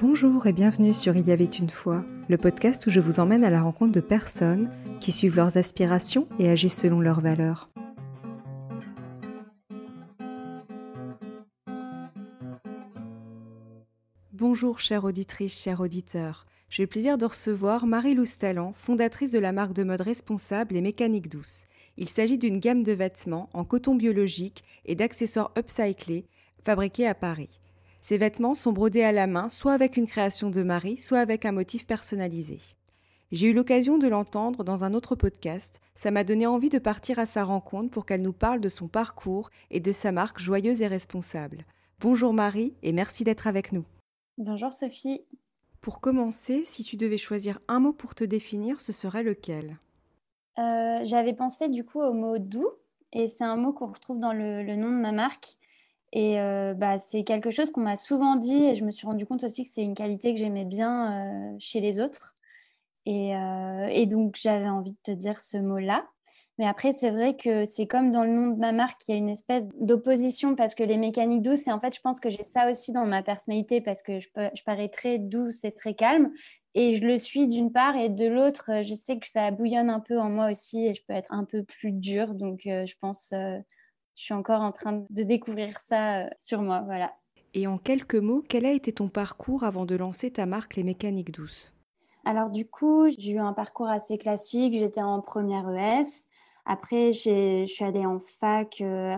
Bonjour 0.00 0.46
et 0.46 0.52
bienvenue 0.52 0.92
sur 0.92 1.16
Il 1.16 1.26
y 1.26 1.32
avait 1.32 1.44
une 1.44 1.70
fois, 1.70 2.04
le 2.28 2.38
podcast 2.38 2.86
où 2.86 2.90
je 2.90 3.00
vous 3.00 3.18
emmène 3.18 3.42
à 3.42 3.50
la 3.50 3.62
rencontre 3.62 3.90
de 3.90 4.00
personnes 4.00 4.70
qui 5.00 5.10
suivent 5.10 5.34
leurs 5.34 5.56
aspirations 5.56 6.28
et 6.38 6.48
agissent 6.48 6.78
selon 6.78 7.00
leurs 7.00 7.20
valeurs. 7.20 7.68
Bonjour 14.32 14.78
chère 14.78 15.02
auditrice, 15.02 15.60
chers 15.60 15.80
auditeurs. 15.80 16.46
J'ai 16.70 16.84
le 16.84 16.88
plaisir 16.88 17.18
de 17.18 17.26
recevoir 17.26 17.84
Marie 17.86 18.14
Loustalan, 18.14 18.74
fondatrice 18.76 19.32
de 19.32 19.40
la 19.40 19.50
marque 19.50 19.72
de 19.72 19.82
mode 19.82 20.02
responsable 20.02 20.76
et 20.76 20.80
mécanique 20.80 21.28
douce. 21.28 21.64
Il 21.96 22.08
s'agit 22.08 22.38
d'une 22.38 22.60
gamme 22.60 22.84
de 22.84 22.92
vêtements 22.92 23.50
en 23.52 23.64
coton 23.64 23.96
biologique 23.96 24.62
et 24.84 24.94
d'accessoires 24.94 25.50
upcyclés 25.58 26.24
fabriqués 26.64 27.08
à 27.08 27.16
Paris. 27.16 27.50
Ces 28.08 28.16
vêtements 28.16 28.54
sont 28.54 28.72
brodés 28.72 29.02
à 29.02 29.12
la 29.12 29.26
main, 29.26 29.50
soit 29.50 29.74
avec 29.74 29.98
une 29.98 30.06
création 30.06 30.48
de 30.48 30.62
Marie, 30.62 30.96
soit 30.96 31.18
avec 31.18 31.44
un 31.44 31.52
motif 31.52 31.86
personnalisé. 31.86 32.58
J'ai 33.32 33.48
eu 33.48 33.52
l'occasion 33.52 33.98
de 33.98 34.08
l'entendre 34.08 34.64
dans 34.64 34.82
un 34.82 34.94
autre 34.94 35.14
podcast, 35.14 35.82
ça 35.94 36.10
m'a 36.10 36.24
donné 36.24 36.46
envie 36.46 36.70
de 36.70 36.78
partir 36.78 37.18
à 37.18 37.26
sa 37.26 37.44
rencontre 37.44 37.90
pour 37.90 38.06
qu'elle 38.06 38.22
nous 38.22 38.32
parle 38.32 38.62
de 38.62 38.70
son 38.70 38.88
parcours 38.88 39.50
et 39.70 39.80
de 39.80 39.92
sa 39.92 40.10
marque 40.10 40.38
joyeuse 40.38 40.80
et 40.80 40.86
responsable. 40.86 41.66
Bonjour 42.00 42.32
Marie 42.32 42.74
et 42.82 42.92
merci 42.92 43.24
d'être 43.24 43.46
avec 43.46 43.72
nous. 43.72 43.84
Bonjour 44.38 44.72
Sophie. 44.72 45.20
Pour 45.82 46.00
commencer, 46.00 46.64
si 46.64 46.84
tu 46.84 46.96
devais 46.96 47.18
choisir 47.18 47.58
un 47.68 47.78
mot 47.78 47.92
pour 47.92 48.14
te 48.14 48.24
définir, 48.24 48.80
ce 48.80 48.92
serait 48.92 49.22
lequel? 49.22 49.76
Euh, 50.58 51.00
J'avais 51.04 51.34
pensé 51.34 51.68
du 51.68 51.84
coup 51.84 52.00
au 52.00 52.14
mot 52.14 52.38
doux 52.38 52.70
et 53.12 53.28
c'est 53.28 53.44
un 53.44 53.56
mot 53.56 53.74
qu'on 53.74 53.88
retrouve 53.88 54.18
dans 54.18 54.32
le, 54.32 54.62
nom 54.76 54.88
de 54.88 55.02
ma 55.02 55.12
marque. 55.12 55.58
Et 56.12 56.36
bah, 56.76 56.98
c'est 56.98 57.24
quelque 57.24 57.50
chose 57.50 57.70
qu'on 57.70 57.82
m'a 57.82 57.96
souvent 57.96 58.36
dit 58.36 58.64
et 58.64 58.74
je 58.74 58.84
me 58.84 58.90
suis 58.90 59.06
rendu 59.06 59.26
compte 59.26 59.44
aussi 59.44 59.64
que 59.64 59.70
c'est 59.70 59.82
une 59.82 59.94
qualité 59.94 60.32
que 60.34 60.40
j'aimais 60.40 60.64
bien 60.64 61.54
chez 61.58 61.80
les 61.80 62.00
autres. 62.00 62.34
Et, 63.04 63.32
et 63.90 64.06
donc 64.06 64.36
j'avais 64.40 64.68
envie 64.68 64.92
de 64.92 64.98
te 65.02 65.10
dire 65.10 65.40
ce 65.40 65.58
mot-là. 65.58 66.06
Mais 66.58 66.66
après, 66.66 66.92
c'est 66.92 67.10
vrai 67.10 67.36
que 67.36 67.64
c'est 67.64 67.86
comme 67.86 68.10
dans 68.10 68.24
le 68.24 68.30
nom 68.30 68.48
de 68.48 68.58
ma 68.58 68.72
marque, 68.72 69.06
il 69.06 69.12
y 69.12 69.14
a 69.14 69.16
une 69.16 69.28
espèce 69.28 69.64
d'opposition 69.78 70.56
parce 70.56 70.74
que 70.74 70.82
les 70.82 70.96
mécaniques 70.96 71.42
douces, 71.42 71.68
et 71.68 71.72
en 71.72 71.78
fait, 71.78 71.94
je 71.94 72.00
pense 72.00 72.18
que 72.18 72.30
j'ai 72.30 72.42
ça 72.42 72.68
aussi 72.68 72.92
dans 72.92 73.06
ma 73.06 73.22
personnalité 73.22 73.80
parce 73.80 74.02
que 74.02 74.18
je, 74.18 74.28
je 74.34 74.62
parais 74.64 74.88
très 74.88 75.18
douce 75.18 75.62
et 75.64 75.70
très 75.70 75.94
calme. 75.94 76.32
Et 76.74 76.96
je 76.96 77.06
le 77.06 77.16
suis 77.16 77.46
d'une 77.46 77.72
part, 77.72 77.96
et 77.96 78.08
de 78.08 78.26
l'autre, 78.26 78.82
je 78.82 78.94
sais 78.94 79.18
que 79.18 79.28
ça 79.28 79.50
bouillonne 79.52 79.88
un 79.88 80.00
peu 80.00 80.18
en 80.18 80.28
moi 80.28 80.50
aussi 80.50 80.84
et 80.84 80.94
je 80.94 81.02
peux 81.06 81.14
être 81.14 81.32
un 81.32 81.44
peu 81.44 81.62
plus 81.62 81.92
dure. 81.92 82.34
Donc, 82.34 82.62
je 82.64 82.94
pense 83.00 83.32
je 84.18 84.24
suis 84.24 84.34
encore 84.34 84.62
en 84.62 84.72
train 84.72 85.04
de 85.08 85.22
découvrir 85.22 85.78
ça 85.78 86.22
euh, 86.22 86.28
sur 86.38 86.60
moi. 86.60 86.82
Voilà. 86.84 87.12
Et 87.54 87.68
en 87.68 87.78
quelques 87.78 88.16
mots, 88.16 88.42
quel 88.46 88.66
a 88.66 88.72
été 88.72 88.92
ton 88.92 89.08
parcours 89.08 89.62
avant 89.62 89.86
de 89.86 89.94
lancer 89.94 90.32
ta 90.32 90.44
marque 90.44 90.74
Les 90.74 90.82
Mécaniques 90.82 91.30
Douces? 91.30 91.72
Alors 92.24 92.50
du 92.50 92.66
coup, 92.68 93.08
j'ai 93.16 93.34
eu 93.34 93.38
un 93.38 93.52
parcours 93.52 93.86
assez 93.86 94.18
classique. 94.18 94.74
J'étais 94.74 95.00
en 95.00 95.20
première 95.20 95.70
ES. 95.70 96.26
Après, 96.66 97.12
je 97.12 97.64
suis 97.64 97.84
allée 97.84 98.04
en 98.04 98.18
fac 98.18 98.80
euh, 98.80 99.16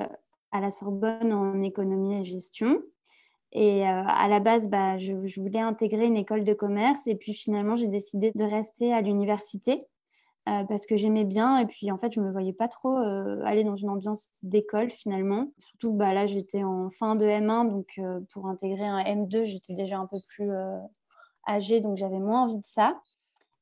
à 0.53 0.61
la 0.61 0.71
Sorbonne 0.71 1.33
en 1.33 1.62
économie 1.62 2.21
et 2.21 2.25
gestion. 2.25 2.83
Et 3.53 3.89
euh, 3.89 4.03
à 4.06 4.28
la 4.28 4.39
base, 4.39 4.69
bah, 4.69 4.98
je, 4.98 5.15
voulais 5.15 5.61
intégrer 5.61 6.05
une 6.05 6.17
école 6.17 6.45
de 6.45 6.53
commerce. 6.53 7.06
Et 7.06 7.15
puis 7.15 7.33
finalement, 7.33 7.75
j'ai 7.75 7.89
décidé 7.89 8.33
de 8.34 8.45
rester 8.45 8.93
à 8.93 9.01
l'université 9.01 9.78
euh, 10.51 10.65
parce 10.65 10.87
que 10.87 10.97
j'aimais 10.97 11.25
bien. 11.25 11.59
Et 11.59 11.67
puis, 11.67 11.93
en 11.93 11.98
fait, 11.98 12.12
je 12.12 12.20
ne 12.20 12.27
me 12.27 12.33
voyais 12.33 12.53
pas 12.53 12.67
trop 12.67 12.97
euh, 12.98 13.41
aller 13.45 13.62
dans 13.62 13.77
une 13.77 13.91
ambiance 13.91 14.31
d'école 14.43 14.91
finalement. 14.91 15.53
Surtout, 15.59 15.93
bah, 15.93 16.12
là, 16.12 16.27
j'étais 16.27 16.65
en 16.65 16.91
fin 16.91 17.15
de 17.15 17.25
M1, 17.25 17.69
donc 17.69 17.87
euh, 17.98 18.20
pour 18.33 18.47
intégrer 18.48 18.87
un 18.87 19.01
M2, 19.01 19.45
j'étais 19.45 19.75
déjà 19.75 19.98
un 19.98 20.06
peu 20.06 20.19
plus 20.28 20.51
âgée, 21.48 21.81
donc 21.81 21.97
j'avais 21.97 22.19
moins 22.19 22.45
envie 22.45 22.59
de 22.59 22.67
ça. 22.67 23.01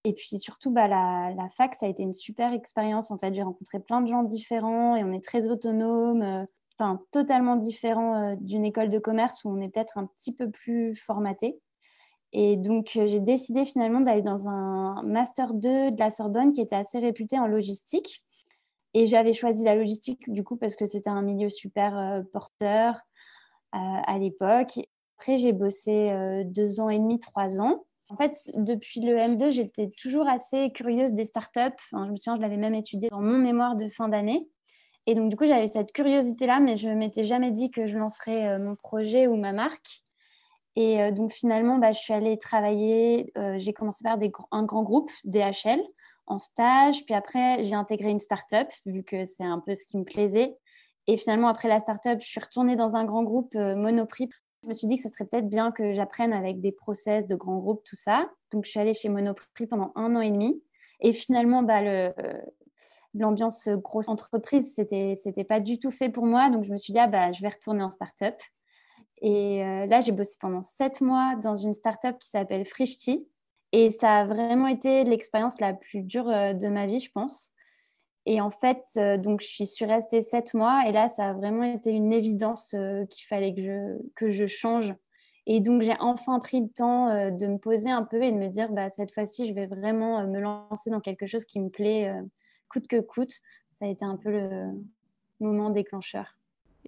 Et 0.05 0.15
puis 0.15 0.39
surtout, 0.39 0.71
bah, 0.71 0.89
la, 0.89 1.33
la, 1.37 1.49
fac, 1.49 1.75
ça 1.75 1.87
a 1.87 1.89
été 1.89 2.03
une 2.03 2.15
super 2.15 2.53
expérience. 2.53 3.11
En 3.11 3.19
fait, 3.19 3.35
j'ai 3.35 3.43
rencontré 3.43 3.81
plein 3.81 4.01
de 4.01 4.09
gens 4.09 4.23
différents 4.23 4.97
et 4.97 5.05
on 5.05 5.13
est 5.13 5.25
très 5.25 5.49
autonome, 5.49 6.47
enfin 6.79 7.03
totalement 7.11 7.57
différent 7.57 8.35
d'une 8.41 8.65
école 8.65 8.89
de 8.89 8.99
commerce 8.99 9.45
où 9.45 9.51
on 9.51 9.61
est 9.61 9.69
peut-être 9.69 9.99
un 9.99 10.07
petit 10.07 10.33
peu 10.33 10.51
plus 10.51 10.97
formaté. 10.97 11.61
Et 12.33 12.57
donc, 12.57 12.93
euh, 12.97 13.07
j'ai 13.07 13.21
décidé 13.21 13.65
finalement 13.65 14.01
d'aller 14.01 14.23
dans 14.23 14.49
un 14.49 15.03
Master 15.03 15.55
2 15.55 15.93
de 15.93 15.99
la 15.99 16.11
Sorbonne 16.11 16.53
qui 16.53 16.61
était 16.61 16.77
assez 16.77 16.99
réputé 16.99 17.39
en 17.39 17.47
logistique. 17.47 18.25
Et 18.95 19.07
j'avais 19.07 19.33
choisi 19.33 19.65
la 19.65 19.75
logistique 19.75 20.31
du 20.31 20.45
coup 20.45 20.57
parce 20.57 20.77
que 20.77 20.87
c'était 20.87 21.11
un 21.11 21.23
milieu 21.23 21.51
super 21.51 21.97
euh, 21.97 22.23
porteur 22.33 22.95
euh, 23.75 23.79
à 23.79 24.19
l'époque. 24.19 24.79
Après, 25.19 25.37
j'ai 25.37 25.53
bossé 25.53 26.13
deux 26.45 26.79
ans 26.79 26.89
et 26.91 26.99
demi, 26.99 27.19
trois 27.19 27.61
ans. 27.61 27.85
En 28.09 28.17
fait, 28.17 28.41
depuis 28.55 29.01
le 29.01 29.17
M2, 29.17 29.51
j'étais 29.51 29.89
toujours 29.89 30.29
assez 30.29 30.71
curieuse 30.71 31.13
des 31.13 31.25
startups. 31.25 31.75
Je 31.91 31.97
me 31.97 32.15
souviens, 32.15 32.37
je 32.37 32.41
l'avais 32.41 32.57
même 32.57 32.77
étudié 32.77 33.09
dans 33.09 33.21
mon 33.21 33.37
mémoire 33.37 33.75
de 33.75 33.89
fin 33.89 34.09
d'année. 34.09 34.49
Et 35.07 35.17
donc, 35.17 35.29
du 35.29 35.35
coup, 35.35 35.45
j'avais 35.45 35.67
cette 35.67 35.91
curiosité-là, 35.91 36.61
mais 36.61 36.77
je 36.77 36.89
ne 36.89 36.95
m'étais 36.95 37.25
jamais 37.25 37.51
dit 37.51 37.73
que 37.73 37.85
je 37.85 37.99
lancerais 37.99 38.61
mon 38.61 38.77
projet 38.77 39.27
ou 39.27 39.35
ma 39.35 39.51
marque. 39.51 40.05
Et 40.79 41.03
euh, 41.03 41.11
donc 41.11 41.33
finalement, 41.33 41.77
bah, 41.79 41.91
je 41.91 41.99
suis 41.99 42.13
allée 42.13 42.39
travailler, 42.39 43.33
euh, 43.37 43.57
j'ai 43.59 43.73
commencé 43.73 44.05
par 44.05 44.17
des, 44.17 44.31
un 44.53 44.63
grand 44.63 44.85
groupe, 44.85 45.11
DHL, 45.25 45.81
en 46.29 46.39
stage. 46.39 47.05
Puis 47.05 47.17
après, 47.17 47.65
j'ai 47.65 47.75
intégré 47.75 48.11
une 48.11 48.21
start-up, 48.21 48.69
vu 48.87 49.03
que 49.03 49.25
c'est 49.25 49.43
un 49.43 49.59
peu 49.59 49.75
ce 49.75 49.85
qui 49.85 49.99
me 49.99 50.05
plaisait. 50.05 50.57
Et 51.09 51.17
finalement, 51.17 51.49
après 51.49 51.67
la 51.67 51.81
start-up, 51.81 52.21
je 52.23 52.29
suis 52.29 52.39
retournée 52.39 52.77
dans 52.77 52.95
un 52.95 53.05
grand 53.05 53.25
groupe 53.25 53.57
euh, 53.57 53.75
Monoprix. 53.75 54.29
Je 54.63 54.69
me 54.69 54.73
suis 54.73 54.87
dit 54.87 54.99
que 54.99 55.03
ce 55.03 55.09
serait 55.09 55.25
peut-être 55.25 55.49
bien 55.49 55.73
que 55.73 55.95
j'apprenne 55.95 56.33
avec 56.33 56.61
des 56.61 56.71
process 56.71 57.27
de 57.27 57.35
grands 57.35 57.59
groupes, 57.59 57.83
tout 57.83 57.97
ça. 57.97 58.31
Donc, 58.53 58.65
je 58.65 58.71
suis 58.71 58.79
allée 58.79 58.95
chez 58.95 59.09
Monoprix 59.09 59.67
pendant 59.67 59.91
un 59.97 60.15
an 60.15 60.21
et 60.21 60.31
demi. 60.31 60.63
Et 61.01 61.13
finalement, 61.13 61.65
bah, 61.65 61.81
l'ambiance 63.15 63.69
grosse 63.69 64.09
entreprise, 64.09 64.75
c'était, 64.77 65.17
c'était 65.17 65.45
pas 65.45 65.59
du 65.59 65.81
tout 65.81 65.91
fait 65.91 66.09
pour 66.09 66.25
moi. 66.25 66.51
Donc, 66.51 66.63
je 66.63 66.71
me 66.71 66.77
suis 66.77 66.93
dit, 66.93 67.01
ah, 67.01 67.09
bah, 67.09 67.33
je 67.33 67.43
vais 67.43 67.49
retourner 67.49 67.83
en 67.83 67.91
start-up. 67.91 68.37
Et 69.21 69.65
euh, 69.65 69.87
là, 69.87 70.01
j'ai 70.01 70.13
bossé 70.13 70.37
pendant 70.41 70.63
sept 70.63 71.01
mois 71.01 71.35
dans 71.37 71.57
une 71.57 71.75
startup 71.75 72.19
qui 72.19 72.29
s'appelle 72.29 72.65
Frishti. 72.65 73.29
Et 73.73 73.91
ça 73.91 74.21
a 74.21 74.25
vraiment 74.25 74.67
été 74.67 75.05
l'expérience 75.05 75.61
la 75.61 75.75
plus 75.75 76.03
dure 76.03 76.29
euh, 76.29 76.53
de 76.53 76.69
ma 76.69 76.87
vie, 76.87 77.01
je 77.01 77.11
pense. 77.11 77.53
Et 78.27 78.41
en 78.41 78.51
fait, 78.51 78.85
euh, 78.97 79.17
donc, 79.17 79.41
je 79.41 79.65
suis 79.65 79.85
restée 79.85 80.23
sept 80.23 80.55
mois. 80.55 80.85
Et 80.87 80.93
là, 80.93 81.09
ça 81.09 81.31
a 81.31 81.33
vraiment 81.33 81.65
été 81.65 81.91
une 81.91 82.13
évidence 82.13 82.75
qu'il 83.11 83.27
fallait 83.27 83.55
que 83.55 83.63
je, 83.63 83.99
que 84.15 84.29
je 84.29 84.47
change. 84.47 84.95
Et 85.47 85.61
donc, 85.61 85.83
j'ai 85.83 85.97
enfin 85.99 86.39
pris 86.41 86.61
le 86.61 86.69
temps 86.69 87.31
de 87.31 87.47
me 87.47 87.57
poser 87.57 87.91
un 87.91 88.05
peu 88.05 88.23
et 88.23 88.31
de 88.31 88.37
me 88.37 88.49
dire, 88.49 88.71
bah, 88.71 88.91
cette 88.91 89.13
fois-ci, 89.13 89.49
je 89.49 89.55
vais 89.55 89.67
vraiment 89.67 90.27
me 90.27 90.41
lancer 90.41 90.91
dans 90.91 91.01
quelque 91.01 91.27
chose 91.27 91.47
qui 91.47 91.59
me 91.59 91.71
plaît 91.71 92.15
coûte 92.69 92.87
que 92.87 93.01
coûte. 93.01 93.33
Ça 93.71 93.87
a 93.87 93.89
été 93.89 94.05
un 94.05 94.19
peu 94.19 94.31
le 94.31 94.73
moment 95.41 95.71
déclencheur 95.71 96.38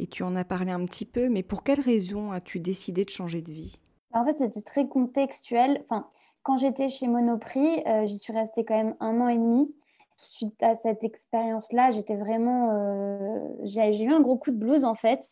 et 0.01 0.07
tu 0.07 0.23
en 0.23 0.35
as 0.35 0.45
parlé 0.45 0.73
un 0.73 0.85
petit 0.87 1.05
peu, 1.05 1.29
mais 1.29 1.43
pour 1.43 1.63
quelle 1.63 1.81
raison 1.81 2.33
as-tu 2.33 2.59
décidé 2.59 3.05
de 3.05 3.11
changer 3.11 3.43
de 3.43 3.53
vie? 3.53 3.79
En 4.15 4.25
fait, 4.25 4.39
c'était 4.39 4.63
très 4.63 4.89
contextuel. 4.89 5.85
Enfin, 5.85 6.09
quand 6.43 6.57
j'étais 6.57 6.89
chez 6.89 7.07
Monoprix, 7.07 7.83
euh, 7.87 8.07
j'y 8.07 8.17
suis 8.19 8.33
restée 8.33 8.65
quand 8.65 8.77
même 8.77 8.97
un 9.01 9.21
an 9.21 9.29
et 9.29 9.37
demi. 9.37 9.75
Suite 10.17 10.61
à 10.63 10.75
cette 10.75 11.05
expérience-là, 11.05 11.91
j'étais 11.91 12.17
vraiment. 12.17 12.71
Euh, 12.73 13.39
j'ai 13.65 14.03
eu 14.03 14.13
un 14.13 14.21
gros 14.21 14.39
coup 14.39 14.51
de 14.51 14.57
blues 14.57 14.85
en 14.85 14.95
fait. 14.95 15.23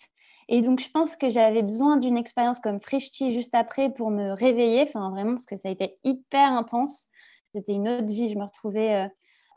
Et 0.48 0.60
donc, 0.60 0.80
je 0.80 0.90
pense 0.90 1.16
que 1.16 1.30
j'avais 1.30 1.62
besoin 1.62 1.96
d'une 1.96 2.18
expérience 2.18 2.60
comme 2.60 2.80
Frishti 2.80 3.32
juste 3.32 3.54
après 3.54 3.90
pour 3.90 4.10
me 4.10 4.32
réveiller. 4.32 4.82
Enfin, 4.82 5.10
vraiment, 5.10 5.32
parce 5.32 5.46
que 5.46 5.56
ça 5.56 5.68
a 5.68 5.72
été 5.72 5.96
hyper 6.04 6.52
intense. 6.52 7.08
C'était 7.54 7.72
une 7.72 7.88
autre 7.88 8.12
vie. 8.12 8.28
Je 8.28 8.38
me 8.38 8.44
retrouvais. 8.44 9.06
Euh, 9.06 9.08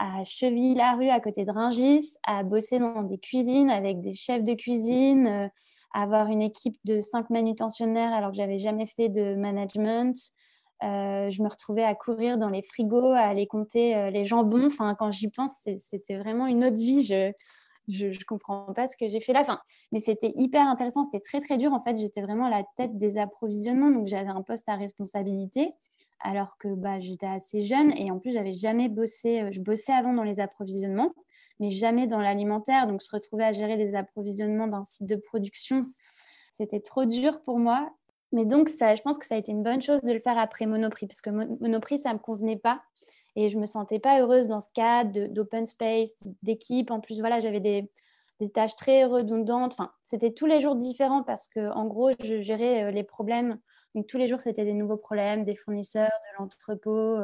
à 0.01 0.23
Cheville-la-Rue, 0.23 1.09
à 1.09 1.19
côté 1.19 1.45
de 1.45 1.51
Ringis, 1.51 2.17
à 2.23 2.41
bosser 2.41 2.79
dans 2.79 3.03
des 3.03 3.19
cuisines 3.19 3.69
avec 3.69 4.01
des 4.01 4.15
chefs 4.15 4.43
de 4.43 4.55
cuisine, 4.55 5.27
euh, 5.27 5.47
avoir 5.93 6.29
une 6.29 6.41
équipe 6.41 6.77
de 6.85 7.01
cinq 7.01 7.29
manutentionnaires 7.29 8.11
alors 8.11 8.31
que 8.31 8.37
j'avais 8.37 8.57
jamais 8.57 8.87
fait 8.87 9.09
de 9.09 9.35
management. 9.35 10.15
Euh, 10.83 11.29
je 11.29 11.43
me 11.43 11.47
retrouvais 11.47 11.83
à 11.83 11.93
courir 11.93 12.39
dans 12.39 12.49
les 12.49 12.63
frigos, 12.63 13.11
à 13.11 13.19
aller 13.19 13.45
compter 13.45 13.95
euh, 13.95 14.09
les 14.09 14.25
jambons. 14.25 14.65
Enfin, 14.65 14.95
quand 14.95 15.11
j'y 15.11 15.29
pense, 15.29 15.51
c'était 15.77 16.15
vraiment 16.15 16.47
une 16.47 16.65
autre 16.65 16.77
vie. 16.77 17.05
Je 17.05 18.05
ne 18.07 18.25
comprends 18.25 18.73
pas 18.73 18.87
ce 18.87 18.97
que 18.97 19.07
j'ai 19.07 19.19
fait 19.19 19.33
là. 19.33 19.41
Enfin, 19.41 19.59
mais 19.91 19.99
c'était 19.99 20.33
hyper 20.33 20.67
intéressant. 20.67 21.03
C'était 21.03 21.19
très, 21.19 21.41
très 21.41 21.59
dur. 21.59 21.73
En 21.73 21.79
fait, 21.79 21.95
j'étais 21.95 22.23
vraiment 22.23 22.45
à 22.45 22.49
la 22.49 22.63
tête 22.75 22.97
des 22.97 23.19
approvisionnements. 23.19 23.91
Donc, 23.91 24.07
j'avais 24.07 24.29
un 24.29 24.41
poste 24.41 24.67
à 24.67 24.75
responsabilité 24.75 25.75
alors 26.23 26.57
que 26.57 26.67
bah, 26.67 26.99
j'étais 26.99 27.27
assez 27.27 27.63
jeune 27.63 27.91
et 27.97 28.11
en 28.11 28.19
plus, 28.19 28.31
j'avais 28.31 28.53
jamais 28.53 28.89
bossé. 28.89 29.41
Euh, 29.41 29.49
je 29.51 29.61
bossais 29.61 29.93
avant 29.93 30.13
dans 30.13 30.23
les 30.23 30.39
approvisionnements, 30.39 31.13
mais 31.59 31.69
jamais 31.69 32.07
dans 32.07 32.19
l'alimentaire. 32.19 32.87
Donc, 32.87 33.01
se 33.01 33.11
retrouver 33.11 33.43
à 33.43 33.51
gérer 33.51 33.77
les 33.77 33.95
approvisionnements 33.95 34.67
d'un 34.67 34.83
site 34.83 35.07
de 35.07 35.15
production, 35.15 35.79
c'était 36.51 36.79
trop 36.79 37.05
dur 37.05 37.41
pour 37.43 37.59
moi. 37.59 37.91
Mais 38.31 38.45
donc, 38.45 38.69
ça, 38.69 38.95
je 38.95 39.01
pense 39.01 39.17
que 39.17 39.25
ça 39.25 39.35
a 39.35 39.37
été 39.37 39.51
une 39.51 39.63
bonne 39.63 39.81
chose 39.81 40.01
de 40.01 40.13
le 40.13 40.19
faire 40.19 40.37
après 40.37 40.65
Monoprix, 40.65 41.07
parce 41.07 41.21
que 41.21 41.29
Monoprix, 41.29 41.99
ça 41.99 42.09
ne 42.09 42.15
me 42.15 42.19
convenait 42.19 42.57
pas. 42.57 42.79
Et 43.35 43.49
je 43.49 43.57
me 43.57 43.65
sentais 43.65 43.99
pas 43.99 44.21
heureuse 44.21 44.47
dans 44.47 44.59
ce 44.59 44.69
cadre 44.73 45.27
d'open 45.27 45.65
space, 45.65 46.27
d'équipe. 46.43 46.91
En 46.91 46.99
plus, 46.99 47.19
voilà, 47.19 47.39
j'avais 47.39 47.61
des, 47.61 47.89
des 48.41 48.49
tâches 48.49 48.75
très 48.75 49.05
redondantes. 49.05 49.71
Enfin, 49.73 49.91
c'était 50.03 50.33
tous 50.33 50.47
les 50.47 50.59
jours 50.59 50.75
différents 50.75 51.23
parce 51.23 51.47
que, 51.47 51.71
en 51.71 51.85
gros, 51.85 52.11
je 52.21 52.41
gérais 52.41 52.91
les 52.91 53.03
problèmes. 53.03 53.55
Donc, 53.95 54.07
tous 54.07 54.17
les 54.17 54.27
jours, 54.27 54.41
c'était 54.41 54.65
des 54.65 54.73
nouveaux 54.73 54.97
problèmes, 54.97 55.45
des 55.45 55.55
fournisseurs, 55.55 56.09
de 56.09 56.39
l'entrepôt, 56.39 57.17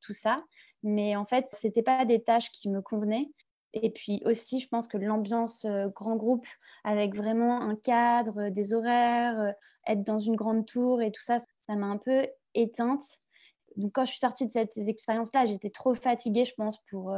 tout 0.00 0.12
ça. 0.12 0.42
Mais 0.82 1.16
en 1.16 1.24
fait, 1.26 1.46
ce 1.48 1.66
n'était 1.66 1.82
pas 1.82 2.04
des 2.04 2.22
tâches 2.22 2.50
qui 2.50 2.68
me 2.70 2.80
convenaient. 2.82 3.30
Et 3.74 3.90
puis 3.90 4.22
aussi, 4.24 4.60
je 4.60 4.68
pense 4.68 4.86
que 4.86 4.96
l'ambiance 4.96 5.66
grand 5.94 6.16
groupe, 6.16 6.46
avec 6.84 7.14
vraiment 7.14 7.60
un 7.60 7.76
cadre, 7.76 8.48
des 8.48 8.72
horaires, 8.72 9.54
être 9.86 10.02
dans 10.02 10.18
une 10.18 10.36
grande 10.36 10.64
tour 10.64 11.02
et 11.02 11.10
tout 11.10 11.22
ça, 11.22 11.38
ça 11.40 11.76
m'a 11.76 11.86
un 11.86 11.98
peu 11.98 12.26
éteinte. 12.54 13.02
Donc, 13.76 13.92
quand 13.92 14.04
je 14.04 14.12
suis 14.12 14.20
sortie 14.20 14.46
de 14.46 14.52
cette 14.52 14.78
expérience-là, 14.78 15.44
j'étais 15.44 15.70
trop 15.70 15.94
fatiguée, 15.94 16.44
je 16.44 16.54
pense, 16.54 16.78
pour 16.84 17.14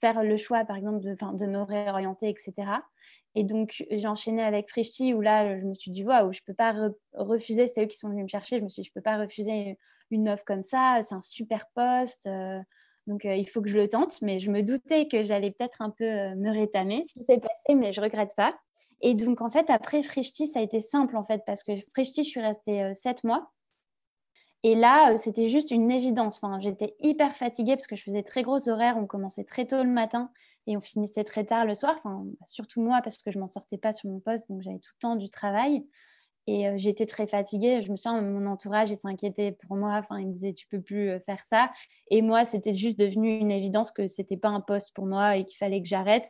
faire 0.00 0.22
le 0.22 0.36
choix, 0.36 0.64
par 0.64 0.76
exemple, 0.76 1.00
de, 1.00 1.46
me 1.46 1.62
réorienter, 1.62 2.28
etc. 2.28 2.52
Et 3.34 3.44
donc, 3.44 3.84
j'ai 3.90 4.08
enchaîné 4.08 4.42
avec 4.42 4.68
Frishti, 4.68 5.14
où 5.14 5.20
là, 5.20 5.58
je 5.58 5.66
me 5.66 5.74
suis 5.74 5.90
dit, 5.90 6.04
waouh, 6.04 6.32
je 6.32 6.40
ne 6.40 6.46
peux 6.46 6.54
pas 6.54 6.74
refuser, 7.14 7.66
c'est 7.66 7.84
eux 7.84 7.86
qui 7.86 7.96
sont 7.96 8.08
venus 8.08 8.24
me 8.24 8.28
chercher, 8.28 8.58
je 8.58 8.64
me 8.64 8.68
suis 8.68 8.82
dit, 8.82 8.88
je 8.88 8.98
ne 8.98 9.00
peux 9.00 9.04
pas 9.04 9.18
refuser 9.18 9.78
une 10.10 10.28
offre 10.28 10.44
comme 10.44 10.62
ça, 10.62 10.98
c'est 11.02 11.14
un 11.14 11.22
super 11.22 11.66
poste, 11.74 12.28
donc 13.06 13.24
il 13.24 13.48
faut 13.48 13.62
que 13.62 13.68
je 13.68 13.78
le 13.78 13.88
tente. 13.88 14.20
Mais 14.22 14.40
je 14.40 14.50
me 14.50 14.62
doutais 14.62 15.06
que 15.06 15.22
j'allais 15.22 15.52
peut-être 15.52 15.82
un 15.82 15.90
peu 15.90 16.04
me 16.04 16.50
rétamer, 16.50 17.04
ce 17.06 17.12
qui 17.14 17.24
s'est 17.24 17.38
passé, 17.38 17.74
mais 17.76 17.92
je 17.92 18.00
ne 18.00 18.06
regrette 18.06 18.34
pas. 18.36 18.54
Et 19.02 19.14
donc, 19.14 19.40
en 19.40 19.48
fait, 19.48 19.70
après 19.70 20.02
Frishti, 20.02 20.46
ça 20.46 20.58
a 20.58 20.62
été 20.62 20.80
simple, 20.80 21.16
en 21.16 21.22
fait, 21.22 21.42
parce 21.46 21.62
que 21.62 21.72
Frishti, 21.94 22.24
je 22.24 22.28
suis 22.28 22.40
restée 22.40 22.92
sept 22.94 23.24
mois. 23.24 23.50
Et 24.62 24.74
là, 24.74 25.12
euh, 25.12 25.16
c'était 25.16 25.46
juste 25.46 25.70
une 25.70 25.90
évidence. 25.90 26.36
Enfin, 26.42 26.60
j'étais 26.60 26.94
hyper 27.00 27.34
fatiguée 27.34 27.76
parce 27.76 27.86
que 27.86 27.96
je 27.96 28.02
faisais 28.02 28.22
très 28.22 28.42
gros 28.42 28.68
horaires. 28.68 28.96
On 28.98 29.06
commençait 29.06 29.44
très 29.44 29.66
tôt 29.66 29.82
le 29.82 29.90
matin 29.90 30.30
et 30.66 30.76
on 30.76 30.80
finissait 30.80 31.24
très 31.24 31.44
tard 31.44 31.64
le 31.64 31.74
soir. 31.74 31.94
Enfin, 31.96 32.24
surtout 32.44 32.82
moi 32.82 33.00
parce 33.02 33.18
que 33.18 33.30
je 33.30 33.38
m'en 33.38 33.48
sortais 33.48 33.78
pas 33.78 33.92
sur 33.92 34.10
mon 34.10 34.20
poste, 34.20 34.48
donc 34.50 34.60
j'avais 34.62 34.78
tout 34.78 34.92
le 34.96 35.00
temps 35.00 35.16
du 35.16 35.30
travail. 35.30 35.86
Et 36.46 36.68
euh, 36.68 36.74
j'étais 36.76 37.06
très 37.06 37.26
fatiguée. 37.26 37.80
Je 37.80 37.90
me 37.90 37.96
sens, 37.96 38.20
mon 38.22 38.46
entourage, 38.46 38.92
s'inquiétait 38.94 39.52
pour 39.52 39.76
moi. 39.76 39.94
Enfin, 39.94 40.18
il 40.18 40.28
me 40.28 40.32
disait, 40.32 40.52
tu 40.52 40.66
peux 40.66 40.80
plus 40.80 41.10
euh, 41.10 41.20
faire 41.20 41.42
ça. 41.44 41.70
Et 42.10 42.20
moi, 42.20 42.44
c'était 42.44 42.74
juste 42.74 42.98
devenu 42.98 43.38
une 43.38 43.50
évidence 43.50 43.90
que 43.90 44.06
c'était 44.08 44.36
pas 44.36 44.48
un 44.48 44.60
poste 44.60 44.94
pour 44.94 45.06
moi 45.06 45.36
et 45.36 45.44
qu'il 45.44 45.56
fallait 45.56 45.80
que 45.80 45.88
j'arrête. 45.88 46.28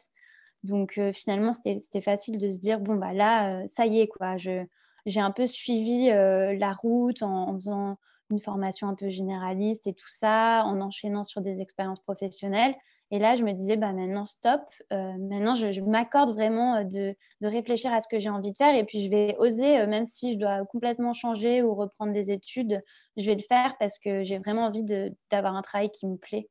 Donc, 0.62 1.00
finalement, 1.15 1.53
c'était 1.55 2.03
facile 2.03 2.37
de 2.37 2.50
se 2.50 2.59
dire, 2.59 2.81
bon, 2.81 2.97
bah 2.97 3.15
là, 3.15 3.67
ça 3.67 3.87
y 3.87 4.00
est, 4.00 4.09
quoi. 4.09 4.37
j'ai 4.37 5.21
un 5.21 5.31
peu 5.31 5.47
suivi 5.47 6.09
la 6.09 6.75
route 6.75 7.23
en 7.23 7.55
faisant 7.55 7.97
une 8.31 8.41
formation 8.41 8.88
un 8.88 8.94
peu 8.94 9.09
généraliste 9.09 9.87
et 9.87 9.93
tout 9.93 10.09
ça, 10.09 10.62
en 10.65 10.81
enchaînant 10.81 11.25
sur 11.25 11.41
des 11.41 11.61
expériences 11.61 12.00
professionnelles. 12.00 12.75
Et 13.12 13.19
là, 13.19 13.35
je 13.35 13.43
me 13.43 13.53
disais, 13.53 13.77
bah, 13.77 13.93
maintenant, 13.93 14.25
stop. 14.25 14.61
Euh, 14.93 15.12
maintenant, 15.19 15.56
je, 15.56 15.81
m'accorde 15.81 16.31
vraiment 16.32 16.77
euh, 16.77 16.85
de, 16.85 17.17
réfléchir 17.43 17.93
à 17.93 18.00
ce 18.00 18.06
que 18.09 18.21
j'ai 18.21 18.29
envie 18.29 18.53
de 18.53 18.56
faire. 18.56 18.75
Et 18.75 18.85
puis, 18.85 19.05
je 19.05 19.11
vais 19.11 19.37
oser, 19.38 19.81
euh, 19.81 19.87
même 19.88 20.06
si 20.06 20.32
je 20.32 20.38
dois 20.38 20.65
complètement 20.67 21.12
changer 21.12 21.62
ou 21.62 21.75
reprendre 21.75 22.12
des 22.12 22.31
études, 22.31 22.81
je 23.17 23.27
vais 23.27 23.35
le 23.35 23.43
faire 23.43 23.77
parce 23.79 23.99
que 23.99 24.23
j'ai 24.23 24.38
vraiment 24.38 24.67
envie 24.67 24.85
d'avoir 25.31 25.56
un 25.56 25.62
travail 25.62 25.91
qui 25.91 26.06
me 26.06 26.17
plaît. 26.17 26.49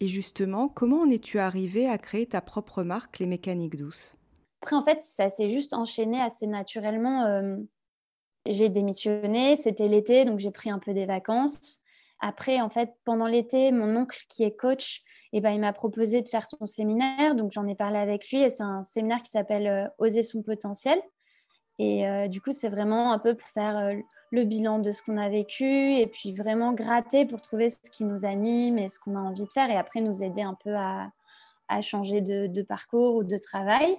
Et 0.00 0.08
justement, 0.08 0.68
comment 0.68 1.02
en 1.02 1.10
es-tu 1.10 1.38
arrivée 1.38 1.88
à 1.88 1.98
créer 1.98 2.26
ta 2.26 2.40
propre 2.40 2.82
marque, 2.82 3.20
Les 3.20 3.26
Mécaniques 3.26 3.76
Douces? 3.76 4.16
Après, 4.62 4.74
en 4.74 4.82
fait, 4.82 5.00
ça 5.00 5.30
s'est 5.30 5.50
juste 5.50 5.74
enchaîné 5.74 6.20
assez 6.20 6.46
naturellement. 6.46 7.24
J'ai 8.46 8.68
démissionné, 8.68 9.56
c'était 9.56 9.88
l'été, 9.88 10.24
donc 10.24 10.38
j'ai 10.38 10.50
pris 10.50 10.70
un 10.70 10.78
peu 10.78 10.94
des 10.94 11.06
vacances. 11.06 11.80
Après, 12.20 12.60
en 12.60 12.68
fait, 12.68 12.90
pendant 13.04 13.26
l'été, 13.26 13.72
mon 13.72 13.96
oncle 13.96 14.24
qui 14.28 14.44
est 14.44 14.54
coach, 14.54 15.02
eh 15.32 15.40
ben, 15.40 15.50
il 15.50 15.60
m'a 15.60 15.72
proposé 15.72 16.20
de 16.20 16.28
faire 16.28 16.46
son 16.46 16.66
séminaire. 16.66 17.34
Donc, 17.34 17.50
j'en 17.52 17.66
ai 17.66 17.74
parlé 17.74 17.98
avec 17.98 18.28
lui. 18.30 18.42
Et 18.42 18.50
c'est 18.50 18.62
un 18.62 18.82
séminaire 18.82 19.22
qui 19.22 19.30
s'appelle 19.30 19.66
euh, 19.66 19.88
Oser 19.98 20.22
son 20.22 20.42
potentiel. 20.42 21.00
Et 21.78 22.06
euh, 22.06 22.28
du 22.28 22.42
coup, 22.42 22.52
c'est 22.52 22.68
vraiment 22.68 23.12
un 23.12 23.18
peu 23.18 23.34
pour 23.34 23.48
faire 23.48 23.78
euh, 23.78 23.94
le 24.30 24.44
bilan 24.44 24.80
de 24.80 24.92
ce 24.92 25.02
qu'on 25.02 25.16
a 25.16 25.30
vécu 25.30 25.94
et 25.94 26.06
puis 26.06 26.34
vraiment 26.34 26.74
gratter 26.74 27.24
pour 27.24 27.40
trouver 27.40 27.70
ce 27.70 27.90
qui 27.90 28.04
nous 28.04 28.26
anime 28.26 28.76
et 28.76 28.90
ce 28.90 28.98
qu'on 29.00 29.16
a 29.16 29.20
envie 29.20 29.46
de 29.46 29.52
faire. 29.52 29.70
Et 29.70 29.76
après, 29.76 30.02
nous 30.02 30.22
aider 30.22 30.42
un 30.42 30.56
peu 30.62 30.74
à, 30.76 31.10
changer 31.80 32.20
de, 32.20 32.62
parcours 32.62 33.14
ou 33.14 33.24
de 33.24 33.38
travail. 33.38 33.96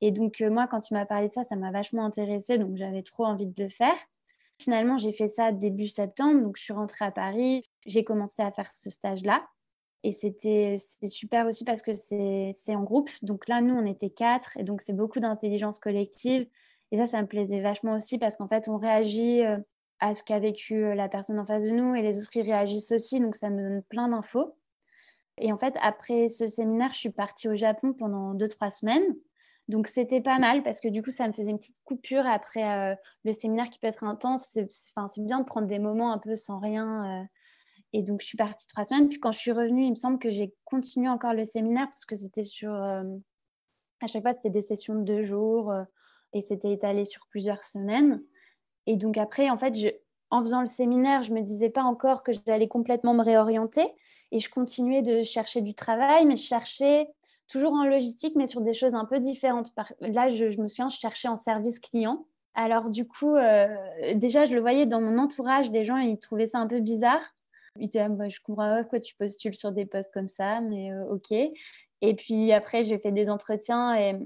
Et 0.00 0.10
donc, 0.10 0.40
euh, 0.40 0.50
moi, 0.50 0.66
quand 0.66 0.90
il 0.90 0.94
m'a 0.94 1.06
parlé 1.06 1.28
de 1.28 1.32
ça, 1.32 1.42
ça 1.42 1.56
m'a 1.56 1.70
vachement 1.70 2.04
intéressée, 2.04 2.58
donc 2.58 2.76
j'avais 2.76 3.02
trop 3.02 3.24
envie 3.24 3.46
de 3.46 3.62
le 3.62 3.70
faire. 3.70 3.96
Finalement, 4.58 4.96
j'ai 4.96 5.12
fait 5.12 5.28
ça 5.28 5.52
début 5.52 5.88
septembre, 5.88 6.42
donc 6.42 6.56
je 6.56 6.64
suis 6.64 6.72
rentrée 6.72 7.04
à 7.04 7.10
Paris, 7.10 7.64
j'ai 7.86 8.04
commencé 8.04 8.42
à 8.42 8.50
faire 8.50 8.68
ce 8.74 8.90
stage-là. 8.90 9.46
Et 10.02 10.12
c'était 10.12 10.76
super 11.04 11.46
aussi 11.46 11.64
parce 11.64 11.82
que 11.82 11.92
c'est 11.92 12.74
en 12.74 12.82
groupe. 12.84 13.10
Donc 13.22 13.48
là, 13.48 13.60
nous, 13.60 13.74
on 13.74 13.84
était 13.86 14.10
quatre, 14.10 14.56
et 14.56 14.62
donc 14.62 14.80
c'est 14.80 14.92
beaucoup 14.92 15.20
d'intelligence 15.20 15.78
collective. 15.78 16.46
Et 16.92 16.96
ça, 16.96 17.06
ça 17.06 17.20
me 17.20 17.26
plaisait 17.26 17.60
vachement 17.60 17.96
aussi 17.96 18.18
parce 18.18 18.36
qu'en 18.36 18.48
fait, 18.48 18.68
on 18.68 18.76
réagit 18.76 19.42
euh, 19.44 19.58
à 19.98 20.14
ce 20.14 20.22
qu'a 20.22 20.38
vécu 20.38 20.84
euh, 20.84 20.94
la 20.94 21.08
personne 21.08 21.38
en 21.38 21.46
face 21.46 21.64
de 21.64 21.70
nous 21.70 21.94
et 21.94 22.02
les 22.02 22.20
autres, 22.20 22.36
ils 22.36 22.42
réagissent 22.42 22.92
aussi. 22.92 23.20
Donc 23.20 23.34
ça 23.34 23.50
me 23.50 23.60
donne 23.60 23.82
plein 23.82 24.08
d'infos. 24.08 24.54
Et 25.38 25.52
en 25.52 25.58
fait, 25.58 25.74
après 25.82 26.28
ce 26.28 26.46
séminaire, 26.46 26.92
je 26.92 26.98
suis 26.98 27.10
partie 27.10 27.48
au 27.48 27.54
Japon 27.54 27.92
pendant 27.92 28.34
deux, 28.34 28.48
trois 28.48 28.70
semaines. 28.70 29.16
Donc 29.68 29.88
c'était 29.88 30.20
pas 30.20 30.38
mal 30.38 30.62
parce 30.62 30.80
que 30.80 30.88
du 30.88 31.02
coup 31.02 31.10
ça 31.10 31.26
me 31.26 31.32
faisait 31.32 31.50
une 31.50 31.58
petite 31.58 31.76
coupure 31.84 32.24
après 32.26 32.92
euh, 32.92 32.94
le 33.24 33.32
séminaire 33.32 33.68
qui 33.68 33.78
peut 33.78 33.88
être 33.88 34.04
intense. 34.04 34.48
C'est 34.50 35.24
bien 35.24 35.40
de 35.40 35.44
prendre 35.44 35.66
des 35.66 35.78
moments 35.78 36.12
un 36.12 36.18
peu 36.18 36.36
sans 36.36 36.58
rien. 36.60 37.22
Euh. 37.22 37.24
et 37.92 38.02
donc 38.02 38.20
je 38.20 38.26
suis 38.26 38.36
partie 38.36 38.68
trois 38.68 38.84
semaines. 38.84 39.08
Puis 39.08 39.18
quand 39.18 39.32
je 39.32 39.38
suis 39.38 39.52
revenue, 39.52 39.84
il 39.84 39.90
me 39.90 39.96
semble 39.96 40.18
que 40.18 40.30
j'ai 40.30 40.54
continué 40.64 41.08
encore 41.08 41.34
le 41.34 41.44
séminaire 41.44 41.88
parce 41.88 42.04
que 42.04 42.16
c'était 42.16 42.44
sur... 42.44 42.72
Euh, 42.72 43.02
à 44.02 44.06
chaque 44.06 44.22
fois 44.22 44.32
c'était 44.32 44.50
des 44.50 44.60
sessions 44.60 44.94
de 44.94 45.02
deux 45.02 45.22
jours 45.22 45.72
et 46.32 46.42
c'était 46.42 46.72
étalé 46.72 47.04
sur 47.04 47.26
plusieurs 47.28 47.64
semaines. 47.64 48.22
Et 48.86 48.96
donc 48.96 49.16
après, 49.18 49.50
en 49.50 49.58
fait, 49.58 49.74
en 50.30 50.40
faisant 50.42 50.60
le 50.60 50.66
séminaire, 50.66 51.22
je 51.22 51.32
me 51.32 51.40
disais 51.40 51.70
pas 51.70 51.82
encore 51.82 52.22
que 52.22 52.32
j'allais 52.46 52.68
complètement 52.68 53.14
me 53.14 53.22
réorienter. 53.22 53.86
Et 54.32 54.38
je 54.38 54.50
continuais 54.50 55.02
de 55.02 55.22
chercher 55.22 55.60
du 55.60 55.74
travail, 55.74 56.26
mais 56.26 56.36
je 56.36 56.42
cherchais 56.42 57.08
toujours 57.48 57.72
en 57.72 57.84
logistique, 57.84 58.34
mais 58.36 58.46
sur 58.46 58.60
des 58.60 58.74
choses 58.74 58.94
un 58.94 59.04
peu 59.04 59.20
différentes. 59.20 59.72
Là, 60.00 60.28
je, 60.28 60.44
me 60.60 60.68
souviens, 60.68 60.88
je 60.88 60.98
cherchais 60.98 61.28
en 61.28 61.36
service 61.36 61.78
client. 61.78 62.26
Alors 62.54 62.90
du 62.90 63.06
coup, 63.06 63.36
euh, 63.36 63.68
déjà, 64.14 64.46
je 64.46 64.54
le 64.54 64.60
voyais 64.60 64.86
dans 64.86 65.00
mon 65.00 65.18
entourage, 65.18 65.70
les 65.70 65.84
gens, 65.84 65.98
ils 65.98 66.18
trouvaient 66.18 66.46
ça 66.46 66.58
un 66.58 66.66
peu 66.66 66.80
bizarre. 66.80 67.20
Ils 67.78 67.88
disaient, 67.88 68.06
ah, 68.08 68.28
je 68.28 68.40
comprends 68.40 68.68
pas 68.68 68.84
quoi 68.84 68.98
tu 68.98 69.14
postules 69.14 69.54
sur 69.54 69.72
des 69.72 69.84
postes 69.84 70.12
comme 70.12 70.30
ça, 70.30 70.62
mais 70.62 70.90
euh, 70.90 71.04
ok. 71.10 71.32
Et 72.00 72.14
puis 72.14 72.52
après, 72.52 72.84
j'ai 72.84 72.98
fait 72.98 73.12
des 73.12 73.28
entretiens 73.28 73.94
et 73.94 74.18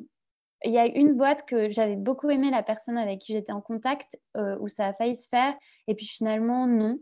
il 0.65 0.73
y 0.73 0.79
a 0.79 0.87
une 0.87 1.15
boîte 1.15 1.45
que 1.47 1.71
j'avais 1.71 1.97
beaucoup 1.97 2.31
aimé, 2.31 2.51
la 2.51 2.63
personne 2.63 2.99
avec 2.99 3.21
qui 3.21 3.33
j'étais 3.33 3.53
en 3.53 3.61
contact, 3.61 4.17
euh, 4.37 4.57
où 4.61 4.69
ça 4.69 4.87
a 4.87 4.93
failli 4.93 5.17
se 5.17 5.29
faire. 5.29 5.55
Et 5.89 5.95
puis 5.97 6.07
finalement, 6.07 6.67
non. 6.67 7.01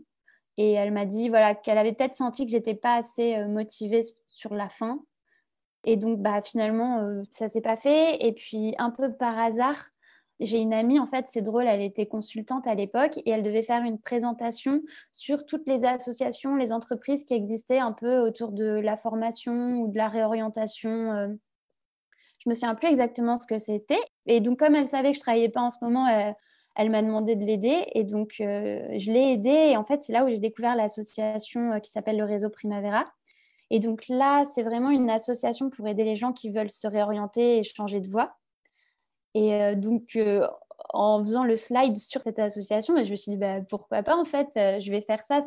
Et 0.57 0.73
elle 0.73 0.91
m'a 0.91 1.05
dit 1.05 1.29
voilà, 1.29 1.53
qu'elle 1.53 1.77
avait 1.77 1.93
peut-être 1.93 2.15
senti 2.15 2.45
que 2.45 2.51
j'étais 2.51 2.73
pas 2.73 2.95
assez 2.95 3.37
motivée 3.45 4.01
sur 4.27 4.55
la 4.55 4.67
fin. 4.67 4.99
Et 5.85 5.95
donc, 5.97 6.19
bah, 6.19 6.41
finalement, 6.41 6.99
euh, 6.99 7.21
ça 7.31 7.47
s'est 7.47 7.61
pas 7.61 7.75
fait. 7.75 8.25
Et 8.25 8.33
puis, 8.33 8.75
un 8.77 8.91
peu 8.91 9.13
par 9.13 9.37
hasard, 9.39 9.89
j'ai 10.39 10.59
une 10.59 10.73
amie, 10.73 10.99
en 10.99 11.05
fait, 11.05 11.27
c'est 11.27 11.41
drôle, 11.41 11.67
elle 11.67 11.81
était 11.81 12.05
consultante 12.05 12.65
à 12.67 12.73
l'époque 12.73 13.17
et 13.25 13.29
elle 13.29 13.43
devait 13.43 13.63
faire 13.63 13.83
une 13.83 13.99
présentation 13.99 14.81
sur 15.11 15.45
toutes 15.45 15.67
les 15.67 15.83
associations, 15.83 16.55
les 16.55 16.71
entreprises 16.71 17.25
qui 17.25 17.33
existaient 17.33 17.79
un 17.79 17.91
peu 17.91 18.19
autour 18.19 18.51
de 18.53 18.65
la 18.65 18.95
formation 18.95 19.81
ou 19.81 19.91
de 19.91 19.97
la 19.97 20.07
réorientation. 20.07 21.11
Euh. 21.13 21.27
Je 22.39 22.49
me 22.49 22.53
souviens 22.53 22.75
plus 22.75 22.87
exactement 22.87 23.35
ce 23.35 23.47
que 23.47 23.57
c'était. 23.57 23.99
Et 24.27 24.39
donc, 24.39 24.59
comme 24.59 24.75
elle 24.75 24.87
savait 24.87 25.11
que 25.11 25.15
je 25.15 25.21
travaillais 25.21 25.49
pas 25.49 25.61
en 25.61 25.69
ce 25.69 25.77
moment, 25.81 26.07
elle, 26.75 26.89
m'a 26.89 27.01
demandé 27.01 27.35
de 27.35 27.43
l'aider. 27.43 27.85
Et 27.93 28.05
donc, 28.05 28.35
euh, 28.39 28.87
je 28.97 29.11
l'ai 29.11 29.33
aidée. 29.33 29.71
Et 29.71 29.77
en 29.77 29.83
fait, 29.83 30.01
c'est 30.01 30.13
là 30.13 30.23
où 30.23 30.29
j'ai 30.29 30.39
découvert 30.39 30.75
l'association 30.77 31.81
qui 31.81 31.91
s'appelle 31.91 32.17
le 32.17 32.23
Réseau 32.23 32.49
Primavera 32.49 33.05
et 33.69 33.79
donc 33.79 34.07
là, 34.07 34.45
c'est 34.45 34.63
vraiment 34.63 34.89
une 34.89 35.09
association 35.09 35.69
pour 35.69 35.87
aider 35.87 36.03
les 36.03 36.15
gens 36.15 36.33
qui 36.33 36.49
veulent 36.49 36.71
se 36.71 36.87
réorienter 36.87 37.57
et 37.57 37.63
changer 37.63 38.01
de 38.01 38.09
voie. 38.09 38.35
Et 39.35 39.53
euh, 39.53 39.75
donc, 39.75 40.15
euh, 40.15 40.47
en 40.93 41.19
faisant 41.19 41.43
le 41.43 41.55
slide 41.55 41.97
sur 41.97 42.21
cette 42.23 42.39
association, 42.39 42.95
je 43.03 43.11
me 43.11 43.15
suis 43.15 43.31
dit, 43.31 43.37
bah, 43.37 43.61
pourquoi 43.61 44.01
pas, 44.01 44.15
en 44.15 44.25
fait, 44.25 44.49
euh, 44.57 44.79
je 44.79 44.91
vais 44.91 45.01
faire 45.01 45.23
ça. 45.23 45.41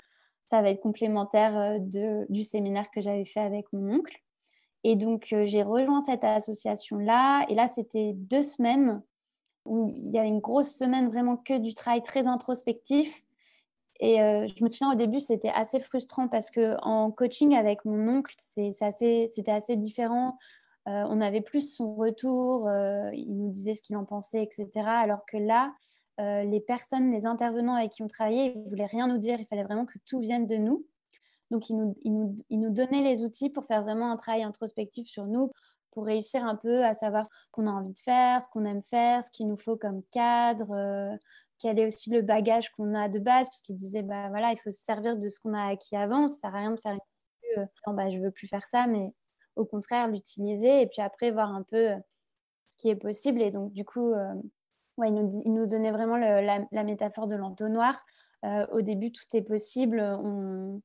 Ça 0.50 0.62
va 0.62 0.70
être 0.70 0.80
complémentaire 0.80 1.80
de, 1.80 2.26
du 2.28 2.42
séminaire 2.44 2.90
que 2.90 3.00
j'avais 3.00 3.24
fait 3.24 3.40
avec 3.40 3.72
mon 3.72 3.96
oncle. 3.96 4.18
Et 4.84 4.96
donc, 4.96 5.34
j'ai 5.44 5.62
rejoint 5.62 6.02
cette 6.02 6.24
association-là. 6.24 7.46
Et 7.48 7.54
là, 7.54 7.68
c'était 7.68 8.12
deux 8.14 8.42
semaines 8.42 9.02
où 9.64 9.92
il 9.96 10.10
y 10.10 10.18
a 10.18 10.24
une 10.24 10.40
grosse 10.40 10.74
semaine 10.76 11.08
vraiment 11.08 11.36
que 11.36 11.56
du 11.58 11.72
travail 11.74 12.02
très 12.02 12.26
introspectif 12.26 13.24
et 14.00 14.20
euh, 14.22 14.46
je 14.46 14.64
me 14.64 14.68
souviens 14.68 14.92
au 14.92 14.96
début, 14.96 15.20
c'était 15.20 15.50
assez 15.50 15.80
frustrant 15.80 16.28
parce 16.28 16.50
qu'en 16.50 17.10
coaching 17.10 17.54
avec 17.54 17.84
mon 17.84 18.08
oncle, 18.08 18.34
c'était 18.38 18.84
assez, 18.84 19.28
assez, 19.46 19.76
différent. 19.76 20.38
Euh, 20.88 21.04
on 21.08 21.20
avait 21.20 21.40
plus 21.40 21.74
son 21.74 21.94
retour, 21.94 22.66
euh, 22.66 23.10
il 23.14 23.36
nous 23.36 23.50
disait 23.50 23.74
ce 23.74 23.82
qu'il 23.82 23.96
en 23.96 24.04
pensait, 24.04 24.42
etc. 24.42 24.68
Alors 24.86 25.24
que 25.26 25.36
là, 25.36 25.72
les 26.18 26.60
personnes, 26.60 27.10
les 27.10 27.26
intervenants 27.26 27.74
avec 27.74 27.92
qui 27.92 28.02
on 28.04 28.06
travaillait, 28.06 28.52
ils 28.54 28.62
ne 28.62 28.68
voulaient 28.68 28.86
rien 28.86 29.08
nous 29.08 29.18
dire, 29.18 29.40
il 29.40 29.46
fallait 29.46 29.64
vraiment 29.64 29.86
que 29.86 29.98
tout 30.04 30.20
vienne 30.20 30.46
de 30.46 30.54
nous. 30.54 30.86
Donc, 31.50 31.68
ils 31.68 31.76
nous, 31.76 31.94
il 32.02 32.14
nous, 32.14 32.36
il 32.48 32.60
nous 32.60 32.70
donnaient 32.70 33.02
les 33.02 33.24
outils 33.24 33.50
pour 33.50 33.64
faire 33.64 33.82
vraiment 33.82 34.12
un 34.12 34.16
travail 34.16 34.44
introspectif 34.44 35.08
sur 35.08 35.26
nous, 35.26 35.50
pour 35.90 36.04
réussir 36.06 36.44
un 36.44 36.54
peu 36.54 36.84
à 36.84 36.94
savoir 36.94 37.26
ce 37.26 37.32
qu'on 37.50 37.66
a 37.66 37.72
envie 37.72 37.92
de 37.92 37.98
faire, 37.98 38.40
ce 38.40 38.46
qu'on 38.52 38.64
aime 38.66 38.84
faire, 38.84 39.24
ce 39.24 39.32
qu'il 39.32 39.48
nous 39.48 39.56
faut 39.56 39.76
comme 39.76 40.02
cadre, 40.12 41.18
quel 41.62 41.78
est 41.78 41.86
aussi 41.86 42.10
le 42.10 42.22
bagage 42.22 42.70
qu'on 42.70 42.94
a 42.94 43.08
de 43.08 43.20
base, 43.20 43.46
parce 43.48 43.62
qu'il 43.62 43.76
disait, 43.76 44.02
bah 44.02 44.28
voilà, 44.30 44.50
il 44.52 44.58
faut 44.58 44.70
se 44.70 44.82
servir 44.82 45.16
de 45.16 45.28
ce 45.28 45.40
qu'on 45.40 45.54
a 45.54 45.70
acquis 45.70 45.96
avant, 45.96 46.28
ça 46.28 46.40
sert 46.40 46.54
à 46.54 46.58
rien 46.58 46.72
de 46.72 46.80
faire 46.80 46.92
une 46.92 47.00
non, 47.86 47.94
bah, 47.94 48.10
je 48.10 48.18
veux 48.18 48.30
plus 48.30 48.48
faire 48.48 48.66
ça, 48.66 48.86
mais 48.86 49.12
au 49.56 49.64
contraire, 49.64 50.08
l'utiliser 50.08 50.82
et 50.82 50.86
puis 50.86 51.02
après 51.02 51.30
voir 51.30 51.50
un 51.52 51.62
peu 51.62 51.90
ce 52.68 52.76
qui 52.78 52.88
est 52.88 52.96
possible. 52.96 53.42
Et 53.42 53.50
donc, 53.50 53.72
du 53.72 53.84
coup, 53.84 54.12
ouais, 54.96 55.08
il, 55.08 55.14
nous, 55.14 55.30
il, 55.44 55.52
nous, 55.52 55.66
donnait 55.66 55.90
vraiment 55.90 56.16
la, 56.16 56.60
la, 56.70 56.84
métaphore 56.84 57.26
de 57.26 57.36
l'entonnoir. 57.36 58.02
au 58.42 58.80
début, 58.80 59.12
tout 59.12 59.24
est 59.34 59.42
possible. 59.42 60.00
On, 60.00 60.80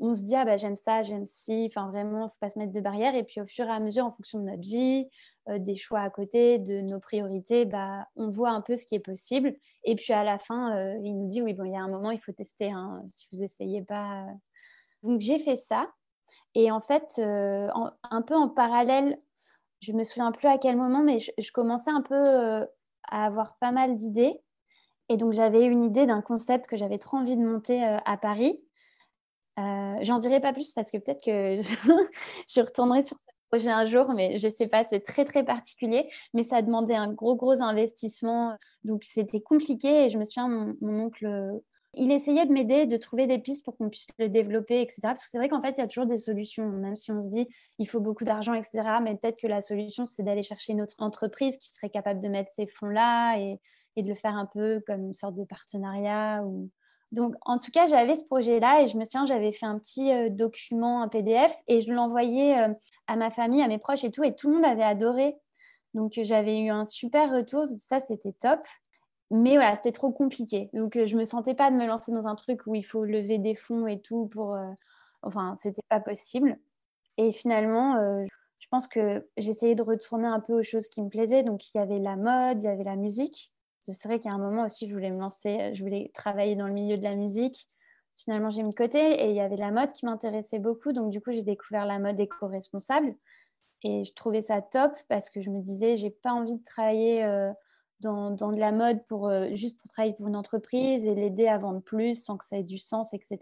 on, 0.00 0.14
se 0.14 0.22
dit 0.22 0.34
ah 0.36 0.44
bah 0.44 0.56
j'aime 0.56 0.76
ça, 0.76 1.02
j'aime 1.02 1.26
ci, 1.26 1.66
enfin 1.70 1.88
vraiment, 1.88 2.28
faut 2.28 2.36
pas 2.40 2.50
se 2.50 2.58
mettre 2.58 2.72
de 2.72 2.80
barrières. 2.80 3.14
Et 3.14 3.24
puis 3.24 3.40
au 3.40 3.46
fur 3.46 3.66
et 3.66 3.70
à 3.70 3.80
mesure, 3.80 4.04
en 4.04 4.12
fonction 4.12 4.38
de 4.38 4.44
notre 4.44 4.62
vie, 4.62 5.08
euh, 5.48 5.58
des 5.58 5.76
choix 5.76 6.00
à 6.00 6.10
côté, 6.10 6.58
de 6.58 6.80
nos 6.80 7.00
priorités, 7.00 7.64
bah 7.64 8.06
on 8.16 8.30
voit 8.30 8.50
un 8.50 8.60
peu 8.60 8.76
ce 8.76 8.86
qui 8.86 8.94
est 8.94 9.00
possible. 9.00 9.54
Et 9.84 9.94
puis 9.94 10.12
à 10.12 10.24
la 10.24 10.38
fin, 10.38 10.76
euh, 10.76 10.98
il 11.02 11.14
nous 11.16 11.28
dit 11.28 11.42
oui 11.42 11.54
bon, 11.54 11.64
il 11.64 11.72
y 11.72 11.76
a 11.76 11.80
un 11.80 11.88
moment, 11.88 12.10
il 12.10 12.18
faut 12.18 12.32
tester. 12.32 12.70
Hein, 12.70 13.02
si 13.08 13.26
vous 13.32 13.42
essayez 13.42 13.82
pas. 13.82 14.26
Donc 15.02 15.20
j'ai 15.20 15.38
fait 15.38 15.56
ça. 15.56 15.88
Et 16.54 16.70
en 16.70 16.80
fait, 16.80 17.16
euh, 17.18 17.68
un 18.10 18.22
peu 18.22 18.34
en 18.34 18.48
parallèle, 18.48 19.18
je 19.80 19.92
me 19.92 20.04
souviens 20.04 20.32
plus 20.32 20.48
à 20.48 20.58
quel 20.58 20.76
moment, 20.76 21.02
mais 21.02 21.18
je 21.18 21.52
commençais 21.52 21.90
un 21.90 22.02
peu 22.02 22.14
à 23.08 23.26
avoir 23.26 23.56
pas 23.58 23.72
mal 23.72 23.96
d'idées. 23.96 24.40
Et 25.10 25.16
donc 25.16 25.32
j'avais 25.34 25.64
une 25.66 25.84
idée 25.84 26.06
d'un 26.06 26.22
concept 26.22 26.66
que 26.66 26.76
j'avais 26.76 26.98
trop 26.98 27.18
envie 27.18 27.36
de 27.36 27.44
monter 27.44 27.82
à 27.82 28.16
Paris. 28.16 28.64
Euh, 29.58 29.94
j'en 30.02 30.18
dirai 30.18 30.40
pas 30.40 30.52
plus 30.52 30.72
parce 30.72 30.90
que 30.90 30.98
peut-être 30.98 31.22
que 31.24 31.60
je, 32.48 32.60
retournerai 32.60 33.02
sur 33.02 33.16
ce 33.16 33.26
projet 33.50 33.70
un 33.70 33.86
jour, 33.86 34.12
mais 34.12 34.36
je 34.38 34.48
sais 34.48 34.66
pas, 34.66 34.82
c'est 34.84 35.00
très 35.00 35.24
très 35.24 35.44
particulier. 35.44 36.08
Mais 36.32 36.42
ça 36.42 36.62
demandait 36.62 36.96
un 36.96 37.12
gros 37.12 37.36
gros 37.36 37.62
investissement, 37.62 38.56
donc 38.82 39.04
c'était 39.04 39.40
compliqué. 39.40 40.06
Et 40.06 40.08
je 40.10 40.18
me 40.18 40.24
souviens, 40.24 40.48
mon, 40.80 41.04
oncle, 41.04 41.60
il 41.94 42.10
essayait 42.10 42.46
de 42.46 42.52
m'aider, 42.52 42.86
de 42.86 42.96
trouver 42.96 43.28
des 43.28 43.38
pistes 43.38 43.64
pour 43.64 43.76
qu'on 43.76 43.90
puisse 43.90 44.08
le 44.18 44.28
développer, 44.28 44.80
etc. 44.80 45.00
Parce 45.02 45.22
que 45.22 45.30
c'est 45.30 45.38
vrai 45.38 45.48
qu'en 45.48 45.62
fait, 45.62 45.76
il 45.78 45.80
y 45.80 45.84
a 45.84 45.86
toujours 45.86 46.06
des 46.06 46.16
solutions, 46.16 46.68
même 46.68 46.96
si 46.96 47.12
on 47.12 47.22
se 47.22 47.30
dit 47.30 47.46
il 47.78 47.86
faut 47.88 48.00
beaucoup 48.00 48.24
d'argent, 48.24 48.54
etc. 48.54 48.82
Mais 49.02 49.14
peut-être 49.14 49.38
que 49.38 49.46
la 49.46 49.60
solution, 49.60 50.04
c'est 50.04 50.24
d'aller 50.24 50.42
chercher 50.42 50.72
une 50.72 50.82
autre 50.82 50.96
entreprise 50.98 51.58
qui 51.58 51.72
serait 51.72 51.90
capable 51.90 52.20
de 52.20 52.28
mettre 52.28 52.50
ces 52.50 52.66
fonds-là 52.66 53.38
et, 53.38 53.60
et 53.94 54.02
de 54.02 54.08
le 54.08 54.16
faire 54.16 54.34
un 54.34 54.46
peu 54.46 54.82
comme 54.84 55.04
une 55.04 55.14
sorte 55.14 55.36
de 55.36 55.44
partenariat 55.44 56.42
ou 56.44 56.70
donc, 57.12 57.34
en 57.42 57.58
tout 57.58 57.70
cas, 57.70 57.86
j'avais 57.86 58.16
ce 58.16 58.24
projet-là 58.24 58.82
et 58.82 58.88
je 58.88 58.98
me 58.98 59.04
souviens, 59.04 59.24
j'avais 59.24 59.52
fait 59.52 59.66
un 59.66 59.78
petit 59.78 60.10
euh, 60.12 60.28
document, 60.30 61.00
un 61.02 61.08
PDF, 61.08 61.54
et 61.68 61.80
je 61.80 61.92
l'envoyais 61.92 62.58
euh, 62.58 62.74
à 63.06 63.16
ma 63.16 63.30
famille, 63.30 63.62
à 63.62 63.68
mes 63.68 63.78
proches 63.78 64.04
et 64.04 64.10
tout, 64.10 64.24
et 64.24 64.34
tout 64.34 64.48
le 64.48 64.56
monde 64.56 64.64
avait 64.64 64.82
adoré. 64.82 65.36
Donc, 65.94 66.18
euh, 66.18 66.24
j'avais 66.24 66.60
eu 66.60 66.70
un 66.70 66.84
super 66.84 67.32
retour, 67.32 67.66
ça, 67.78 68.00
c'était 68.00 68.32
top. 68.32 68.60
Mais 69.30 69.54
voilà, 69.54 69.76
c'était 69.76 69.92
trop 69.92 70.10
compliqué. 70.12 70.70
Donc, 70.72 70.98
je 71.02 71.14
ne 71.14 71.20
me 71.20 71.24
sentais 71.24 71.54
pas 71.54 71.70
de 71.70 71.76
me 71.76 71.86
lancer 71.86 72.12
dans 72.12 72.26
un 72.26 72.34
truc 72.34 72.60
où 72.66 72.74
il 72.74 72.84
faut 72.84 73.04
lever 73.04 73.38
des 73.38 73.54
fonds 73.54 73.86
et 73.86 74.00
tout 74.00 74.26
pour. 74.26 74.56
Enfin, 75.22 75.54
c'était 75.56 75.82
pas 75.88 75.98
possible. 75.98 76.58
Et 77.16 77.32
finalement, 77.32 77.96
je 78.58 78.68
pense 78.70 78.86
que 78.86 79.26
j'essayais 79.38 79.74
de 79.74 79.82
retourner 79.82 80.26
un 80.26 80.40
peu 80.40 80.52
aux 80.52 80.62
choses 80.62 80.88
qui 80.88 81.02
me 81.02 81.08
plaisaient. 81.08 81.42
Donc, 81.42 81.74
il 81.74 81.78
y 81.78 81.80
avait 81.80 81.98
la 81.98 82.16
mode, 82.16 82.62
il 82.62 82.66
y 82.66 82.68
avait 82.68 82.84
la 82.84 82.96
musique 82.96 83.53
c'est 83.92 84.08
vrai 84.08 84.18
qu'à 84.18 84.30
un 84.30 84.38
moment 84.38 84.64
aussi, 84.64 84.88
je 84.88 84.94
voulais 84.94 85.10
me 85.10 85.18
lancer, 85.18 85.60
euh, 85.60 85.74
je 85.74 85.82
voulais 85.82 86.10
travailler 86.14 86.56
dans 86.56 86.66
le 86.66 86.72
milieu 86.72 86.96
de 86.96 87.02
la 87.02 87.14
musique. 87.14 87.66
Finalement, 88.16 88.50
j'ai 88.50 88.62
mis 88.62 88.70
de 88.70 88.74
côté 88.74 88.98
et 88.98 89.30
il 89.30 89.36
y 89.36 89.40
avait 89.40 89.56
la 89.56 89.70
mode 89.70 89.92
qui 89.92 90.06
m'intéressait 90.06 90.60
beaucoup. 90.60 90.92
Donc, 90.92 91.10
du 91.10 91.20
coup, 91.20 91.32
j'ai 91.32 91.42
découvert 91.42 91.84
la 91.84 91.98
mode 91.98 92.18
éco-responsable 92.18 93.14
et 93.82 94.04
je 94.04 94.14
trouvais 94.14 94.40
ça 94.40 94.62
top 94.62 94.92
parce 95.08 95.30
que 95.30 95.40
je 95.40 95.50
me 95.50 95.60
disais, 95.60 95.96
j'ai 95.96 96.10
pas 96.10 96.32
envie 96.32 96.56
de 96.56 96.64
travailler 96.64 97.24
euh, 97.24 97.52
dans, 98.00 98.30
dans, 98.30 98.52
de 98.52 98.58
la 98.60 98.72
mode 98.72 99.04
pour, 99.06 99.28
euh, 99.28 99.48
juste 99.54 99.78
pour 99.80 99.88
travailler 99.88 100.14
pour 100.14 100.28
une 100.28 100.36
entreprise 100.36 101.04
et 101.04 101.14
l'aider 101.14 101.48
à 101.48 101.58
vendre 101.58 101.80
plus 101.80 102.22
sans 102.22 102.36
que 102.36 102.44
ça 102.44 102.56
ait 102.56 102.62
du 102.62 102.78
sens, 102.78 103.12
etc. 103.12 103.38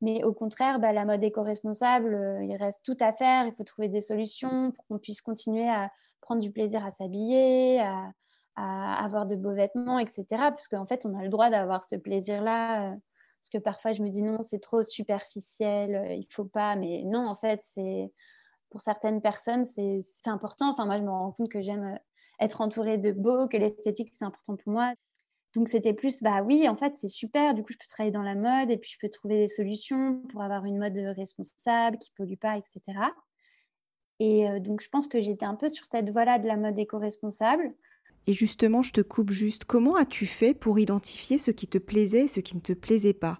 Mais 0.00 0.24
au 0.24 0.32
contraire, 0.32 0.80
bah, 0.80 0.92
la 0.92 1.04
mode 1.04 1.22
éco-responsable, 1.22 2.40
il 2.42 2.56
reste 2.56 2.84
tout 2.84 2.96
à 3.00 3.12
faire. 3.12 3.46
Il 3.46 3.52
faut 3.54 3.64
trouver 3.64 3.88
des 3.88 4.00
solutions 4.00 4.72
pour 4.72 4.86
qu'on 4.86 4.98
puisse 4.98 5.22
continuer 5.22 5.68
à 5.68 5.90
prendre 6.20 6.40
du 6.40 6.50
plaisir 6.50 6.84
à 6.84 6.90
s'habiller, 6.90 7.80
à, 7.80 8.10
à 8.56 9.04
avoir 9.04 9.26
de 9.26 9.36
beaux 9.36 9.54
vêtements, 9.54 9.98
etc. 9.98 10.24
Parce 10.30 10.68
qu'en 10.68 10.86
fait, 10.86 11.06
on 11.06 11.18
a 11.18 11.22
le 11.22 11.28
droit 11.28 11.50
d'avoir 11.50 11.84
ce 11.84 11.96
plaisir-là. 11.96 12.92
Euh, 12.92 12.96
parce 13.40 13.50
que 13.52 13.58
parfois, 13.58 13.92
je 13.92 14.02
me 14.02 14.08
dis 14.08 14.22
non, 14.22 14.40
c'est 14.40 14.60
trop 14.60 14.82
superficiel, 14.82 15.94
euh, 15.94 16.14
il 16.14 16.26
faut 16.30 16.44
pas. 16.44 16.76
Mais 16.76 17.02
non, 17.04 17.26
en 17.26 17.34
fait, 17.34 17.60
c'est 17.62 18.12
pour 18.70 18.80
certaines 18.80 19.20
personnes, 19.20 19.64
c'est 19.64 20.02
important. 20.26 20.70
Enfin, 20.70 20.86
moi, 20.86 20.98
je 20.98 21.02
me 21.02 21.10
rends 21.10 21.32
compte 21.32 21.50
que 21.50 21.60
j'aime 21.60 21.94
euh, 21.94 21.98
être 22.40 22.60
entourée 22.60 22.98
de 22.98 23.12
beaux, 23.12 23.48
que 23.48 23.56
l'esthétique, 23.56 24.12
c'est 24.14 24.24
important 24.24 24.56
pour 24.56 24.72
moi. 24.72 24.94
Donc, 25.54 25.68
c'était 25.68 25.92
plus, 25.92 26.22
bah 26.22 26.42
oui, 26.42 26.68
en 26.68 26.76
fait, 26.76 26.96
c'est 26.96 27.08
super. 27.08 27.54
Du 27.54 27.62
coup, 27.62 27.72
je 27.72 27.78
peux 27.78 27.86
travailler 27.88 28.10
dans 28.10 28.22
la 28.22 28.34
mode 28.34 28.70
et 28.70 28.76
puis 28.76 28.90
je 28.90 28.98
peux 29.00 29.08
trouver 29.08 29.38
des 29.38 29.48
solutions 29.48 30.20
pour 30.30 30.42
avoir 30.42 30.64
une 30.64 30.78
mode 30.78 30.96
responsable, 31.16 31.98
qui 31.98 32.10
pollue 32.16 32.34
pas, 32.34 32.56
etc. 32.56 32.80
Et 34.18 34.48
donc, 34.60 34.80
je 34.80 34.88
pense 34.88 35.06
que 35.06 35.20
j'étais 35.20 35.46
un 35.46 35.54
peu 35.54 35.68
sur 35.68 35.86
cette 35.86 36.10
voie-là 36.10 36.40
de 36.40 36.48
la 36.48 36.56
mode 36.56 36.76
éco-responsable. 36.76 37.72
Et 38.26 38.32
justement, 38.32 38.82
je 38.82 38.92
te 38.92 39.00
coupe 39.00 39.30
juste, 39.30 39.64
comment 39.64 39.96
as-tu 39.96 40.26
fait 40.26 40.54
pour 40.54 40.78
identifier 40.78 41.38
ce 41.38 41.50
qui 41.50 41.66
te 41.66 41.78
plaisait 41.78 42.24
et 42.24 42.28
ce 42.28 42.40
qui 42.40 42.56
ne 42.56 42.62
te 42.62 42.72
plaisait 42.72 43.12
pas? 43.12 43.38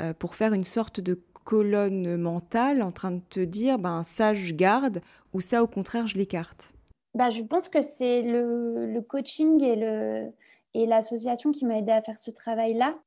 Euh, 0.00 0.14
Pour 0.14 0.34
faire 0.34 0.54
une 0.54 0.64
sorte 0.64 1.00
de 1.00 1.22
colonne 1.44 2.16
mentale 2.16 2.82
en 2.82 2.90
train 2.90 3.12
de 3.12 3.20
te 3.20 3.40
dire, 3.40 3.78
ben, 3.78 4.02
ça 4.02 4.34
je 4.34 4.54
garde 4.54 5.00
ou 5.32 5.40
ça 5.40 5.62
au 5.62 5.66
contraire 5.66 6.06
je 6.06 6.16
l'écarte? 6.16 6.72
Bah, 7.14 7.30
Je 7.30 7.42
pense 7.42 7.68
que 7.68 7.82
c'est 7.82 8.22
le, 8.22 9.00
coaching 9.02 9.62
et, 9.62 10.86
l'association 10.86 11.52
qui 11.52 11.66
m'a 11.66 11.78
aidé 11.78 11.92
à 11.92 12.02
faire 12.02 12.18
ce 12.18 12.30
travail-là. 12.30 12.98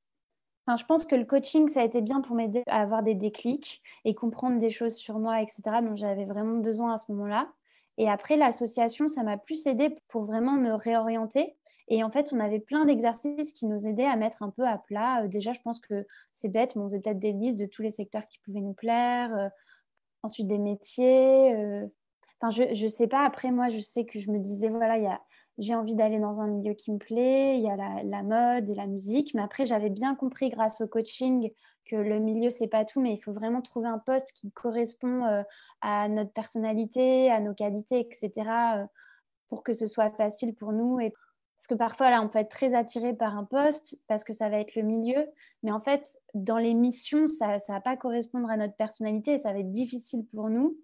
Enfin, 0.65 0.77
je 0.77 0.85
pense 0.85 1.05
que 1.05 1.15
le 1.15 1.25
coaching, 1.25 1.67
ça 1.69 1.81
a 1.81 1.85
été 1.85 2.01
bien 2.01 2.21
pour 2.21 2.35
m'aider 2.35 2.61
à 2.67 2.81
avoir 2.81 3.01
des 3.01 3.15
déclics 3.15 3.81
et 4.05 4.13
comprendre 4.13 4.57
des 4.59 4.69
choses 4.69 4.95
sur 4.95 5.17
moi, 5.17 5.41
etc., 5.41 5.61
dont 5.81 5.95
j'avais 5.95 6.25
vraiment 6.25 6.57
besoin 6.57 6.93
à 6.93 6.97
ce 6.97 7.11
moment-là. 7.13 7.49
Et 7.97 8.09
après, 8.09 8.37
l'association, 8.37 9.07
ça 9.07 9.23
m'a 9.23 9.37
plus 9.37 9.65
aidé 9.65 9.93
pour 10.07 10.23
vraiment 10.23 10.53
me 10.53 10.73
réorienter. 10.73 11.55
Et 11.89 12.03
en 12.03 12.09
fait, 12.09 12.31
on 12.33 12.39
avait 12.39 12.59
plein 12.59 12.85
d'exercices 12.85 13.53
qui 13.53 13.65
nous 13.65 13.87
aidaient 13.87 14.05
à 14.05 14.15
mettre 14.15 14.43
un 14.43 14.49
peu 14.49 14.67
à 14.67 14.77
plat. 14.77 15.23
Euh, 15.23 15.27
déjà, 15.27 15.53
je 15.53 15.61
pense 15.61 15.79
que 15.79 16.05
c'est 16.31 16.49
bête, 16.49 16.75
mais 16.75 16.81
on 16.81 16.89
faisait 16.89 16.99
peut-être 16.99 17.19
des 17.19 17.31
listes 17.31 17.57
de 17.57 17.65
tous 17.65 17.81
les 17.81 17.91
secteurs 17.91 18.27
qui 18.27 18.39
pouvaient 18.39 18.61
nous 18.61 18.73
plaire. 18.73 19.33
Euh, 19.35 19.49
ensuite, 20.23 20.47
des 20.47 20.59
métiers. 20.59 21.55
Euh. 21.55 21.87
Enfin, 22.39 22.49
je 22.73 22.83
ne 22.83 22.87
sais 22.89 23.07
pas. 23.07 23.25
Après, 23.25 23.51
moi, 23.51 23.69
je 23.69 23.79
sais 23.79 24.05
que 24.05 24.19
je 24.19 24.31
me 24.31 24.39
disais, 24.39 24.69
voilà, 24.69 24.97
il 24.97 25.03
y 25.03 25.07
a 25.07 25.21
j'ai 25.57 25.73
envie 25.73 25.95
d'aller 25.95 26.19
dans 26.19 26.39
un 26.39 26.47
milieu 26.47 26.73
qui 26.73 26.91
me 26.91 26.99
plaît, 26.99 27.57
il 27.57 27.63
y 27.63 27.69
a 27.69 27.75
la, 27.75 28.23
mode 28.23 28.69
et 28.69 28.75
la 28.75 28.85
musique. 28.85 29.33
Mais 29.33 29.41
après, 29.41 29.65
j'avais 29.65 29.89
bien 29.89 30.15
compris 30.15 30.49
grâce 30.49 30.81
au 30.81 30.87
coaching 30.87 31.51
que 31.85 31.95
le 31.95 32.19
milieu, 32.19 32.49
c'est 32.49 32.67
pas 32.67 32.85
tout, 32.85 33.01
mais 33.01 33.13
il 33.13 33.17
faut 33.17 33.33
vraiment 33.33 33.61
trouver 33.61 33.87
un 33.87 33.97
poste 33.97 34.33
qui 34.33 34.51
correspond 34.51 35.25
euh, 35.25 35.43
à 35.81 36.09
notre 36.09 36.31
personnalité, 36.31 37.31
à 37.31 37.39
nos 37.39 37.53
qualités, 37.53 37.99
etc., 37.99 38.31
euh, 38.75 38.85
pour 39.47 39.63
que 39.63 39.73
ce 39.73 39.87
soit 39.87 40.11
facile 40.11 40.53
pour 40.53 40.73
nous. 40.73 40.99
Et... 40.99 41.11
Parce 41.57 41.67
que 41.67 41.75
parfois, 41.75 42.11
là, 42.11 42.21
on 42.21 42.29
peut 42.29 42.37
être 42.37 42.51
très 42.51 42.75
attiré 42.75 43.13
par 43.13 43.35
un 43.35 43.43
poste 43.43 43.97
parce 44.07 44.23
que 44.23 44.31
ça 44.31 44.47
va 44.49 44.59
être 44.59 44.75
le 44.75 44.83
milieu. 44.83 45.25
Mais 45.63 45.71
en 45.71 45.79
fait, 45.79 46.19
dans 46.35 46.59
les 46.59 46.75
missions, 46.75 47.27
ça 47.27 47.55
ne 47.55 47.73
va 47.73 47.81
pas 47.81 47.97
correspondre 47.97 48.47
à 48.51 48.57
notre 48.57 48.75
personnalité 48.75 49.39
ça 49.39 49.53
va 49.53 49.59
être 49.59 49.71
difficile 49.71 50.23
pour 50.27 50.51
nous. 50.51 50.77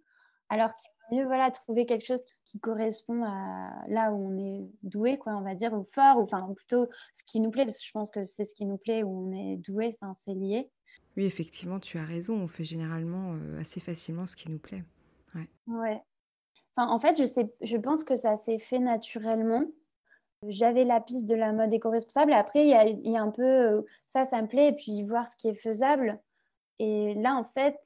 Alors 0.49 0.71
mieux 1.11 1.25
voilà, 1.25 1.51
trouver 1.51 1.85
quelque 1.85 2.05
chose 2.05 2.21
qui 2.45 2.59
correspond 2.59 3.23
à 3.23 3.71
là 3.87 4.11
où 4.11 4.31
on 4.31 4.37
est 4.37 4.67
doué, 4.83 5.17
quoi, 5.17 5.35
on 5.35 5.41
va 5.41 5.55
dire, 5.55 5.73
ou 5.73 5.83
fort, 5.83 6.17
ou 6.17 6.23
enfin 6.23 6.51
plutôt 6.55 6.87
ce 7.13 7.23
qui 7.23 7.39
nous 7.39 7.51
plaît, 7.51 7.65
parce 7.65 7.79
que 7.79 7.85
je 7.85 7.91
pense 7.91 8.09
que 8.09 8.23
c'est 8.23 8.45
ce 8.45 8.53
qui 8.53 8.65
nous 8.65 8.77
plaît 8.77 9.03
où 9.03 9.27
on 9.27 9.31
est 9.31 9.57
doué, 9.57 9.95
enfin 9.99 10.13
c'est 10.13 10.33
lié. 10.33 10.69
Oui, 11.15 11.25
effectivement, 11.25 11.79
tu 11.79 11.97
as 11.99 12.05
raison, 12.05 12.35
on 12.35 12.47
fait 12.47 12.63
généralement 12.63 13.33
euh, 13.33 13.59
assez 13.59 13.79
facilement 13.79 14.25
ce 14.25 14.35
qui 14.35 14.49
nous 14.49 14.59
plaît. 14.59 14.83
Ouais. 15.35 15.47
ouais. 15.67 16.01
Enfin, 16.75 16.89
en 16.89 16.99
fait, 16.99 17.17
je, 17.19 17.25
sais, 17.25 17.53
je 17.61 17.77
pense 17.77 18.03
que 18.03 18.15
ça 18.15 18.37
s'est 18.37 18.57
fait 18.57 18.79
naturellement. 18.79 19.63
J'avais 20.47 20.85
la 20.85 20.99
piste 20.99 21.27
de 21.29 21.35
la 21.35 21.53
mode 21.53 21.71
éco-responsable. 21.71 22.33
Après, 22.33 22.65
il 22.65 22.69
y 22.69 22.73
a, 22.73 22.87
y 22.87 23.15
a, 23.15 23.21
un 23.21 23.29
peu 23.29 23.43
euh, 23.43 23.81
ça, 24.07 24.25
ça 24.25 24.41
me 24.41 24.47
plaît, 24.47 24.69
et 24.69 24.73
puis 24.73 25.03
voir 25.03 25.27
ce 25.27 25.37
qui 25.37 25.47
est 25.49 25.55
faisable. 25.55 26.19
Et 26.79 27.13
là, 27.15 27.35
en 27.35 27.43
fait, 27.43 27.77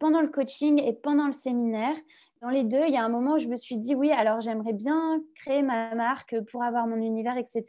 pendant 0.00 0.22
le 0.22 0.28
coaching 0.28 0.82
et 0.82 0.94
pendant 0.94 1.26
le 1.26 1.32
séminaire, 1.32 1.96
dans 2.44 2.50
les 2.50 2.64
deux, 2.64 2.84
il 2.86 2.92
y 2.92 2.96
a 2.98 3.02
un 3.02 3.08
moment 3.08 3.34
où 3.34 3.38
je 3.38 3.48
me 3.48 3.56
suis 3.56 3.78
dit, 3.78 3.94
oui, 3.94 4.10
alors 4.10 4.42
j'aimerais 4.42 4.74
bien 4.74 5.22
créer 5.34 5.62
ma 5.62 5.94
marque 5.94 6.38
pour 6.50 6.62
avoir 6.62 6.86
mon 6.86 6.96
univers, 6.96 7.38
etc. 7.38 7.64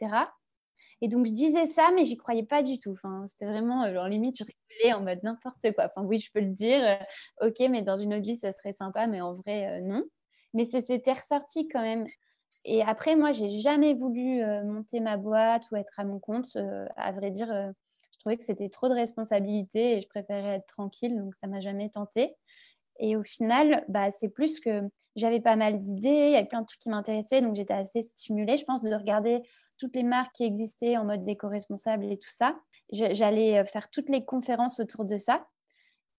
Et 1.00 1.08
donc, 1.08 1.24
je 1.24 1.32
disais 1.32 1.64
ça, 1.64 1.90
mais 1.94 2.04
j'y 2.04 2.18
croyais 2.18 2.42
pas 2.42 2.62
du 2.62 2.78
tout. 2.78 2.92
Enfin, 2.92 3.22
c'était 3.26 3.46
vraiment, 3.46 3.84
euh, 3.84 3.94
genre, 3.94 4.06
limite, 4.06 4.36
je 4.38 4.44
rigolais 4.44 4.92
en 4.92 5.02
mode 5.02 5.22
n'importe 5.22 5.72
quoi. 5.74 5.86
Enfin, 5.86 6.06
oui, 6.06 6.18
je 6.18 6.30
peux 6.30 6.40
le 6.40 6.52
dire, 6.52 6.82
euh, 6.84 7.48
ok, 7.48 7.58
mais 7.70 7.80
dans 7.80 7.96
une 7.96 8.12
autre 8.12 8.26
vie, 8.26 8.36
ça 8.36 8.52
serait 8.52 8.72
sympa, 8.72 9.06
mais 9.06 9.22
en 9.22 9.32
vrai, 9.32 9.66
euh, 9.66 9.80
non. 9.80 10.04
Mais 10.52 10.66
c'était 10.66 11.12
ressorti 11.12 11.68
quand 11.68 11.82
même. 11.82 12.04
Et 12.66 12.82
après, 12.82 13.16
moi, 13.16 13.32
j'ai 13.32 13.48
jamais 13.48 13.94
voulu 13.94 14.42
monter 14.64 15.00
ma 15.00 15.16
boîte 15.16 15.70
ou 15.70 15.76
être 15.76 15.98
à 15.98 16.04
mon 16.04 16.18
compte. 16.18 16.56
à 16.96 17.12
vrai 17.12 17.30
dire, 17.30 17.48
je 17.48 18.18
trouvais 18.20 18.38
que 18.38 18.44
c'était 18.44 18.70
trop 18.70 18.88
de 18.88 18.94
responsabilités 18.94 19.98
et 19.98 20.02
je 20.02 20.08
préférais 20.08 20.56
être 20.56 20.66
tranquille, 20.66 21.16
donc 21.16 21.34
ça 21.34 21.46
m'a 21.46 21.60
jamais 21.60 21.90
tenté. 21.90 22.34
Et 22.98 23.16
au 23.16 23.22
final, 23.22 23.84
bah, 23.88 24.10
c'est 24.10 24.28
plus 24.28 24.60
que 24.60 24.82
j'avais 25.16 25.40
pas 25.40 25.56
mal 25.56 25.78
d'idées, 25.78 26.08
il 26.08 26.32
y 26.32 26.36
avait 26.36 26.46
plein 26.46 26.60
de 26.60 26.66
trucs 26.66 26.80
qui 26.80 26.90
m'intéressaient, 26.90 27.40
donc 27.40 27.54
j'étais 27.54 27.74
assez 27.74 28.02
stimulée, 28.02 28.56
je 28.56 28.64
pense, 28.64 28.82
de 28.82 28.94
regarder 28.94 29.42
toutes 29.78 29.94
les 29.94 30.02
marques 30.02 30.34
qui 30.34 30.44
existaient 30.44 30.96
en 30.96 31.04
mode 31.04 31.24
déco-responsable 31.24 32.04
et 32.04 32.18
tout 32.18 32.30
ça. 32.30 32.56
J'allais 32.92 33.58
euh, 33.58 33.64
faire 33.64 33.90
toutes 33.90 34.08
les 34.08 34.24
conférences 34.24 34.80
autour 34.80 35.04
de 35.04 35.18
ça. 35.18 35.46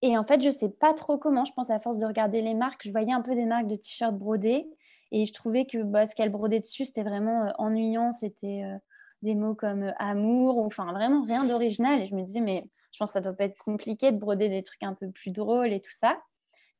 Et 0.01 0.17
en 0.17 0.23
fait, 0.23 0.41
je 0.41 0.49
sais 0.49 0.69
pas 0.69 0.93
trop 0.93 1.17
comment, 1.17 1.45
je 1.45 1.53
pense 1.53 1.69
à 1.69 1.79
force 1.79 1.97
de 1.97 2.05
regarder 2.05 2.41
les 2.41 2.53
marques, 2.53 2.81
je 2.83 2.91
voyais 2.91 3.13
un 3.13 3.21
peu 3.21 3.33
des 3.33 3.45
marques 3.45 3.67
de 3.67 3.75
t-shirts 3.75 4.15
brodés 4.15 4.67
et 5.11 5.25
je 5.25 5.33
trouvais 5.33 5.65
que 5.65 5.81
bah, 5.83 6.05
ce 6.05 6.15
qu'elles 6.15 6.31
brodaient 6.31 6.59
dessus, 6.59 6.85
c'était 6.85 7.03
vraiment 7.03 7.45
euh, 7.45 7.51
ennuyant, 7.57 8.11
c'était 8.11 8.63
euh, 8.63 8.77
des 9.21 9.35
mots 9.35 9.55
comme 9.55 9.93
amour, 9.97 10.57
ou, 10.57 10.65
enfin 10.65 10.91
vraiment 10.91 11.23
rien 11.23 11.45
d'original. 11.45 12.01
Et 12.01 12.05
je 12.05 12.15
me 12.15 12.23
disais, 12.23 12.41
mais 12.41 12.65
je 12.91 12.99
pense 12.99 13.09
que 13.09 13.13
ça 13.13 13.21
doit 13.21 13.33
pas 13.33 13.45
être 13.45 13.63
compliqué 13.63 14.11
de 14.11 14.19
broder 14.19 14.49
des 14.49 14.63
trucs 14.63 14.83
un 14.83 14.93
peu 14.93 15.09
plus 15.09 15.31
drôles 15.31 15.71
et 15.71 15.79
tout 15.79 15.91
ça. 15.91 16.19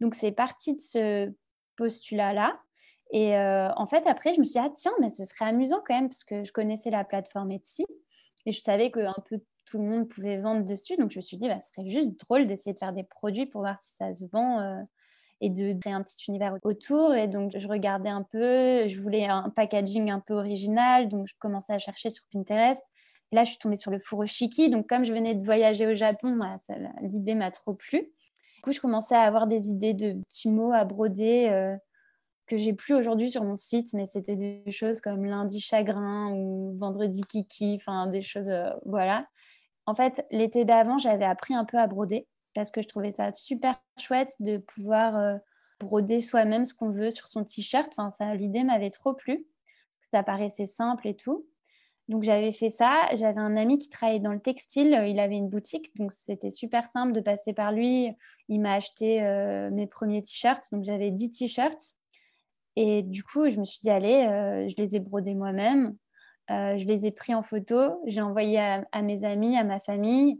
Donc 0.01 0.15
c'est 0.15 0.31
parti 0.31 0.75
de 0.75 0.81
ce 0.81 1.31
postulat-là. 1.77 2.59
Et 3.11 3.37
euh, 3.37 3.69
en 3.75 3.85
fait, 3.85 4.05
après, 4.05 4.33
je 4.33 4.39
me 4.39 4.45
suis 4.45 4.53
dit, 4.53 4.59
ah 4.59 4.71
tiens, 4.73 4.91
mais 4.99 5.09
ce 5.09 5.23
serait 5.23 5.45
amusant 5.45 5.81
quand 5.85 5.95
même, 5.95 6.09
parce 6.09 6.23
que 6.23 6.43
je 6.43 6.51
connaissais 6.51 6.89
la 6.89 7.03
plateforme 7.03 7.51
Etsy 7.51 7.85
et 8.45 8.51
je 8.51 8.59
savais 8.59 8.91
qu'un 8.91 9.15
peu 9.29 9.39
tout 9.65 9.77
le 9.77 9.85
monde 9.85 10.07
pouvait 10.07 10.37
vendre 10.37 10.65
dessus. 10.65 10.95
Donc 10.97 11.11
je 11.11 11.17
me 11.17 11.21
suis 11.21 11.37
dit, 11.37 11.47
bah, 11.47 11.59
ce 11.59 11.69
serait 11.69 11.89
juste 11.89 12.19
drôle 12.19 12.47
d'essayer 12.47 12.73
de 12.73 12.79
faire 12.79 12.93
des 12.93 13.03
produits 13.03 13.45
pour 13.45 13.61
voir 13.61 13.79
si 13.79 13.93
ça 13.93 14.13
se 14.13 14.25
vend 14.31 14.59
euh, 14.59 14.81
et 15.41 15.49
de 15.49 15.77
créer 15.79 15.93
un 15.93 16.01
petit 16.01 16.25
univers 16.29 16.57
autour. 16.63 17.13
Et 17.15 17.27
donc 17.27 17.51
je 17.57 17.67
regardais 17.67 18.09
un 18.09 18.23
peu, 18.23 18.87
je 18.87 18.99
voulais 18.99 19.25
un 19.25 19.49
packaging 19.49 20.09
un 20.09 20.19
peu 20.19 20.33
original, 20.33 21.09
donc 21.09 21.27
je 21.27 21.33
commençais 21.39 21.73
à 21.73 21.79
chercher 21.79 22.09
sur 22.09 22.25
Pinterest. 22.31 22.83
Et 23.31 23.35
là, 23.35 23.43
je 23.43 23.49
suis 23.49 23.59
tombée 23.59 23.75
sur 23.75 23.91
le 23.91 23.99
furoshiki. 23.99 24.69
Donc 24.69 24.87
comme 24.87 25.03
je 25.03 25.13
venais 25.13 25.35
de 25.35 25.43
voyager 25.43 25.85
au 25.85 25.93
Japon, 25.93 26.35
bah, 26.37 26.57
l'idée 27.01 27.35
m'a 27.35 27.51
trop 27.51 27.73
plu 27.73 28.09
je 28.67 28.79
commençais 28.79 29.15
à 29.15 29.21
avoir 29.21 29.47
des 29.47 29.69
idées 29.69 29.93
de 29.93 30.13
petits 30.23 30.49
mots 30.49 30.73
à 30.73 30.83
broder 30.83 31.49
euh, 31.49 31.75
que 32.47 32.57
j'ai 32.57 32.73
plus 32.73 32.93
aujourd'hui 32.93 33.29
sur 33.29 33.43
mon 33.43 33.55
site, 33.55 33.93
mais 33.93 34.05
c'était 34.05 34.35
des 34.35 34.71
choses 34.71 35.01
comme 35.01 35.25
lundi 35.25 35.59
chagrin 35.59 36.31
ou 36.33 36.77
vendredi 36.77 37.23
kiki, 37.23 37.75
enfin 37.75 38.07
des 38.07 38.21
choses, 38.21 38.49
euh, 38.49 38.69
voilà. 38.85 39.27
En 39.85 39.95
fait, 39.95 40.25
l'été 40.31 40.65
d'avant, 40.65 40.97
j'avais 40.97 41.25
appris 41.25 41.53
un 41.53 41.65
peu 41.65 41.77
à 41.77 41.87
broder 41.87 42.27
parce 42.53 42.71
que 42.71 42.81
je 42.81 42.87
trouvais 42.87 43.11
ça 43.11 43.31
super 43.33 43.79
chouette 43.97 44.33
de 44.39 44.57
pouvoir 44.57 45.15
euh, 45.15 45.37
broder 45.79 46.21
soi-même 46.21 46.65
ce 46.65 46.73
qu'on 46.73 46.89
veut 46.89 47.11
sur 47.11 47.27
son 47.27 47.43
t-shirt. 47.43 47.93
Enfin, 47.97 48.33
l'idée 48.33 48.63
m'avait 48.63 48.89
trop 48.89 49.13
plu 49.13 49.45
parce 49.45 49.97
que 49.99 50.07
ça 50.11 50.23
paraissait 50.23 50.65
simple 50.65 51.07
et 51.07 51.15
tout. 51.15 51.45
Donc 52.07 52.23
j'avais 52.23 52.53
fait 52.53 52.69
ça. 52.69 53.09
J'avais 53.13 53.39
un 53.39 53.57
ami 53.57 53.77
qui 53.77 53.89
travaillait 53.89 54.21
dans 54.21 54.31
le 54.31 54.39
textile. 54.39 55.03
Il 55.07 55.19
avait 55.19 55.35
une 55.35 55.49
boutique, 55.49 55.95
donc 55.97 56.13
c'était 56.13 56.49
super 56.49 56.85
simple 56.85 57.11
de 57.11 57.19
passer 57.19 57.53
par 57.53 57.71
lui. 57.71 58.11
Il 58.47 58.61
m'a 58.61 58.73
acheté 58.73 59.21
euh, 59.23 59.69
mes 59.71 59.87
premiers 59.87 60.21
t-shirts. 60.21 60.71
Donc 60.71 60.83
j'avais 60.83 61.11
10 61.11 61.31
t-shirts. 61.31 61.95
Et 62.77 63.03
du 63.03 63.23
coup, 63.23 63.49
je 63.49 63.59
me 63.59 63.65
suis 63.65 63.79
dit, 63.81 63.89
allez, 63.89 64.25
euh, 64.27 64.69
je 64.69 64.75
les 64.77 64.95
ai 64.95 64.99
brodés 64.99 65.35
moi-même. 65.35 65.95
Euh, 66.49 66.77
je 66.77 66.85
les 66.85 67.05
ai 67.05 67.11
pris 67.11 67.35
en 67.35 67.41
photo. 67.41 68.01
J'ai 68.05 68.21
envoyé 68.21 68.59
à, 68.59 68.87
à, 68.93 69.01
mes 69.01 69.25
amis, 69.25 69.57
à 69.57 69.65
ma 69.65 69.81
famille. 69.81 70.39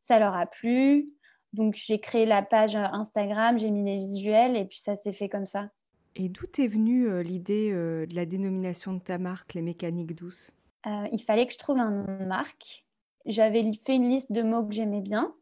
Ça 0.00 0.20
leur 0.20 0.36
a 0.36 0.46
plu. 0.46 1.10
Donc 1.52 1.74
j'ai 1.74 1.98
créé 1.98 2.26
la 2.26 2.42
page 2.42 2.76
Instagram, 2.76 3.58
j'ai 3.58 3.70
mis 3.70 3.82
les 3.82 3.96
visuels 3.96 4.54
et 4.54 4.66
puis 4.66 4.80
ça 4.80 4.96
s'est 4.96 5.14
fait 5.14 5.30
comme 5.30 5.46
ça. 5.46 5.70
Et 6.14 6.28
d'où 6.28 6.44
est 6.58 6.68
venue 6.68 7.22
l'idée 7.22 7.72
de 7.72 8.14
la 8.14 8.26
dénomination 8.26 8.92
de 8.92 8.98
ta 8.98 9.16
marque, 9.16 9.54
les 9.54 9.62
mécaniques 9.62 10.14
douces? 10.14 10.52
Euh, 10.86 11.08
il 11.12 11.22
fallait 11.22 11.46
que 11.46 11.52
je 11.52 11.58
trouve 11.58 11.78
un 11.78 11.90
nom 11.90 12.26
marque. 12.26 12.84
J'avais 13.26 13.72
fait 13.72 13.94
une 13.96 14.08
liste 14.08 14.32
de 14.32 14.42
mots 14.42 14.64
que 14.64 14.74
j'aimais 14.74 15.00
bien. 15.00 15.34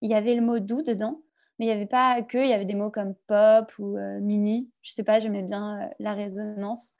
Il 0.00 0.10
y 0.10 0.14
avait 0.14 0.34
le 0.34 0.42
mot 0.42 0.58
doux 0.58 0.82
dedans, 0.82 1.22
mais 1.58 1.66
il 1.66 1.68
n'y 1.68 1.74
avait 1.74 1.86
pas 1.86 2.22
que, 2.22 2.38
il 2.38 2.48
y 2.48 2.52
avait 2.52 2.64
des 2.64 2.74
mots 2.74 2.90
comme 2.90 3.14
pop 3.26 3.72
ou 3.78 3.96
euh, 3.96 4.20
mini. 4.20 4.70
Je 4.82 4.92
sais 4.92 5.04
pas, 5.04 5.18
j'aimais 5.18 5.42
bien 5.42 5.80
euh, 5.80 5.88
la 5.98 6.14
résonance. 6.14 6.94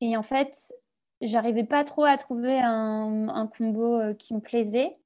Et 0.00 0.16
en 0.16 0.22
fait, 0.22 0.72
j'arrivais 1.20 1.64
pas 1.64 1.84
trop 1.84 2.04
à 2.04 2.16
trouver 2.16 2.58
un, 2.60 3.28
un 3.28 3.46
combo 3.46 4.14
qui 4.18 4.34
me 4.34 4.40
plaisait. 4.40 4.98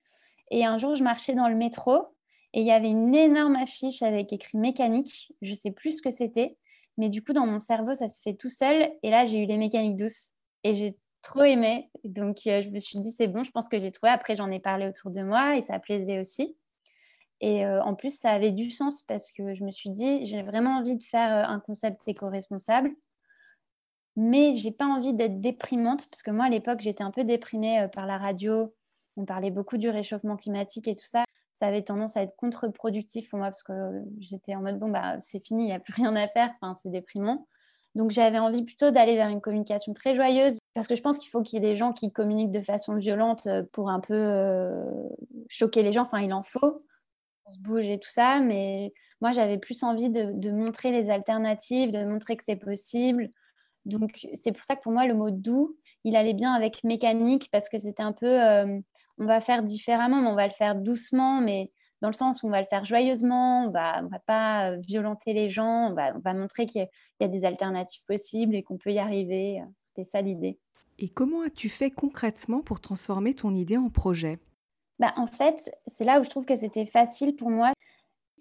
Et 0.51 0.65
un 0.65 0.79
jour, 0.79 0.95
je 0.95 1.05
marchais 1.05 1.35
dans 1.35 1.49
le 1.49 1.55
métro 1.55 2.17
et 2.57 2.61
il 2.61 2.67
y 2.67 2.73
avait 2.73 2.89
une 2.89 3.15
énorme 3.15 3.57
affiche 3.57 4.03
avec 4.03 4.33
écrit 4.33 4.57
mécanique. 4.57 5.31
Je 5.43 5.53
sais 5.53 5.71
plus 5.71 5.99
ce 5.99 6.03
que 6.03 6.11
c'était, 6.11 6.57
mais 6.97 7.11
du 7.11 7.23
coup, 7.23 7.35
dans 7.35 7.47
mon 7.47 7.59
cerveau, 7.59 7.93
ça 7.93 8.09
se 8.09 8.23
fait 8.23 8.33
tout 8.33 8.49
seul. 8.49 8.91
Et 9.03 9.11
là, 9.11 9.27
j'ai 9.27 9.43
eu 9.43 9.45
les 9.45 9.59
mécaniques 9.59 9.97
douces. 9.97 10.33
Et 10.65 10.75
j'ai 10.75 10.97
trop 11.27 11.43
aimé. 11.43 11.91
Donc, 12.05 12.47
euh, 12.47 12.63
je 12.63 12.71
me 12.71 12.79
suis 12.79 12.99
dit, 13.01 13.11
c'est 13.11 13.27
bon, 13.27 13.45
je 13.45 13.51
pense 13.51 13.69
que 13.69 13.79
j'ai 13.79 13.91
trouvé. 13.91 14.11
Après, 14.13 14.37
j'en 14.37 14.51
ai 14.51 14.61
parlé 14.61 14.87
autour 14.87 15.11
de 15.11 15.23
moi 15.23 15.57
et 15.57 15.63
ça 15.63 15.79
plaisait 15.79 16.21
aussi. 16.21 16.57
Et 17.41 17.67
euh, 17.67 17.83
en 17.83 17.95
plus, 17.95 18.19
ça 18.19 18.31
avait 18.31 18.53
du 18.53 18.71
sens 18.71 19.03
parce 19.03 19.33
que 19.33 19.53
je 19.55 19.65
me 19.65 19.71
suis 19.71 19.91
dit, 19.91 20.25
j'ai 20.25 20.43
vraiment 20.43 20.79
envie 20.79 20.97
de 20.97 21.05
faire 21.05 21.33
euh, 21.33 21.53
un 21.53 21.61
concept 21.61 22.01
éco-responsable. 22.07 22.91
Mais 24.15 24.55
j'ai 24.55 24.71
pas 24.71 24.87
envie 24.87 25.13
d'être 25.13 25.41
déprimante 25.41 26.09
parce 26.11 26.23
que 26.23 26.31
moi, 26.31 26.47
à 26.47 26.49
l'époque, 26.49 26.81
j'étais 26.81 27.05
un 27.05 27.11
peu 27.11 27.25
déprimée 27.25 27.87
par 27.93 28.07
la 28.07 28.17
radio. 28.17 28.75
On 29.17 29.27
parlait 29.27 29.51
beaucoup 29.51 29.77
du 29.77 29.91
réchauffement 29.91 30.37
climatique 30.37 30.89
et 30.89 30.95
tout 30.95 31.05
ça. 31.05 31.25
Ça 31.53 31.67
avait 31.67 31.83
tendance 31.83 32.17
à 32.17 32.23
être 32.23 32.35
contre-productif 32.37 33.29
pour 33.29 33.39
moi 33.39 33.49
parce 33.49 33.63
que 33.63 33.73
j'étais 34.21 34.55
en 34.55 34.63
mode, 34.63 34.79
bon, 34.79 34.89
bah, 34.89 35.21
c'est 35.21 35.45
fini, 35.45 35.65
il 35.65 35.67
n'y 35.67 35.73
a 35.73 35.81
plus 35.81 35.93
rien 35.93 36.17
à 36.17 36.29
faire. 36.29 36.51
Enfin, 36.61 36.75
c'est 36.75 36.91
déprimant. 36.91 37.47
Donc 37.95 38.11
j'avais 38.11 38.39
envie 38.39 38.63
plutôt 38.63 38.91
d'aller 38.91 39.17
vers 39.17 39.29
une 39.29 39.41
communication 39.41 39.93
très 39.93 40.15
joyeuse 40.15 40.59
parce 40.77 40.89
que 40.89 40.95
je 40.95 41.01
pense 41.01 41.17
qu'il 41.17 41.31
faut 41.31 41.41
qu'il 41.41 41.55
y 41.55 41.67
ait 41.67 41.71
des 41.71 41.75
gens 41.75 41.95
qui 41.95 42.13
communiquent 42.13 42.51
de 42.51 42.61
façon 42.61 42.97
violente 42.97 43.47
euh, 43.47 43.63
pour 43.73 43.89
un 43.89 43.99
peu 43.99 44.13
euh, 44.15 44.85
choquer 45.49 45.83
les 45.83 45.91
gens. 45.91 46.03
Enfin, 46.03 46.21
il 46.21 46.35
en 46.35 46.43
faut. 46.43 46.77
On 47.47 47.51
se 47.51 47.59
bouge 47.59 47.87
et 47.87 47.99
tout 47.99 48.11
ça, 48.11 48.41
mais 48.41 48.93
moi 49.23 49.33
j'avais 49.33 49.57
plus 49.57 49.83
envie 49.83 50.11
de, 50.11 50.51
montrer 50.51 50.93
les 50.93 51.09
alternatives, 51.09 51.91
de 51.93 52.05
montrer 52.05 52.37
que 52.37 52.45
c'est 52.45 52.57
possible. 52.57 53.31
Donc 53.87 54.27
c'est 54.35 54.53
pour 54.53 54.65
ça 54.65 54.77
que 54.77 54.83
pour 54.83 54.93
moi 54.93 55.07
le 55.07 55.15
mot 55.15 55.31
doux, 55.31 55.79
il 56.05 56.15
allait 56.15 56.35
bien 56.35 56.53
avec 56.53 56.85
mécanique 56.85 57.49
parce 57.51 57.71
que 57.71 57.79
c'était 57.79 58.03
un 58.03 58.13
peu, 58.13 58.27
euh, 58.27 58.79
on 59.17 59.25
va 59.25 59.41
faire 59.41 59.63
différemment, 59.63 60.21
mais 60.21 60.29
on 60.29 60.35
va 60.35 60.47
le 60.47 60.53
faire 60.53 60.75
doucement, 60.75 61.41
mais 61.41 61.73
dans 62.03 62.09
le 62.09 62.15
sens 62.15 62.43
où 62.43 62.49
on 62.49 62.51
va 62.51 62.61
le 62.61 62.67
faire 62.69 62.85
joyeusement, 62.85 63.65
on 63.65 63.71
va, 63.71 64.03
va 64.03 64.19
pas 64.27 64.77
violenter 64.77 65.33
les 65.33 65.49
gens, 65.49 65.91
on 65.91 65.95
va, 65.95 66.35
montrer 66.35 66.67
qu'il 66.67 66.87
y, 67.21 67.25
a 67.25 67.29
des 67.29 67.47
alternatives 67.47 68.05
possibles 68.07 68.55
et 68.55 68.63
qu'on 68.63 68.77
peut 68.77 68.93
y 68.93 68.99
arriver. 68.99 69.63
C'était 69.97 70.11
ça 70.11 70.21
l'idée. 70.21 70.59
Et 70.99 71.09
comment 71.09 71.41
as-tu 71.41 71.71
fait 71.71 71.91
concrètement 71.91 72.61
pour 72.61 72.81
transformer 72.81 73.33
ton 73.33 73.55
idée 73.55 73.79
en 73.79 73.89
projet? 73.89 74.39
Bah, 74.99 75.13
En 75.17 75.27
fait, 75.27 75.71
c'est 75.87 76.05
là 76.05 76.21
où 76.21 76.25
je 76.25 76.29
trouve 76.29 76.45
que 76.45 76.55
c'était 76.55 76.85
facile 76.85 77.35
pour 77.35 77.49
moi. 77.49 77.73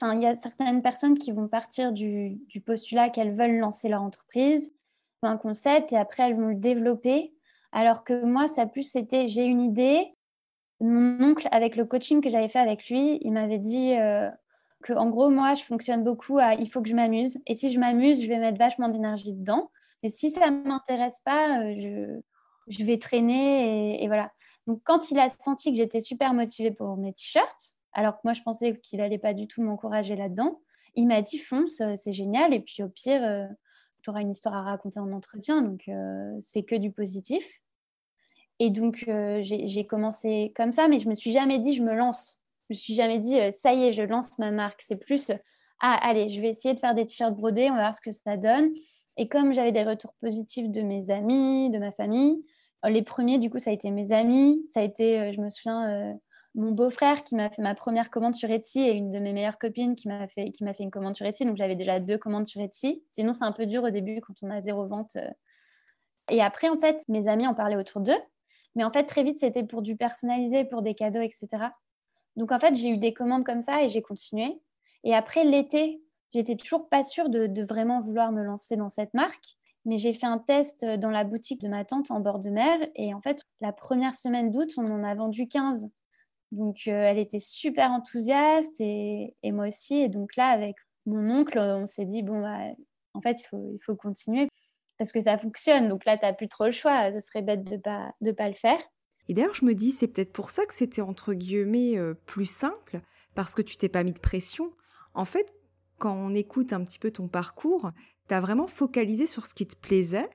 Enfin, 0.02 0.16
il 0.16 0.22
y 0.22 0.26
a 0.26 0.36
certaines 0.36 0.82
personnes 0.82 1.18
qui 1.18 1.32
vont 1.32 1.48
partir 1.48 1.94
du, 1.94 2.32
du 2.48 2.60
postulat 2.60 3.10
qu'elles 3.10 3.34
veulent 3.34 3.58
lancer 3.58 3.88
leur 3.88 4.02
entreprise, 4.02 4.76
un 5.22 5.38
concept, 5.38 5.94
et 5.94 5.98
après 5.98 6.24
elles 6.24 6.36
vont 6.36 6.50
le 6.50 6.56
développer. 6.56 7.34
Alors 7.72 8.04
que 8.04 8.26
moi, 8.26 8.48
ça 8.48 8.66
plus 8.66 8.84
c'était 8.84 9.30
j'ai 9.30 9.46
une 9.46 9.62
idée, 9.62 10.12
mon 10.82 11.22
oncle, 11.22 11.48
avec 11.52 11.78
le 11.78 11.86
coaching 11.86 12.22
que 12.22 12.30
j'avais 12.30 12.50
fait 12.50 12.60
avec 12.60 12.90
lui, 12.90 13.18
il 13.22 13.32
m'avait 13.32 13.60
dit 13.60 13.94
euh, 13.94 14.30
que, 14.84 14.92
en 14.92 15.10
gros, 15.10 15.30
moi, 15.30 15.54
je 15.54 15.64
fonctionne 15.64 16.04
beaucoup 16.04 16.38
à 16.38 16.56
il 16.56 16.70
faut 16.70 16.82
que 16.82 16.90
je 16.90 16.96
m'amuse. 16.96 17.40
Et 17.48 17.56
si 17.56 17.72
je 17.72 17.80
m'amuse, 17.80 18.22
je 18.22 18.28
vais 18.28 18.40
mettre 18.40 18.60
vachement 18.60 18.90
d'énergie 18.90 19.34
dedans. 19.34 19.72
Mais 20.06 20.12
si 20.12 20.30
ça 20.30 20.52
ne 20.52 20.62
m'intéresse 20.62 21.20
pas, 21.22 21.64
euh, 21.64 22.22
je, 22.68 22.84
vais 22.86 23.00
traîner. 23.00 24.04
Et, 24.04 24.06
voilà. 24.06 24.32
Donc, 24.68 24.82
quand 24.84 25.10
il 25.10 25.18
a 25.18 25.30
senti 25.30 25.72
que 25.72 25.78
j'étais 25.78 26.00
super 26.00 26.36
motivée 26.36 26.70
pour 26.70 26.96
mes 26.96 27.12
t-shirts, 27.12 27.74
alors 27.92 28.14
que 28.14 28.22
moi, 28.24 28.34
je 28.34 28.44
pensais 28.44 28.78
qu'il 28.78 29.00
n'allait 29.00 29.18
pas 29.18 29.34
du 29.34 29.48
tout 29.48 29.64
m'encourager 29.64 30.16
là-dedans, 30.16 30.62
il 30.94 31.08
m'a 31.08 31.24
dit 31.24 31.40
fonce, 31.40 31.82
euh, 31.82 31.94
c'est 31.96 32.14
génial. 32.14 32.54
Et 32.54 32.60
puis, 32.60 32.84
au 32.84 32.88
pire, 32.88 33.50
tu 34.04 34.12
auras 34.12 34.22
une 34.22 34.30
histoire 34.30 34.54
à 34.54 34.62
raconter 34.62 35.00
en 35.00 35.12
entretien. 35.12 35.64
Donc, 35.64 35.90
c'est 36.40 36.62
que 36.62 36.76
du 36.76 36.92
positif. 36.92 37.62
Et 38.60 38.70
donc, 38.70 39.06
euh, 39.08 39.42
j'ai 39.42 39.88
commencé 39.88 40.54
comme 40.56 40.72
ça, 40.72 40.88
mais 40.88 41.00
je 41.00 41.10
me 41.10 41.16
suis 41.16 41.32
jamais 41.32 41.58
dit, 41.58 41.74
je 41.74 41.82
me 41.82 41.96
lance. 41.96 42.42
Je 42.70 42.76
me 42.76 42.78
suis 42.78 42.94
jamais 42.94 43.20
dit, 43.20 43.40
euh, 43.40 43.52
ça 43.52 43.74
y 43.74 43.86
est, 43.86 43.92
je 43.92 44.04
lance 44.04 44.38
ma 44.38 44.52
marque. 44.52 44.84
C'est 44.84 44.98
plus, 44.98 45.32
ah, 45.82 46.00
allez, 46.02 46.30
je 46.30 46.40
vais 46.42 46.50
essayer 46.50 46.76
de 46.76 46.80
faire 46.80 46.94
des 46.94 47.08
t-shirts 47.08 47.36
brodés, 47.36 47.70
on 47.70 47.76
va 47.76 47.82
voir 47.82 47.96
ce 47.96 48.02
que 48.02 48.12
ça 48.12 48.38
donne. 48.38 48.72
Et 49.18 49.28
comme 49.28 49.54
j'avais 49.54 49.72
des 49.72 49.84
retours 49.84 50.14
positifs 50.22 50.70
de 50.70 50.82
mes 50.82 51.10
amis, 51.12 51.70
de 51.70 51.80
ma 51.80 51.92
famille, 51.92 52.44
euh, 52.86 52.90
les 52.90 53.02
premiers, 53.02 53.38
du 53.38 53.50
coup, 53.50 53.60
ça 53.60 53.70
a 53.70 53.74
été 53.74 53.90
mes 53.92 54.12
amis. 54.12 54.66
Ça 54.72 54.82
a 54.82 54.84
été, 54.84 55.34
je 55.34 55.42
me 55.42 55.50
souviens, 55.50 56.18
mon 56.56 56.72
beau-frère 56.72 57.24
qui 57.24 57.36
m'a 57.36 57.50
fait 57.50 57.62
ma 57.62 57.76
première 57.76 58.10
commande 58.10 58.36
sur 58.36 58.50
Etsy 58.50 58.80
et 58.80 58.94
une 58.94 59.10
de 59.10 59.20
mes 59.20 59.34
meilleures 59.34 59.58
copines 59.58 59.96
qui 59.96 60.08
m'a 60.08 60.28
fait, 60.28 60.52
qui 60.52 60.66
fait 60.66 60.84
une 60.84 60.92
commande 60.92 61.16
sur 61.16 61.26
Etsy. 61.26 61.46
Donc, 61.46 61.58
j'avais 61.58 61.76
déjà 61.76 62.00
deux 62.00 62.18
commandes 62.18 62.48
sur 62.48 62.62
Etsy. 62.62 63.04
Sinon, 63.12 63.34
c'est 63.34 63.44
un 63.44 63.52
peu 63.52 63.66
dur 63.66 63.84
au 63.84 63.90
début 63.90 64.22
quand 64.22 64.36
on 64.42 64.50
a 64.50 64.62
zéro 64.62 64.86
vente. 64.88 65.18
Et 66.30 66.42
après, 66.42 66.70
en 66.70 66.78
fait, 66.78 67.04
mes 67.08 67.28
amis 67.28 67.48
en 67.48 67.54
parlaient 67.54 67.76
autour 67.76 68.02
d'eux. 68.02 68.18
Mais 68.76 68.84
en 68.84 68.92
fait, 68.92 69.06
très 69.06 69.24
vite, 69.24 69.40
c'était 69.40 69.64
pour 69.64 69.82
du 69.82 69.96
personnalisé, 69.96 70.66
pour 70.66 70.82
des 70.82 70.96
cadeaux, 70.96 71.22
etc. 71.22 71.48
Donc, 72.36 72.52
en 72.52 72.60
fait, 72.60 72.76
j'ai 72.76 72.90
eu 72.90 72.98
des 72.98 73.14
commandes 73.14 73.46
comme 73.46 73.62
ça 73.62 73.84
et 73.84 73.90
j'ai 73.90 74.02
continué. 74.02 74.60
Et 75.04 75.14
après, 75.14 75.44
l'été, 75.44 76.02
j'étais 76.34 76.56
toujours 76.56 76.90
pas 76.90 77.04
sûre 77.04 77.30
de, 77.30 77.64
vraiment 77.64 78.02
vouloir 78.02 78.32
me 78.32 78.44
lancer 78.44 78.76
dans 78.76 78.90
cette 78.90 79.14
marque. 79.14 79.58
Mais 79.86 79.98
j'ai 79.98 80.14
fait 80.14 80.26
un 80.26 80.40
test 80.40 80.84
dans 80.84 81.12
la 81.12 81.24
boutique 81.24 81.62
de 81.62 81.68
ma 81.68 81.86
tante 81.86 82.10
en 82.10 82.20
bord 82.20 82.40
de 82.40 82.50
mer. 82.50 82.80
Et 82.96 83.14
en 83.14 83.22
fait, 83.22 83.44
la 83.62 83.72
première 83.72 84.16
semaine 84.16 84.52
d'août, 84.52 84.72
on 84.78 84.86
en 84.86 85.04
a 85.04 85.14
vendu 85.14 85.48
15. 85.48 85.90
Donc, 86.52 86.88
euh, 86.88 87.04
elle 87.04 87.20
était 87.20 87.40
super 87.40 87.92
enthousiaste 87.92 88.80
et, 88.80 89.36
moi 89.46 89.68
aussi. 89.68 89.96
Et 89.96 90.10
donc 90.10 90.36
là, 90.36 90.48
avec 90.48 90.76
mon 91.06 91.30
oncle, 91.30 91.60
on 91.60 91.86
s'est 91.86 92.06
dit, 92.06 92.24
bon, 92.24 92.42
bah, 92.42 92.74
en 93.14 93.22
fait, 93.22 93.42
il 93.42 93.46
faut, 93.46 93.72
il 93.74 93.80
faut 93.86 93.96
continuer 93.96 94.48
parce 94.98 95.12
que 95.12 95.22
ça 95.22 95.38
fonctionne. 95.38 95.88
Donc 95.88 96.04
là, 96.06 96.18
tu 96.18 96.26
n'as 96.26 96.34
plus 96.34 96.48
trop 96.48 96.66
le 96.66 96.72
choix. 96.72 97.12
Ce 97.12 97.20
serait 97.20 97.44
bête 97.44 97.64
de 97.64 97.76
ne 97.76 97.82
pas, 97.82 98.12
de 98.22 98.32
pas 98.32 98.48
le 98.48 98.56
faire. 98.56 98.80
Et 99.28 99.34
d'ailleurs, 99.34 99.54
je 99.54 99.66
me 99.66 99.76
dis, 99.76 99.92
c'est 99.92 100.08
peut-être 100.08 100.34
pour 100.34 100.50
ça 100.50 100.66
que 100.66 100.74
c'était 100.74 101.02
entre 101.02 101.34
guillemets 101.34 101.96
plus 102.26 102.50
simple, 102.50 103.02
parce 103.34 103.56
que 103.56 103.62
tu 103.62 103.76
t'es 103.76 103.90
pas 103.90 104.04
mis 104.04 104.14
de 104.14 104.20
pression. 104.20 104.72
En 105.16 105.26
fait, 105.26 105.52
quand 105.98 106.14
on 106.14 106.34
écoute 106.34 106.74
un 106.74 106.84
petit 106.84 107.00
peu 107.00 107.12
ton 107.12 107.28
parcours, 107.28 107.92
tu 108.28 108.34
as 108.34 108.42
vraiment 108.42 108.68
focalisé 108.68 109.26
sur 109.26 109.46
ce 109.46 109.54
qui 109.54 109.68
te 109.68 109.76
plaisait. 109.76 110.30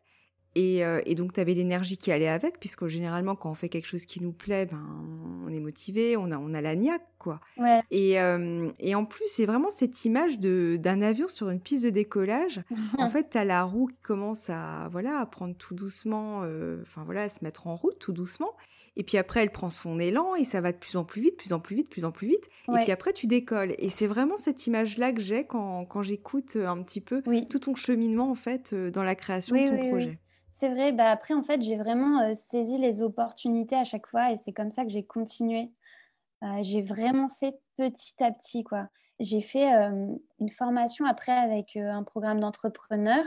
Et, 0.56 1.14
donc, 1.14 1.32
tu 1.32 1.38
avais 1.38 1.54
l'énergie 1.54 1.96
qui 1.96 2.10
allait 2.10 2.26
avec, 2.26 2.58
puisque 2.58 2.88
généralement, 2.88 3.36
quand 3.36 3.50
on 3.50 3.54
fait 3.54 3.68
quelque 3.68 3.86
chose 3.86 4.04
qui 4.04 4.20
nous 4.20 4.32
plaît, 4.32 4.66
ben, 4.66 4.84
on 5.46 5.52
est 5.52 5.60
motivé, 5.60 6.16
on 6.16 6.32
a, 6.32 6.38
on 6.38 6.54
a 6.54 6.60
la 6.60 6.74
niaque, 6.74 7.06
quoi. 7.18 7.40
Et, 7.92 8.16
et, 8.80 8.94
en 8.96 9.04
plus, 9.04 9.28
c'est 9.28 9.46
vraiment 9.46 9.70
cette 9.70 10.04
image 10.04 10.40
d'un 10.40 11.02
avion 11.02 11.28
sur 11.28 11.50
une 11.50 11.60
piste 11.60 11.84
de 11.84 11.90
décollage. 11.90 12.62
en 12.98 13.08
fait, 13.08 13.30
tu 13.30 13.38
as 13.38 13.44
la 13.44 13.62
roue 13.62 13.86
qui 13.86 14.02
commence 14.02 14.50
à, 14.50 14.88
voilà, 14.90 15.20
à 15.20 15.26
prendre 15.26 15.54
tout 15.54 15.74
doucement, 15.74 16.38
enfin 16.82 17.04
voilà, 17.04 17.22
à 17.22 17.28
se 17.28 17.44
mettre 17.44 17.68
en 17.68 17.76
route 17.76 18.00
tout 18.00 18.12
doucement. 18.12 18.50
Et 18.96 19.02
puis 19.02 19.18
après, 19.18 19.42
elle 19.42 19.50
prend 19.50 19.70
son 19.70 19.98
élan 19.98 20.34
et 20.34 20.44
ça 20.44 20.60
va 20.60 20.72
de 20.72 20.76
plus 20.76 20.96
en 20.96 21.04
plus 21.04 21.22
vite, 21.22 21.36
plus 21.36 21.52
en 21.52 21.60
plus 21.60 21.76
vite, 21.76 21.88
plus 21.88 22.04
en 22.04 22.10
plus 22.10 22.28
vite. 22.28 22.48
Et 22.68 22.78
puis 22.82 22.92
après, 22.92 23.12
tu 23.12 23.26
décolles. 23.26 23.74
Et 23.78 23.88
c'est 23.88 24.06
vraiment 24.06 24.36
cette 24.36 24.66
image-là 24.66 25.12
que 25.12 25.20
j'ai 25.20 25.44
quand, 25.44 25.84
quand 25.86 26.02
j'écoute 26.02 26.56
euh, 26.56 26.66
un 26.66 26.82
petit 26.82 27.00
peu 27.00 27.22
tout 27.22 27.58
ton 27.58 27.74
cheminement, 27.74 28.30
en 28.30 28.34
fait, 28.34 28.72
euh, 28.72 28.90
dans 28.90 29.02
la 29.02 29.14
création 29.14 29.56
de 29.56 29.68
ton 29.68 29.88
projet. 29.88 30.18
C'est 30.52 30.68
vrai. 30.68 30.92
Bah 30.92 31.10
après, 31.10 31.34
en 31.34 31.42
fait, 31.42 31.62
j'ai 31.62 31.76
vraiment 31.76 32.20
euh, 32.20 32.34
saisi 32.34 32.78
les 32.78 33.02
opportunités 33.02 33.76
à 33.76 33.84
chaque 33.84 34.06
fois 34.06 34.32
et 34.32 34.36
c'est 34.36 34.52
comme 34.52 34.70
ça 34.70 34.84
que 34.84 34.90
j'ai 34.90 35.04
continué. 35.04 35.70
j'ai 36.62 36.82
vraiment 36.82 37.28
fait 37.28 37.54
petit 37.76 38.22
à 38.22 38.32
petit, 38.32 38.64
quoi. 38.64 38.88
J'ai 39.20 39.42
fait 39.42 39.68
une 40.40 40.48
formation 40.48 41.04
après 41.04 41.32
avec 41.32 41.76
un 41.76 42.02
programme 42.02 42.40
d'entrepreneur. 42.40 43.24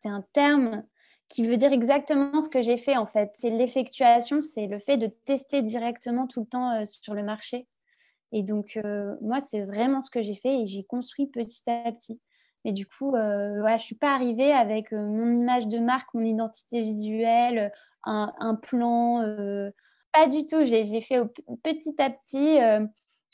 C'est 0.00 0.08
un 0.08 0.24
terme 0.32 0.84
qui 1.28 1.46
veut 1.46 1.56
dire 1.56 1.72
exactement 1.72 2.40
ce 2.40 2.48
que 2.48 2.62
j'ai 2.62 2.76
fait 2.76 2.96
en 2.96 3.06
fait. 3.06 3.32
C'est 3.36 3.50
l'effectuation, 3.50 4.42
c'est 4.42 4.66
le 4.66 4.78
fait 4.78 4.96
de 4.96 5.06
tester 5.06 5.62
directement 5.62 6.26
tout 6.26 6.40
le 6.40 6.46
temps 6.46 6.72
euh, 6.72 6.86
sur 6.86 7.14
le 7.14 7.22
marché. 7.22 7.66
Et 8.32 8.42
donc, 8.42 8.76
euh, 8.76 9.14
moi, 9.20 9.40
c'est 9.40 9.64
vraiment 9.64 10.00
ce 10.00 10.10
que 10.10 10.22
j'ai 10.22 10.34
fait 10.34 10.60
et 10.60 10.66
j'ai 10.66 10.84
construit 10.84 11.26
petit 11.26 11.68
à 11.70 11.90
petit. 11.92 12.20
Mais 12.64 12.72
du 12.72 12.86
coup, 12.86 13.14
euh, 13.14 13.62
je 13.66 13.72
ne 13.72 13.78
suis 13.78 13.94
pas 13.94 14.14
arrivée 14.14 14.52
avec 14.52 14.92
mon 14.92 15.32
image 15.32 15.68
de 15.68 15.78
marque, 15.78 16.12
mon 16.12 16.24
identité 16.24 16.82
visuelle, 16.82 17.72
un, 18.04 18.54
plan. 18.60 19.22
pas 20.12 20.26
du 20.28 20.46
tout. 20.46 20.64
J'ai 20.64 21.00
fait 21.00 21.20
petit 21.62 21.94
à 21.98 22.10
petit. 22.10 22.58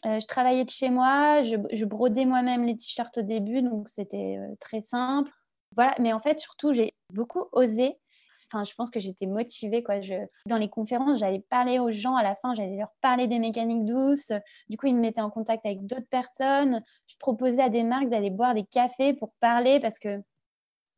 je 0.04 0.26
travaillais 0.26 0.64
de 0.64 0.70
chez 0.70 0.90
moi, 0.90 1.42
je 1.42 1.85
brodais 1.85 2.26
moi-même 2.26 2.66
les 2.66 2.76
t-shirts 2.76 3.18
au 3.18 3.22
début, 3.22 3.62
donc 3.62 3.88
c'était 3.88 4.38
très 4.61 4.80
simple. 4.80 5.33
Voilà, 5.76 5.94
mais 6.00 6.12
en 6.12 6.20
fait, 6.20 6.38
surtout, 6.38 6.72
j'ai 6.72 6.94
beaucoup 7.10 7.44
osé. 7.52 7.98
Enfin, 8.46 8.62
je 8.64 8.74
pense 8.74 8.90
que 8.90 9.00
j'étais 9.00 9.26
motivée. 9.26 9.82
Quoi. 9.82 10.00
Je... 10.00 10.14
Dans 10.46 10.58
les 10.58 10.68
conférences, 10.68 11.18
j'allais 11.18 11.40
parler 11.40 11.78
aux 11.78 11.90
gens 11.90 12.16
à 12.16 12.22
la 12.22 12.34
fin, 12.37 12.54
j'allais 12.54 12.76
leur 12.76 12.92
parler 13.00 13.26
des 13.26 13.38
mécaniques 13.38 13.84
douces. 13.84 14.32
Du 14.68 14.76
coup, 14.76 14.87
ils 14.87 14.94
me 14.94 15.00
mettaient 15.00 15.20
en 15.20 15.30
contact 15.30 15.64
avec 15.66 15.87
d'autres 15.87 16.08
personnes. 16.08 16.82
Je 17.06 17.16
proposais 17.18 17.62
à 17.62 17.68
des 17.68 17.82
marques 17.82 18.08
d'aller 18.08 18.30
boire 18.30 18.54
des 18.54 18.64
cafés 18.64 19.14
pour 19.14 19.32
parler 19.40 19.80
parce 19.80 19.98
que 19.98 20.22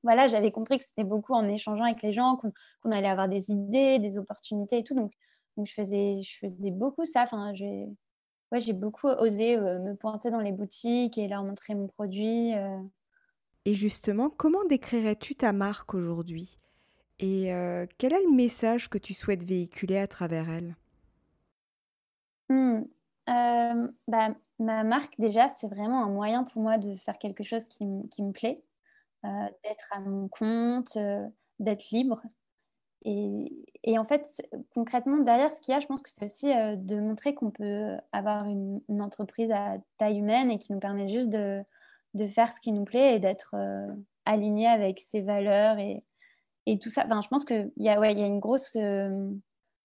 voilà, 0.02 0.28
j'avais 0.28 0.52
compris 0.52 0.78
que 0.78 0.84
c'était 0.84 1.04
beaucoup 1.04 1.34
en 1.34 1.48
échangeant 1.48 1.84
avec 1.84 2.02
les 2.02 2.12
gens 2.12 2.36
qu'on 2.36 2.90
allait 2.90 3.08
avoir 3.08 3.28
des 3.28 3.50
idées, 3.50 3.98
des 3.98 4.18
opportunités 4.18 4.78
et 4.78 4.84
tout. 4.84 4.94
Donc, 4.94 5.12
je, 5.64 5.72
faisais, 5.72 6.20
je 6.22 6.38
faisais 6.38 6.70
beaucoup 6.70 7.04
ça. 7.06 7.22
Enfin, 7.22 7.52
j'ai 7.54 7.88
ouais, 8.52 8.72
beaucoup 8.72 9.08
osé 9.08 9.56
euh, 9.56 9.78
me 9.80 9.94
pointer 9.94 10.30
dans 10.30 10.40
les 10.40 10.52
boutiques 10.52 11.18
et 11.18 11.28
leur 11.28 11.42
montrer 11.42 11.74
mon 11.74 11.86
produit. 11.86 12.54
Euh. 12.54 12.78
Et 13.66 13.74
justement, 13.74 14.30
comment 14.30 14.64
décrirais-tu 14.64 15.34
ta 15.34 15.52
marque 15.52 15.92
aujourd'hui? 15.92 16.60
Et 17.18 17.52
euh, 17.52 17.84
quel 17.98 18.12
est 18.12 18.22
le 18.22 18.32
message 18.32 18.88
que 18.88 18.96
tu 18.96 19.12
souhaites 19.12 19.42
véhiculer 19.42 19.98
à 19.98 20.06
travers 20.06 20.48
elle? 20.48 20.76
Mmh, 22.48 22.82
euh, 23.28 23.88
bah, 24.06 24.28
Ma 24.60 24.84
marque, 24.84 25.14
déjà, 25.18 25.48
c'est 25.48 25.66
vraiment 25.66 26.04
un 26.04 26.08
moyen 26.08 26.44
pour 26.44 26.62
moi 26.62 26.78
de 26.78 26.94
faire 26.94 27.18
quelque 27.18 27.42
chose 27.42 27.66
qui, 27.66 27.84
me 27.84 28.30
plaît, 28.30 28.62
euh, 29.24 29.28
d'être 29.64 29.88
à 29.90 29.98
mon 29.98 30.28
compte, 30.28 30.96
d'être 31.58 31.90
libre. 31.90 32.22
Et, 33.04 33.98
en 33.98 34.04
fait, 34.04 34.48
concrètement, 34.74 35.18
derrière 35.18 35.52
ce 35.52 35.60
qu'il 35.60 35.72
y 35.72 35.76
a, 35.76 35.80
je 35.80 35.86
pense 35.86 36.02
que 36.02 36.10
c'est 36.10 36.24
aussi 36.24 36.46
de 36.46 37.00
montrer 37.00 37.34
qu'on 37.34 37.50
peut 37.50 37.96
avoir 38.12 38.46
une, 38.46 38.80
entreprise 39.00 39.50
à 39.50 39.78
taille 39.98 40.18
humaine 40.18 40.52
et 40.52 40.58
qui 40.58 40.72
nous 40.72 40.80
permet 40.80 41.08
juste 41.08 41.28
de, 41.30 41.62
de 42.16 42.26
faire 42.26 42.52
ce 42.52 42.60
qui 42.60 42.72
nous 42.72 42.84
plaît 42.84 43.16
et 43.16 43.18
d'être 43.18 43.54
euh, 43.54 43.86
aligné 44.24 44.66
avec 44.66 45.00
ses 45.00 45.20
valeurs 45.20 45.78
et, 45.78 46.02
tout 46.80 46.90
ça. 46.90 47.06
Je 47.08 47.28
pense 47.28 47.44
qu'il 47.44 47.70
y, 47.76 47.88
a, 47.88 48.00
ouais, 48.00 48.12
y 48.14 48.22
a 48.22 48.26
une 48.26 48.40
grosse 48.40 48.74
euh, 48.74 49.30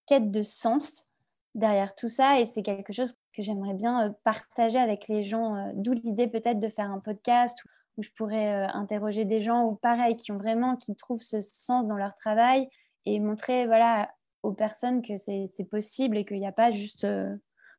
quête 0.07 0.31
de 0.31 0.41
sens 0.41 1.07
derrière 1.53 1.93
tout 1.93 2.07
ça 2.07 2.39
et 2.39 2.47
c'est 2.47 2.63
quelque 2.63 2.91
chose 2.91 3.19
que 3.33 3.43
j'aimerais 3.43 3.75
bien 3.75 4.07
euh, 4.07 4.11
partager 4.23 4.79
avec 4.79 5.07
les 5.07 5.23
gens, 5.23 5.71
d'où 5.75 5.93
l'idée 5.93 6.27
peut-être 6.27 6.59
de 6.59 6.69
faire 6.69 6.89
un 6.89 6.99
podcast 6.99 7.61
où 7.97 8.03
je 8.03 8.09
pourrais 8.17 8.63
interroger 8.73 9.25
des 9.25 9.41
gens 9.41 9.65
ou 9.65 9.75
pareil 9.75 10.15
qui 10.15 10.31
ont 10.31 10.37
vraiment 10.37 10.75
qui 10.75 10.95
trouvent 10.95 11.21
ce 11.21 11.41
sens 11.41 11.85
dans 11.85 11.97
leur 11.97 12.15
travail 12.15 12.67
et 13.05 13.19
montrer 13.19 13.67
voilà 13.67 14.09
aux 14.41 14.53
personnes 14.53 15.03
que 15.03 15.17
c'est 15.17 15.67
possible 15.69 16.17
et 16.17 16.25
qu'il 16.25 16.39
n'y 16.39 16.47
a 16.47 16.53
pas 16.53 16.71
juste 16.71 17.05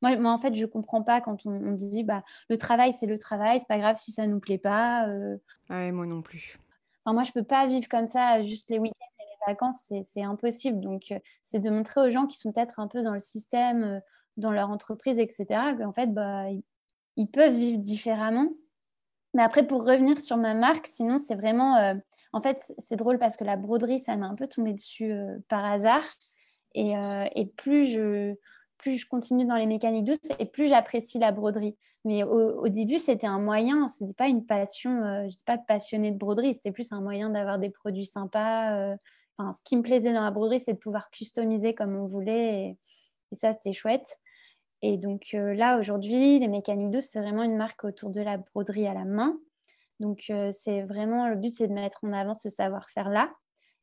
moi, 0.02 0.32
en 0.32 0.38
fait, 0.38 0.54
je 0.54 0.62
ne 0.62 0.66
comprends 0.66 1.02
pas 1.02 1.20
quand 1.20 1.46
on, 1.46 1.72
dit 1.72 2.02
bah, 2.02 2.24
le 2.48 2.56
travail, 2.56 2.92
c'est 2.92 3.06
le 3.06 3.18
travail, 3.18 3.60
c'est 3.60 3.68
pas 3.68 3.78
grave 3.78 3.96
si 3.96 4.10
ça 4.10 4.26
ne 4.26 4.32
nous 4.32 4.40
plaît 4.40 4.58
pas. 4.58 5.06
Euh. 5.08 5.36
Ouais, 5.70 5.92
moi 5.92 6.06
non 6.06 6.22
plus. 6.22 6.58
moi, 7.06 7.22
je 7.22 7.30
ne 7.30 7.40
peux 7.40 7.46
pas 7.46 7.66
vivre 7.66 7.86
comme 7.88 8.06
ça 8.06 8.42
juste 8.42 8.68
les 8.70 8.78
week-ends 8.78 9.06
et 9.20 9.24
les 9.24 9.52
vacances, 9.52 9.92
c'est 10.02 10.22
impossible. 10.22 10.80
Donc, 10.80 11.12
euh, 11.12 11.18
c'est 11.44 11.60
de 11.60 11.70
montrer 11.70 12.00
aux 12.00 12.10
gens 12.10 12.26
qui 12.26 12.36
sont 12.36 12.52
peut-être 12.52 12.80
un 12.80 12.88
peu 12.88 13.02
dans 13.02 13.12
le 13.12 13.20
système, 13.20 13.84
euh, 13.84 14.00
dans 14.36 14.50
leur 14.50 14.70
entreprise, 14.70 15.18
etc., 15.18 15.46
qu'en 15.78 15.92
fait, 15.92 16.12
bah, 16.12 16.46
ils, 17.16 17.30
peuvent 17.30 17.56
vivre 17.56 17.78
différemment. 17.78 18.48
Mais 19.34 19.42
après, 19.42 19.66
pour 19.66 19.84
revenir 19.86 20.20
sur 20.20 20.36
ma 20.36 20.54
marque, 20.54 20.86
sinon, 20.88 21.16
c'est 21.16 21.36
vraiment. 21.36 21.94
en 22.32 22.42
fait, 22.42 22.74
c'est 22.78 22.96
drôle 22.96 23.18
parce 23.18 23.36
que 23.36 23.44
la 23.44 23.56
broderie, 23.56 24.00
ça 24.00 24.16
m'a 24.16 24.26
un 24.26 24.34
peu 24.34 24.46
tombé 24.46 24.72
dessus 24.72 25.14
par 25.48 25.64
hasard. 25.64 26.04
Et, 26.74 26.94
et 27.34 27.46
plus 27.46 27.84
je 27.86 28.34
plus 28.82 28.98
je 28.98 29.06
continue 29.06 29.46
dans 29.46 29.56
les 29.56 29.66
mécaniques 29.66 30.04
douces 30.04 30.18
et 30.38 30.44
plus 30.44 30.68
j'apprécie 30.68 31.18
la 31.18 31.32
broderie. 31.32 31.76
Mais 32.04 32.24
au, 32.24 32.68
début, 32.68 32.98
c'était 32.98 33.28
un 33.28 33.38
moyen, 33.38 33.86
ce 33.86 34.02
n'était 34.02 34.14
pas 34.14 34.26
une 34.26 34.44
passion, 34.44 35.04
euh, 35.04 35.20
je 35.20 35.26
n'étais 35.26 35.44
pas 35.46 35.56
passionnée 35.56 36.10
de 36.10 36.18
broderie, 36.18 36.52
c'était 36.52 36.72
plus 36.72 36.90
un 36.92 37.00
moyen 37.00 37.30
d'avoir 37.30 37.60
des 37.60 37.70
produits 37.70 38.06
sympas. 38.06 38.76
Euh. 38.76 38.96
Ce 39.38 39.60
qui 39.64 39.76
me 39.76 39.82
plaisait 39.82 40.12
dans 40.12 40.24
la 40.24 40.30
broderie, 40.30 40.60
c'est 40.60 40.74
de 40.74 40.78
pouvoir 40.78 41.10
customiser 41.10 41.74
comme 41.74 41.96
on 41.96 42.06
voulait 42.06 42.76
et, 43.30 43.36
ça, 43.36 43.52
c'était 43.52 43.72
chouette. 43.72 44.18
Et 44.82 44.98
donc 44.98 45.28
euh, 45.34 45.54
là, 45.54 45.78
aujourd'hui, 45.78 46.38
les 46.38 46.48
mécaniques 46.48 46.90
douces, 46.90 47.08
c'est 47.10 47.20
vraiment 47.20 47.44
une 47.44 47.56
marque 47.56 47.84
autour 47.84 48.10
de 48.10 48.20
la 48.20 48.36
broderie 48.36 48.86
à 48.86 48.94
la 48.94 49.04
main. 49.04 49.38
Donc 50.00 50.32
c'est 50.50 50.82
vraiment, 50.82 51.28
le 51.28 51.36
but, 51.36 51.52
c'est 51.52 51.68
de 51.68 51.72
mettre 51.72 52.02
en 52.02 52.12
avant 52.12 52.34
ce 52.34 52.48
savoir-faire 52.48 53.08
là 53.08 53.30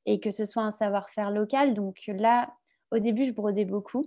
et 0.06 0.20
que 0.20 0.32
ce 0.32 0.44
soit 0.44 0.64
un 0.64 0.72
savoir-faire 0.72 1.32
local. 1.32 1.74
Donc 1.74 2.02
là, 2.08 2.54
au 2.92 3.00
début, 3.00 3.26
je 3.26 3.32
brodais 3.32 3.66
beaucoup. 3.66 4.04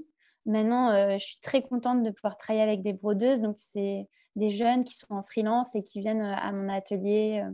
Maintenant, 0.47 0.91
euh, 0.91 1.19
je 1.19 1.25
suis 1.25 1.41
très 1.41 1.63
contente 1.63 2.03
de 2.03 2.11
pouvoir 2.11 2.37
travailler 2.37 2.63
avec 2.65 2.83
des 2.83 2.93
brodeuses. 2.93 3.41
Donc, 3.41 3.57
c'est 3.59 4.09
des 4.35 4.51
jeunes 4.51 4.85
qui 4.85 4.95
sont 4.95 5.15
en 5.15 5.23
freelance 5.23 5.77
et 5.77 5.83
qui 5.83 6.01
viennent 6.01 6.23
euh, 6.23 6.35
à 6.35 6.53
mon 6.53 6.69
atelier. 6.69 7.43
Euh. 7.45 7.51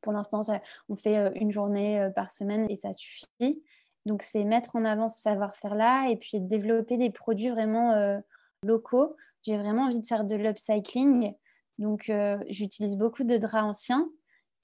Pour 0.00 0.12
l'instant, 0.12 0.42
on 0.88 0.96
fait 0.96 1.30
une 1.36 1.52
journée 1.52 2.10
par 2.16 2.32
semaine 2.32 2.66
et 2.68 2.74
ça 2.74 2.92
suffit. 2.92 3.62
Donc, 4.04 4.22
c'est 4.22 4.42
mettre 4.42 4.74
en 4.74 4.84
avant 4.84 5.08
ce 5.08 5.20
savoir-faire-là 5.20 6.08
et 6.10 6.16
puis 6.16 6.40
développer 6.40 6.96
des 6.96 7.10
produits 7.10 7.50
vraiment 7.50 8.20
locaux. 8.64 9.14
J'ai 9.42 9.56
vraiment 9.56 9.84
envie 9.84 10.00
de 10.00 10.04
faire 10.04 10.24
de 10.24 10.34
l'upcycling. 10.34 11.34
Donc, 11.78 12.10
j'utilise 12.48 12.96
beaucoup 12.96 13.22
de 13.22 13.36
draps 13.36 13.64
anciens. 13.64 14.08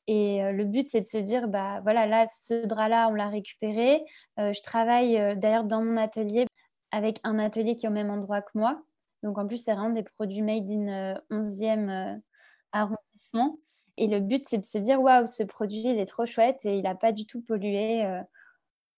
Et 0.08 0.42
le 0.50 0.64
but, 0.64 0.88
c'est 0.88 1.02
de 1.02 1.06
se 1.06 1.18
dire, 1.18 1.46
bah 1.46 1.82
voilà, 1.84 2.06
là, 2.06 2.26
ce 2.26 2.66
drap-là, 2.66 3.06
on 3.08 3.14
l'a 3.14 3.28
récupéré. 3.28 4.02
je 4.38 4.62
travaille 4.62 5.38
d'ailleurs 5.38 5.62
dans 5.62 5.84
mon 5.84 5.96
atelier 5.98 6.46
avec 6.90 7.20
un 7.24 7.38
atelier 7.38 7.76
qui 7.76 7.86
est 7.86 7.88
au 7.88 7.92
même 7.92 8.10
endroit 8.10 8.42
que 8.42 8.50
moi. 8.54 8.82
Donc 9.22 9.38
en 9.38 9.46
plus, 9.46 9.58
c'est 9.58 9.72
vraiment 9.72 9.90
des 9.90 10.02
produits 10.02 10.42
made 10.42 10.70
in 10.70 11.20
11e 11.30 11.88
euh, 11.88 12.14
euh, 12.14 12.16
arrondissement. 12.72 13.58
Et 13.96 14.06
le 14.06 14.20
but, 14.20 14.44
c'est 14.44 14.58
de 14.58 14.64
se 14.64 14.78
dire, 14.78 15.00
waouh, 15.00 15.26
ce 15.26 15.42
produit, 15.42 15.80
il 15.80 15.98
est 15.98 16.06
trop 16.06 16.24
chouette 16.24 16.64
et 16.64 16.76
il 16.76 16.82
n'a 16.82 16.94
pas 16.94 17.12
du 17.12 17.26
tout 17.26 17.40
pollué. 17.40 18.04
Euh. 18.04 18.20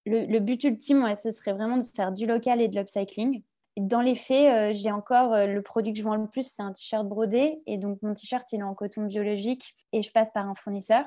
Le, 0.07 0.38
but 0.38 0.62
ultime, 0.64 1.05
ouais, 1.05 1.14
ce 1.14 1.31
serait 1.31 1.53
vraiment 1.53 1.76
de 1.76 1.85
faire 1.85 2.12
du 2.12 2.26
local 2.26 2.61
et 2.61 2.68
de 2.68 2.76
l'upcycling. 2.76 3.42
Dans 3.76 4.00
les 4.00 4.14
faits, 4.14 4.74
j'ai 4.74 4.90
encore 4.90 5.46
le 5.46 5.61
produit 5.62 5.92
que 5.92 5.98
je 5.98 6.03
vends 6.03 6.16
le 6.16 6.26
plus, 6.26 6.42
c'est 6.42 6.62
un 6.62 6.72
t-shirt 6.72 7.07
brodé. 7.07 7.62
Et 7.66 7.79
donc, 7.79 8.03
mon 8.03 8.14
t-shirt, 8.14 8.50
il 8.53 8.61
est 8.61 8.64
en 8.64 8.74
coton 8.74 9.05
biologique 9.05 9.74
et 9.92 10.03
je 10.03 10.11
passe 10.11 10.31
par 10.31 10.48
un 10.48 10.55
fournisseur. 10.55 11.05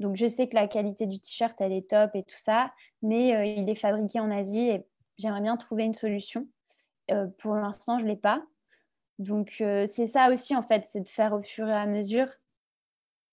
Donc, 0.00 0.16
je 0.16 0.26
sais 0.26 0.48
que 0.48 0.56
la 0.56 0.66
qualité 0.66 1.06
du 1.06 1.20
t-shirt, 1.20 1.54
elle 1.60 1.72
est 1.72 1.88
top 1.90 2.10
et 2.14 2.24
tout 2.24 2.36
ça, 2.36 2.72
mais 3.02 3.56
il 3.56 3.70
est 3.70 3.74
fabriqué 3.74 4.18
en 4.18 4.30
Asie 4.30 4.80
J'aimerais 5.18 5.40
bien 5.40 5.56
trouver 5.56 5.84
une 5.84 5.94
solution. 5.94 6.46
Euh, 7.10 7.26
pour 7.38 7.54
l'instant, 7.54 7.98
je 7.98 8.04
ne 8.04 8.10
l'ai 8.10 8.16
pas. 8.16 8.42
Donc, 9.18 9.56
euh, 9.60 9.86
c'est 9.86 10.06
ça 10.06 10.30
aussi, 10.30 10.56
en 10.56 10.62
fait, 10.62 10.84
c'est 10.86 11.00
de 11.00 11.08
faire 11.08 11.32
au 11.32 11.42
fur 11.42 11.68
et 11.68 11.74
à 11.74 11.86
mesure. 11.86 12.28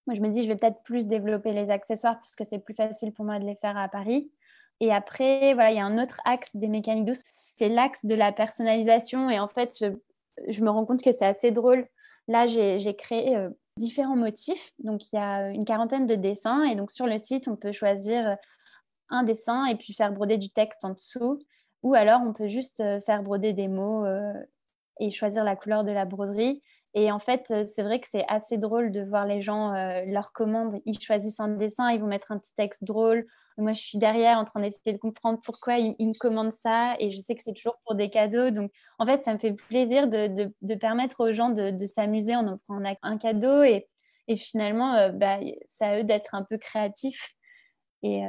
Moi, 0.08 0.16
je 0.16 0.22
me 0.22 0.30
dis, 0.30 0.44
je 0.44 0.48
vais 0.48 0.56
peut-être 0.56 0.82
plus 0.84 1.08
développer 1.08 1.54
les 1.54 1.70
accessoires 1.70 2.16
parce 2.16 2.36
que 2.36 2.44
c'est 2.44 2.60
plus 2.60 2.74
facile 2.74 3.14
pour 3.14 3.26
moi 3.26 3.40
de 3.40 3.46
les 3.46 3.56
faire 3.56 3.78
à 3.78 3.88
Paris. 3.88 4.32
Et 4.80 4.92
après, 4.94 5.54
voilà, 5.54 5.72
il 5.72 5.78
y 5.78 5.80
a 5.80 5.86
un 5.86 6.02
autre 6.02 6.22
axe 6.26 6.56
des 6.56 6.68
mécaniques 6.68 7.06
douces, 7.06 7.24
c'est 7.58 7.70
l'axe 7.70 8.06
de 8.06 8.16
la 8.16 8.32
personnalisation. 8.32 9.30
Et 9.30 9.40
en 9.40 9.48
fait, 9.48 9.76
je, 10.48 10.62
me 10.62 10.70
rends 10.70 10.86
compte 10.86 11.02
que 11.02 11.12
c'est 11.12 11.26
assez 11.26 11.52
drôle. 11.52 11.88
Là, 12.28 12.48
j'ai 12.48 12.96
créé 12.96 13.36
euh, 13.36 13.50
différents 13.78 14.16
motifs. 14.16 14.72
Donc, 14.80 15.12
il 15.12 15.16
y 15.16 15.20
a 15.20 15.50
une 15.50 15.66
quarantaine 15.66 16.06
de 16.06 16.16
dessins. 16.16 16.64
Et 16.64 16.76
donc, 16.76 16.92
sur 16.92 17.08
le 17.08 17.18
site, 17.18 17.48
on 17.48 17.56
peut 17.56 17.72
choisir 17.72 18.38
un 19.10 19.24
dessin 19.24 19.66
et 19.66 19.76
puis 19.76 19.94
faire 19.94 20.12
broder 20.12 20.38
du 20.38 20.50
texte 20.50 20.86
en 20.86 20.92
dessous. 20.92 21.40
Ou 21.84 21.94
alors, 21.94 22.22
on 22.26 22.34
peut 22.34 22.48
juste 22.48 22.82
euh, 22.82 23.00
faire 23.02 23.24
broder 23.24 23.54
des 23.54 23.68
mots 23.68 24.06
euh, 24.06 24.34
et 25.00 25.12
choisir 25.12 25.44
la 25.44 25.56
couleur 25.56 25.84
de 25.84 25.92
la 25.92 26.06
broderie. 26.06 26.62
Et 26.94 27.12
en 27.12 27.20
fait, 27.20 27.46
euh, 27.52 27.64
c'est 27.64 27.84
vrai 27.84 28.00
que 28.00 28.08
c'est 28.10 28.26
assez 28.28 28.58
drôle 28.58 28.92
de 28.92 29.02
voir 29.02 29.26
les 29.26 29.42
gens, 29.42 29.74
leur 30.06 30.34
commande, 30.34 30.76
ils 30.86 31.00
choisissent 31.00 31.40
un 31.40 31.50
dessin, 31.50 31.92
ils 31.92 32.02
vont 32.02 32.08
mettre 32.08 32.32
un 32.32 32.40
petit 32.40 32.54
texte 32.56 32.84
drôle. 32.84 33.26
Moi, 33.58 33.74
je 33.74 33.82
suis 33.82 33.98
derrière 33.98 34.38
en 34.38 34.46
train 34.46 34.62
d'essayer 34.62 34.94
de 34.94 34.98
comprendre 34.98 35.40
pourquoi 35.44 35.78
ils, 35.78 35.96
me 36.00 36.18
commandent 36.18 36.54
ça. 36.54 36.96
Et 37.00 37.12
je 37.12 37.20
sais 37.20 37.36
que 37.36 37.42
c'est 37.44 37.54
toujours 37.54 37.78
pour 37.86 37.96
des 37.96 38.10
cadeaux. 38.10 38.52
Donc, 38.52 38.72
en 39.00 39.06
fait, 39.06 39.24
ça 39.24 39.34
me 39.34 39.40
fait 39.40 39.54
plaisir 39.54 40.08
de, 40.08 40.76
permettre 40.76 41.28
aux 41.28 41.32
gens 41.34 41.50
de, 41.50 41.86
s'amuser 41.86 42.36
en 42.36 42.48
offrant 42.48 42.82
un 43.04 43.18
cadeau. 43.18 43.64
Et, 43.64 43.88
finalement, 44.38 45.10
bah, 45.12 45.40
c'est 45.68 45.86
à 45.86 46.00
eux 46.00 46.04
d'être 46.06 46.36
un 46.36 46.44
peu 46.44 46.58
créatifs. 46.58 47.36
Et 48.04 48.24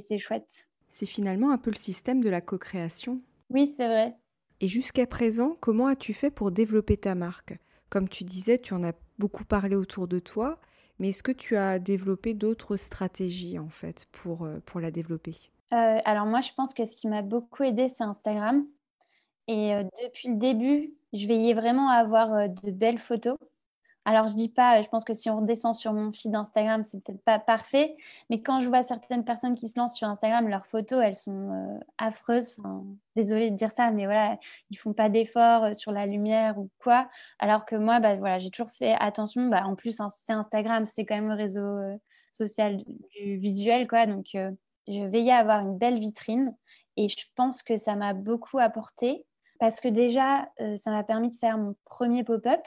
c'est 0.00 0.18
chouette. 0.18 0.68
C'est 0.94 1.06
finalement 1.06 1.50
un 1.50 1.58
peu 1.58 1.72
le 1.72 1.76
système 1.76 2.22
de 2.22 2.30
la 2.30 2.40
co-création. 2.40 3.20
Oui, 3.50 3.66
c'est 3.66 3.88
vrai. 3.88 4.14
Et 4.60 4.68
jusqu'à 4.68 5.08
présent, 5.08 5.56
comment 5.58 5.88
as-tu 5.88 6.14
fait 6.14 6.30
pour 6.30 6.52
développer 6.52 6.96
ta 6.96 7.16
marque? 7.16 7.58
Comme 7.88 8.08
tu 8.08 8.22
disais, 8.22 8.58
tu 8.58 8.74
en 8.74 8.84
as 8.84 8.92
beaucoup 9.18 9.44
parlé 9.44 9.74
autour 9.74 10.06
de 10.06 10.20
toi, 10.20 10.60
mais 11.00 11.08
est-ce 11.08 11.24
que 11.24 11.32
tu 11.32 11.56
as 11.56 11.80
développé 11.80 12.32
d'autres 12.32 12.76
stratégies 12.76 13.58
en 13.58 13.70
fait 13.70 14.06
pour, 14.12 14.44
euh, 14.44 14.60
pour 14.66 14.78
la 14.78 14.92
développer? 14.92 15.34
Euh, 15.72 15.98
Alors 16.04 16.26
moi, 16.26 16.40
je 16.40 16.52
pense 16.56 16.72
que 16.72 16.84
ce 16.84 16.94
qui 16.94 17.08
m'a 17.08 17.22
beaucoup 17.22 17.64
aidé, 17.64 17.88
c'est 17.88 18.04
Instagram. 18.04 18.64
Et 19.48 19.74
euh, 19.74 19.82
depuis 20.04 20.28
le 20.28 20.36
début, 20.36 20.94
je 21.12 21.26
veillais 21.26 21.54
vraiment 21.54 21.90
à 21.90 21.94
avoir 21.94 22.48
de 22.48 22.70
belles 22.70 22.98
photos. 22.98 23.36
Alors, 24.06 24.26
je 24.26 24.34
dis 24.34 24.50
pas, 24.50 24.82
je 24.82 24.88
pense 24.88 25.04
que 25.04 25.14
si 25.14 25.30
on 25.30 25.40
redescend 25.40 25.74
sur 25.74 25.94
mon 25.94 26.12
feed 26.12 26.34
Instagram, 26.34 26.84
c'est 26.84 27.02
peut-être 27.02 27.22
pas 27.22 27.38
parfait, 27.38 27.96
mais 28.28 28.42
quand 28.42 28.60
je 28.60 28.68
vois 28.68 28.82
certaines 28.82 29.24
personnes 29.24 29.56
qui 29.56 29.66
se 29.68 29.78
lancent 29.78 29.96
sur 29.96 30.08
Instagram, 30.08 30.46
leurs 30.48 30.66
photos, 30.66 31.00
elles 31.02 31.16
sont 31.16 31.52
euh, 31.52 31.78
affreuses. 31.96 32.58
désolée 33.16 33.50
de 33.50 33.56
dire 33.56 33.70
ça, 33.70 33.90
mais 33.90 34.04
voilà, 34.04 34.38
ils 34.70 34.76
font 34.76 34.92
pas 34.92 35.08
d'efforts 35.08 35.64
euh, 35.64 35.72
sur 35.72 35.90
la 35.90 36.06
lumière 36.06 36.58
ou 36.58 36.68
quoi. 36.82 37.08
Alors 37.38 37.64
que 37.64 37.76
moi, 37.76 37.98
bah, 38.00 38.16
voilà, 38.16 38.38
j'ai 38.38 38.50
toujours 38.50 38.70
fait 38.70 38.94
attention. 39.00 39.48
Bah, 39.48 39.62
en 39.64 39.74
plus, 39.74 40.00
hein, 40.00 40.08
c'est 40.10 40.32
Instagram, 40.32 40.84
c'est 40.84 41.06
quand 41.06 41.14
même 41.14 41.28
le 41.28 41.34
réseau 41.34 41.60
euh, 41.62 41.96
social 42.32 42.82
du 43.16 43.38
visuel, 43.38 43.88
quoi. 43.88 44.06
Donc, 44.06 44.26
je 44.34 45.06
veillais 45.06 45.32
à 45.32 45.38
avoir 45.38 45.60
une 45.60 45.78
belle 45.78 45.98
vitrine 45.98 46.54
et 46.96 47.08
je 47.08 47.16
pense 47.36 47.62
que 47.62 47.76
ça 47.76 47.94
m'a 47.94 48.12
beaucoup 48.12 48.58
apporté 48.58 49.24
parce 49.60 49.80
que 49.80 49.88
déjà, 49.88 50.48
ça 50.76 50.90
m'a 50.90 51.04
permis 51.04 51.30
de 51.30 51.36
faire 51.36 51.58
mon 51.58 51.76
premier 51.84 52.24
pop-up 52.24 52.60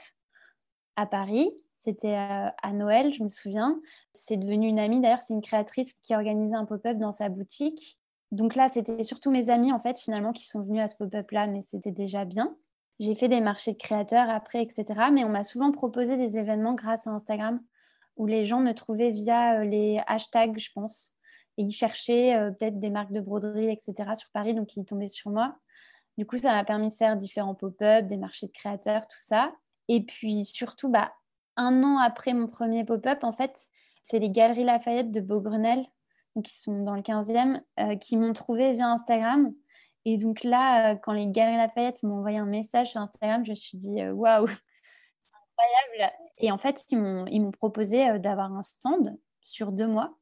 à 0.98 1.06
Paris. 1.06 1.50
C'était 1.74 2.16
euh, 2.16 2.48
à 2.60 2.72
Noël, 2.72 3.12
je 3.12 3.22
me 3.22 3.28
souviens. 3.28 3.80
C'est 4.12 4.36
devenu 4.36 4.66
une 4.66 4.80
amie. 4.80 5.00
D'ailleurs, 5.00 5.20
c'est 5.20 5.32
une 5.32 5.40
créatrice 5.40 5.94
qui 5.94 6.12
organisait 6.12 6.56
un 6.56 6.64
pop-up 6.64 6.98
dans 6.98 7.12
sa 7.12 7.28
boutique. 7.28 7.98
Donc 8.32 8.56
là, 8.56 8.68
c'était 8.68 9.04
surtout 9.04 9.30
mes 9.30 9.48
amis, 9.48 9.72
en 9.72 9.78
fait, 9.78 9.96
finalement, 9.96 10.32
qui 10.32 10.44
sont 10.44 10.60
venus 10.62 10.82
à 10.82 10.88
ce 10.88 10.96
pop-up-là, 10.96 11.46
mais 11.46 11.62
c'était 11.62 11.92
déjà 11.92 12.24
bien. 12.24 12.56
J'ai 12.98 13.14
fait 13.14 13.28
des 13.28 13.40
marchés 13.40 13.72
de 13.72 13.78
créateurs 13.78 14.28
après, 14.28 14.60
etc. 14.60 14.84
Mais 15.12 15.22
on 15.22 15.28
m'a 15.28 15.44
souvent 15.44 15.70
proposé 15.70 16.16
des 16.16 16.36
événements 16.36 16.74
grâce 16.74 17.06
à 17.06 17.10
Instagram, 17.10 17.62
où 18.16 18.26
les 18.26 18.44
gens 18.44 18.58
me 18.58 18.72
trouvaient 18.72 19.12
via 19.12 19.60
euh, 19.60 19.64
les 19.64 20.00
hashtags, 20.08 20.58
je 20.58 20.72
pense. 20.74 21.14
Et 21.58 21.62
ils 21.62 21.72
cherchaient 21.72 22.34
euh, 22.34 22.50
peut-être 22.50 22.80
des 22.80 22.90
marques 22.90 23.12
de 23.12 23.20
broderie, 23.20 23.70
etc. 23.70 23.94
sur 24.16 24.30
Paris, 24.32 24.52
donc 24.52 24.76
ils 24.76 24.84
tombaient 24.84 25.06
sur 25.06 25.30
moi. 25.30 25.56
Du 26.18 26.26
coup, 26.26 26.38
ça 26.38 26.52
m'a 26.52 26.64
permis 26.64 26.88
de 26.88 26.94
faire 26.94 27.16
différents 27.16 27.54
pop-up, 27.54 28.06
des 28.06 28.16
marchés 28.16 28.48
de 28.48 28.52
créateurs, 28.52 29.06
tout 29.06 29.20
ça. 29.20 29.52
Et 29.88 30.02
puis 30.02 30.44
surtout, 30.44 30.88
bah, 30.88 31.12
un 31.56 31.82
an 31.82 31.98
après 31.98 32.34
mon 32.34 32.46
premier 32.46 32.84
pop-up, 32.84 33.24
en 33.24 33.32
fait, 33.32 33.68
c'est 34.02 34.18
les 34.18 34.30
Galeries 34.30 34.64
Lafayette 34.64 35.10
de 35.10 35.20
Beaugrenelle, 35.20 35.86
qui 36.42 36.54
sont 36.54 36.82
dans 36.82 36.94
le 36.94 37.02
15e, 37.02 37.60
euh, 37.80 37.96
qui 37.96 38.16
m'ont 38.16 38.32
trouvé 38.32 38.72
via 38.72 38.88
Instagram. 38.88 39.52
Et 40.04 40.16
donc 40.16 40.44
là, 40.44 40.92
euh, 40.92 40.96
quand 40.96 41.12
les 41.12 41.26
Galeries 41.26 41.56
Lafayette 41.56 42.02
m'ont 42.02 42.18
envoyé 42.18 42.38
un 42.38 42.46
message 42.46 42.92
sur 42.92 43.00
Instagram, 43.00 43.44
je 43.44 43.50
me 43.50 43.54
suis 43.54 43.76
dit 43.76 44.00
euh, 44.00 44.12
waouh, 44.12 44.46
c'est 44.46 45.30
incroyable. 45.34 46.14
Et 46.38 46.52
en 46.52 46.58
fait, 46.58 46.84
ils 46.90 47.40
m'ont 47.42 47.50
proposé 47.50 48.18
d'avoir 48.18 48.52
un 48.52 48.62
stand 48.62 49.18
sur 49.42 49.72
deux 49.72 49.88
mois, 49.88 50.16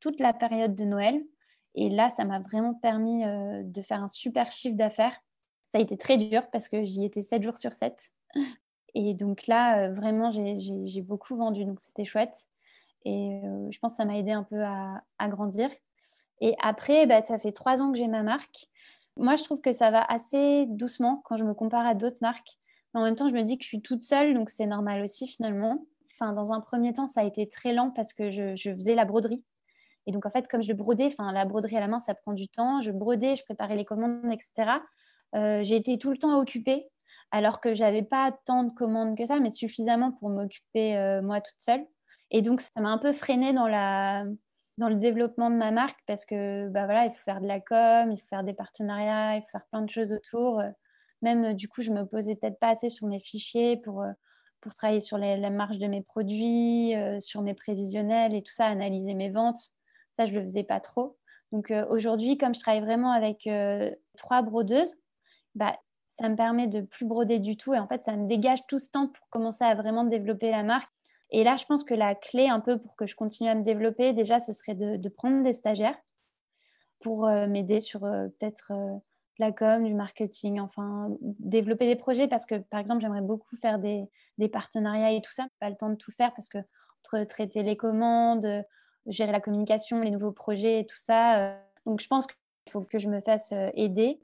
toute 0.00 0.20
la 0.20 0.34
période 0.34 0.74
de 0.74 0.84
Noël. 0.84 1.22
Et 1.74 1.88
là, 1.88 2.10
ça 2.10 2.24
m'a 2.24 2.40
vraiment 2.40 2.74
permis 2.74 3.22
de 3.24 3.82
faire 3.82 4.02
un 4.02 4.08
super 4.08 4.50
chiffre 4.50 4.76
d'affaires. 4.76 5.18
Ça 5.72 5.78
a 5.78 5.80
été 5.80 5.96
très 5.96 6.18
dur 6.18 6.42
parce 6.50 6.68
que 6.68 6.84
j'y 6.84 7.04
étais 7.04 7.22
7 7.22 7.42
jours 7.42 7.56
sur 7.56 7.72
7. 7.72 8.10
Et 8.98 9.12
donc 9.12 9.46
là, 9.46 9.80
euh, 9.80 9.92
vraiment, 9.92 10.30
j'ai 10.30 11.02
beaucoup 11.02 11.36
vendu, 11.36 11.66
donc 11.66 11.80
c'était 11.80 12.06
chouette. 12.06 12.48
Et 13.04 13.42
euh, 13.44 13.68
je 13.70 13.78
pense 13.78 13.92
que 13.92 13.96
ça 13.98 14.06
m'a 14.06 14.16
aidé 14.16 14.32
un 14.32 14.42
peu 14.42 14.64
à, 14.64 15.28
grandir. 15.28 15.68
Et 16.40 16.54
après, 16.62 17.06
bah, 17.06 17.22
ça 17.22 17.36
fait 17.36 17.52
trois 17.52 17.82
ans 17.82 17.92
que 17.92 17.98
j'ai 17.98 18.08
ma 18.08 18.22
marque. 18.22 18.68
Moi, 19.18 19.36
je 19.36 19.44
trouve 19.44 19.60
que 19.60 19.70
ça 19.70 19.90
va 19.90 20.02
assez 20.02 20.64
doucement 20.68 21.20
quand 21.26 21.36
je 21.36 21.44
me 21.44 21.52
compare 21.52 21.86
à 21.86 21.94
d'autres 21.94 22.20
marques. 22.22 22.56
Mais 22.94 23.00
en 23.00 23.04
même 23.04 23.16
temps, 23.16 23.28
je 23.28 23.34
me 23.34 23.42
dis 23.42 23.58
que 23.58 23.64
je 23.64 23.68
suis 23.68 23.82
toute 23.82 24.00
seule, 24.00 24.32
donc 24.32 24.48
c'est 24.48 24.64
normal 24.64 25.02
aussi 25.02 25.28
finalement. 25.28 25.84
Enfin, 26.14 26.32
dans 26.32 26.54
un 26.54 26.62
premier 26.62 26.94
temps, 26.94 27.06
ça 27.06 27.20
a 27.20 27.24
été 27.24 27.46
très 27.46 27.74
lent 27.74 27.90
parce 27.90 28.14
que 28.14 28.30
je, 28.30 28.54
faisais 28.56 28.94
la 28.94 29.04
broderie. 29.04 29.44
Et 30.06 30.12
donc, 30.12 30.24
en 30.24 30.30
fait, 30.30 30.48
comme 30.48 30.62
je 30.62 30.72
brodais, 30.72 31.06
enfin, 31.06 31.32
la 31.32 31.44
broderie 31.44 31.76
à 31.76 31.80
la 31.80 31.88
main, 31.88 32.00
ça 32.00 32.14
prend 32.14 32.32
du 32.32 32.48
temps. 32.48 32.80
Je 32.80 32.92
brodais, 32.92 33.36
je 33.36 33.44
préparais 33.44 33.76
les 33.76 33.84
commandes, 33.84 34.32
etc. 34.32 34.80
Euh, 35.34 35.62
j'ai 35.64 35.76
été 35.76 35.98
tout 35.98 36.10
le 36.10 36.16
temps 36.16 36.40
occupée 36.40 36.88
alors 37.30 37.60
que 37.60 37.74
j'avais 37.74 38.02
pas 38.02 38.32
tant 38.44 38.64
de 38.64 38.72
commandes 38.72 39.16
que 39.16 39.26
ça, 39.26 39.40
mais 39.40 39.50
suffisamment 39.50 40.12
pour 40.12 40.30
m'occuper 40.30 40.96
euh, 40.96 41.22
moi 41.22 41.40
toute 41.40 41.58
seule. 41.58 41.84
Et 42.30 42.42
donc, 42.42 42.60
ça 42.60 42.80
m'a 42.80 42.88
un 42.88 42.98
peu 42.98 43.12
freinée 43.12 43.52
dans, 43.52 43.68
la, 43.68 44.24
dans 44.78 44.88
le 44.88 44.96
développement 44.96 45.50
de 45.50 45.56
ma 45.56 45.70
marque 45.70 45.98
parce 46.06 46.24
que 46.24 46.68
bah 46.68 46.84
voilà, 46.84 47.04
il 47.04 47.12
faut 47.12 47.22
faire 47.22 47.40
de 47.40 47.46
la 47.46 47.60
com, 47.60 48.10
il 48.10 48.18
faut 48.18 48.26
faire 48.28 48.44
des 48.44 48.54
partenariats, 48.54 49.36
il 49.36 49.42
faut 49.42 49.50
faire 49.52 49.66
plein 49.70 49.82
de 49.82 49.90
choses 49.90 50.12
autour. 50.12 50.62
Même 51.22 51.54
du 51.54 51.68
coup, 51.68 51.82
je 51.82 51.92
me 51.92 52.04
posais 52.04 52.36
peut-être 52.36 52.58
pas 52.58 52.68
assez 52.68 52.88
sur 52.88 53.06
mes 53.06 53.20
fichiers 53.20 53.76
pour, 53.76 54.02
euh, 54.02 54.12
pour 54.60 54.74
travailler 54.74 55.00
sur 55.00 55.18
les, 55.18 55.36
la 55.36 55.50
marge 55.50 55.78
de 55.78 55.86
mes 55.86 56.02
produits, 56.02 56.94
euh, 56.94 57.20
sur 57.20 57.42
mes 57.42 57.54
prévisionnels 57.54 58.34
et 58.34 58.42
tout 58.42 58.52
ça, 58.52 58.66
analyser 58.66 59.14
mes 59.14 59.30
ventes. 59.30 59.58
Ça, 60.14 60.26
je 60.26 60.32
le 60.32 60.42
faisais 60.42 60.64
pas 60.64 60.80
trop. 60.80 61.18
Donc 61.52 61.72
aujourd'hui, 61.90 62.38
comme 62.38 62.54
je 62.54 62.60
travaille 62.60 62.80
vraiment 62.80 63.12
avec 63.12 63.48
trois 64.16 64.42
brodeuses, 64.42 64.96
bah, 65.54 65.78
ça 66.18 66.28
me 66.30 66.36
permet 66.36 66.66
de 66.66 66.80
plus 66.80 67.04
broder 67.04 67.38
du 67.38 67.56
tout 67.56 67.74
et 67.74 67.78
en 67.78 67.86
fait 67.86 68.04
ça 68.04 68.16
me 68.16 68.26
dégage 68.26 68.66
tout 68.66 68.78
ce 68.78 68.90
temps 68.90 69.08
pour 69.08 69.28
commencer 69.28 69.64
à 69.64 69.74
vraiment 69.74 70.04
développer 70.04 70.50
la 70.50 70.62
marque. 70.62 70.90
Et 71.30 71.44
là, 71.44 71.56
je 71.56 71.64
pense 71.66 71.84
que 71.84 71.92
la 71.92 72.14
clé 72.14 72.48
un 72.48 72.60
peu 72.60 72.78
pour 72.78 72.94
que 72.96 73.06
je 73.06 73.16
continue 73.16 73.50
à 73.50 73.54
me 73.54 73.64
développer, 73.64 74.12
déjà, 74.12 74.38
ce 74.38 74.52
serait 74.52 74.74
de, 74.74 75.08
prendre 75.08 75.42
des 75.42 75.52
stagiaires 75.52 75.98
pour 77.00 77.26
euh, 77.26 77.48
m'aider 77.48 77.80
sur 77.80 78.04
euh, 78.04 78.28
peut-être 78.38 78.72
euh, 78.72 78.96
la 79.38 79.52
com, 79.52 79.84
du 79.84 79.92
marketing, 79.92 80.60
enfin 80.60 81.08
développer 81.20 81.86
des 81.86 81.96
projets 81.96 82.28
parce 82.28 82.46
que 82.46 82.54
par 82.54 82.80
exemple, 82.80 83.02
j'aimerais 83.02 83.22
beaucoup 83.22 83.56
faire 83.56 83.78
des, 83.78 84.04
des, 84.38 84.48
partenariats 84.48 85.10
et 85.10 85.20
tout 85.20 85.32
ça. 85.32 85.46
Pas 85.58 85.68
le 85.68 85.76
temps 85.76 85.90
de 85.90 85.96
tout 85.96 86.12
faire 86.12 86.32
parce 86.32 86.48
que 86.48 86.58
entre 87.04 87.24
traiter 87.24 87.62
les 87.62 87.76
commandes, 87.76 88.64
gérer 89.06 89.32
la 89.32 89.40
communication, 89.40 90.00
les 90.00 90.10
nouveaux 90.10 90.32
projets 90.32 90.80
et 90.80 90.86
tout 90.86 90.96
ça. 90.96 91.56
donc 91.84 92.00
je 92.00 92.06
pense 92.06 92.26
qu'il 92.26 92.36
faut 92.70 92.80
que 92.80 92.98
je 92.98 93.08
me 93.08 93.20
fasse 93.20 93.52
aider 93.74 94.20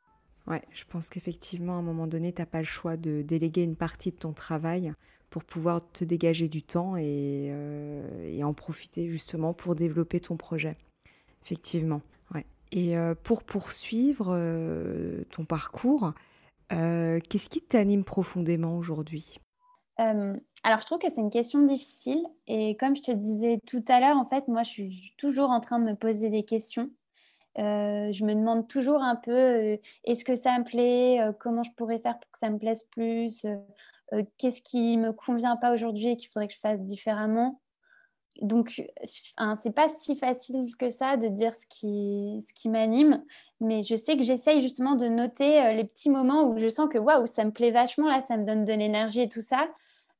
Ouais, 0.47 0.63
je 0.73 0.85
pense 0.85 1.09
qu'effectivement, 1.09 1.75
à 1.75 1.79
un 1.79 1.83
moment 1.83 2.07
donné, 2.07 2.33
tu 2.33 2.43
n'as 2.43 2.47
pas 2.47 2.59
le 2.59 2.65
choix 2.65 2.97
de 2.97 3.23
déléguer 3.23 3.63
une 3.63 3.77
partie 3.77 4.11
de 4.11 4.17
ton 4.17 4.33
travail 4.33 4.93
pour 5.31 5.45
pouvoir 5.45 5.81
te 5.93 6.05
dégager 6.05 6.49
du 6.49 6.63
temps 6.63 6.97
et, 6.97 7.49
euh, 7.51 8.43
en 8.43 8.53
profiter 8.53 9.09
justement 9.09 9.55
pour 9.55 9.75
développer 9.75 10.21
ton 10.21 10.37
projet. 10.37 10.77
Effectivement. 11.43 12.03
Ouais. 12.35 12.45
Et 12.71 12.97
euh, 12.97 13.15
pour 13.15 13.45
poursuivre 13.45 14.29
euh, 14.31 15.25
ton 15.31 15.45
parcours, 15.45 16.13
qu'est-ce 16.69 17.51
qui 17.51 17.61
t'anime 17.61 18.03
profondément 18.03 18.79
aujourd'hui? 18.79 19.39
Alors, 20.65 20.81
je 20.81 20.87
trouve 20.87 20.99
que 20.99 21.11
c'est 21.11 21.21
une 21.21 21.31
question 21.31 21.63
difficile. 21.63 22.25
Et 22.47 22.77
comme 22.77 22.97
je 22.97 23.03
te 23.03 23.13
disais 23.13 23.59
tout 23.67 23.85
à 23.89 24.01
l'heure, 24.01 24.17
en 24.17 24.25
fait, 24.25 24.49
moi, 24.49 24.63
je 24.63 24.71
suis 24.71 25.15
toujours 25.19 25.51
en 25.51 25.61
train 25.61 25.79
de 25.79 25.85
me 25.85 25.95
poser 25.95 26.31
des 26.31 26.45
questions. 26.45 26.91
Euh, 27.59 28.11
je 28.13 28.25
me 28.25 28.35
demande 28.35 28.67
toujours 28.67 29.03
un 29.03 29.17
peu 29.17 29.31
euh, 29.31 29.77
est-ce 30.05 30.25
que 30.25 30.35
ça 30.35 30.59
me 30.59 30.65
plaît 30.65 31.21
euh, 31.21 31.33
Comment 31.39 31.63
je 31.63 31.73
pourrais 31.73 31.99
faire 31.99 32.19
pour 32.19 32.31
que 32.31 32.39
ça 32.39 32.49
me 32.49 32.59
plaise 32.59 32.85
plus 32.85 33.47
Qu'est-ce 34.37 34.61
qui 34.61 34.99
me 34.99 35.13
convient 35.13 35.57
pas 35.57 35.73
aujourd'hui 35.73 36.09
et 36.09 36.17
qu'il 36.17 36.29
faudrait 36.29 36.49
que 36.49 36.55
je 36.55 36.61
fasse 36.61 36.81
différemment 36.81 37.61
donc, 38.41 38.83
hein, 39.37 39.57
c'est 39.63 39.75
pas 39.75 39.91
si 39.91 40.17
facile 40.17 40.75
que 40.79 40.89
ça 40.89 41.19
de 41.19 41.29
dire 41.29 41.55
ce 41.55 41.67
qui, 41.67 42.43
ce 42.47 42.55
qui 42.55 42.71
m'anime, 42.71 43.23
mais 43.61 43.83
je 43.83 43.95
sais 43.95 44.17
que 44.17 44.23
j'essaye 44.23 44.63
justement 44.63 44.95
de 44.95 45.07
noter 45.07 45.75
les 45.75 45.85
petits 45.85 46.09
moments 46.09 46.45
où 46.45 46.57
je 46.57 46.71
sens 46.71 46.89
que 46.89 46.97
waouh, 46.97 47.27
ça 47.27 47.45
me 47.45 47.51
plaît 47.51 47.71
vachement, 47.71 48.09
là, 48.09 48.23
ça 48.23 48.39
me 48.39 48.47
donne 48.47 48.65
de 48.65 48.73
l'énergie 48.73 49.21
et 49.21 49.29
tout 49.29 49.43
ça. 49.43 49.69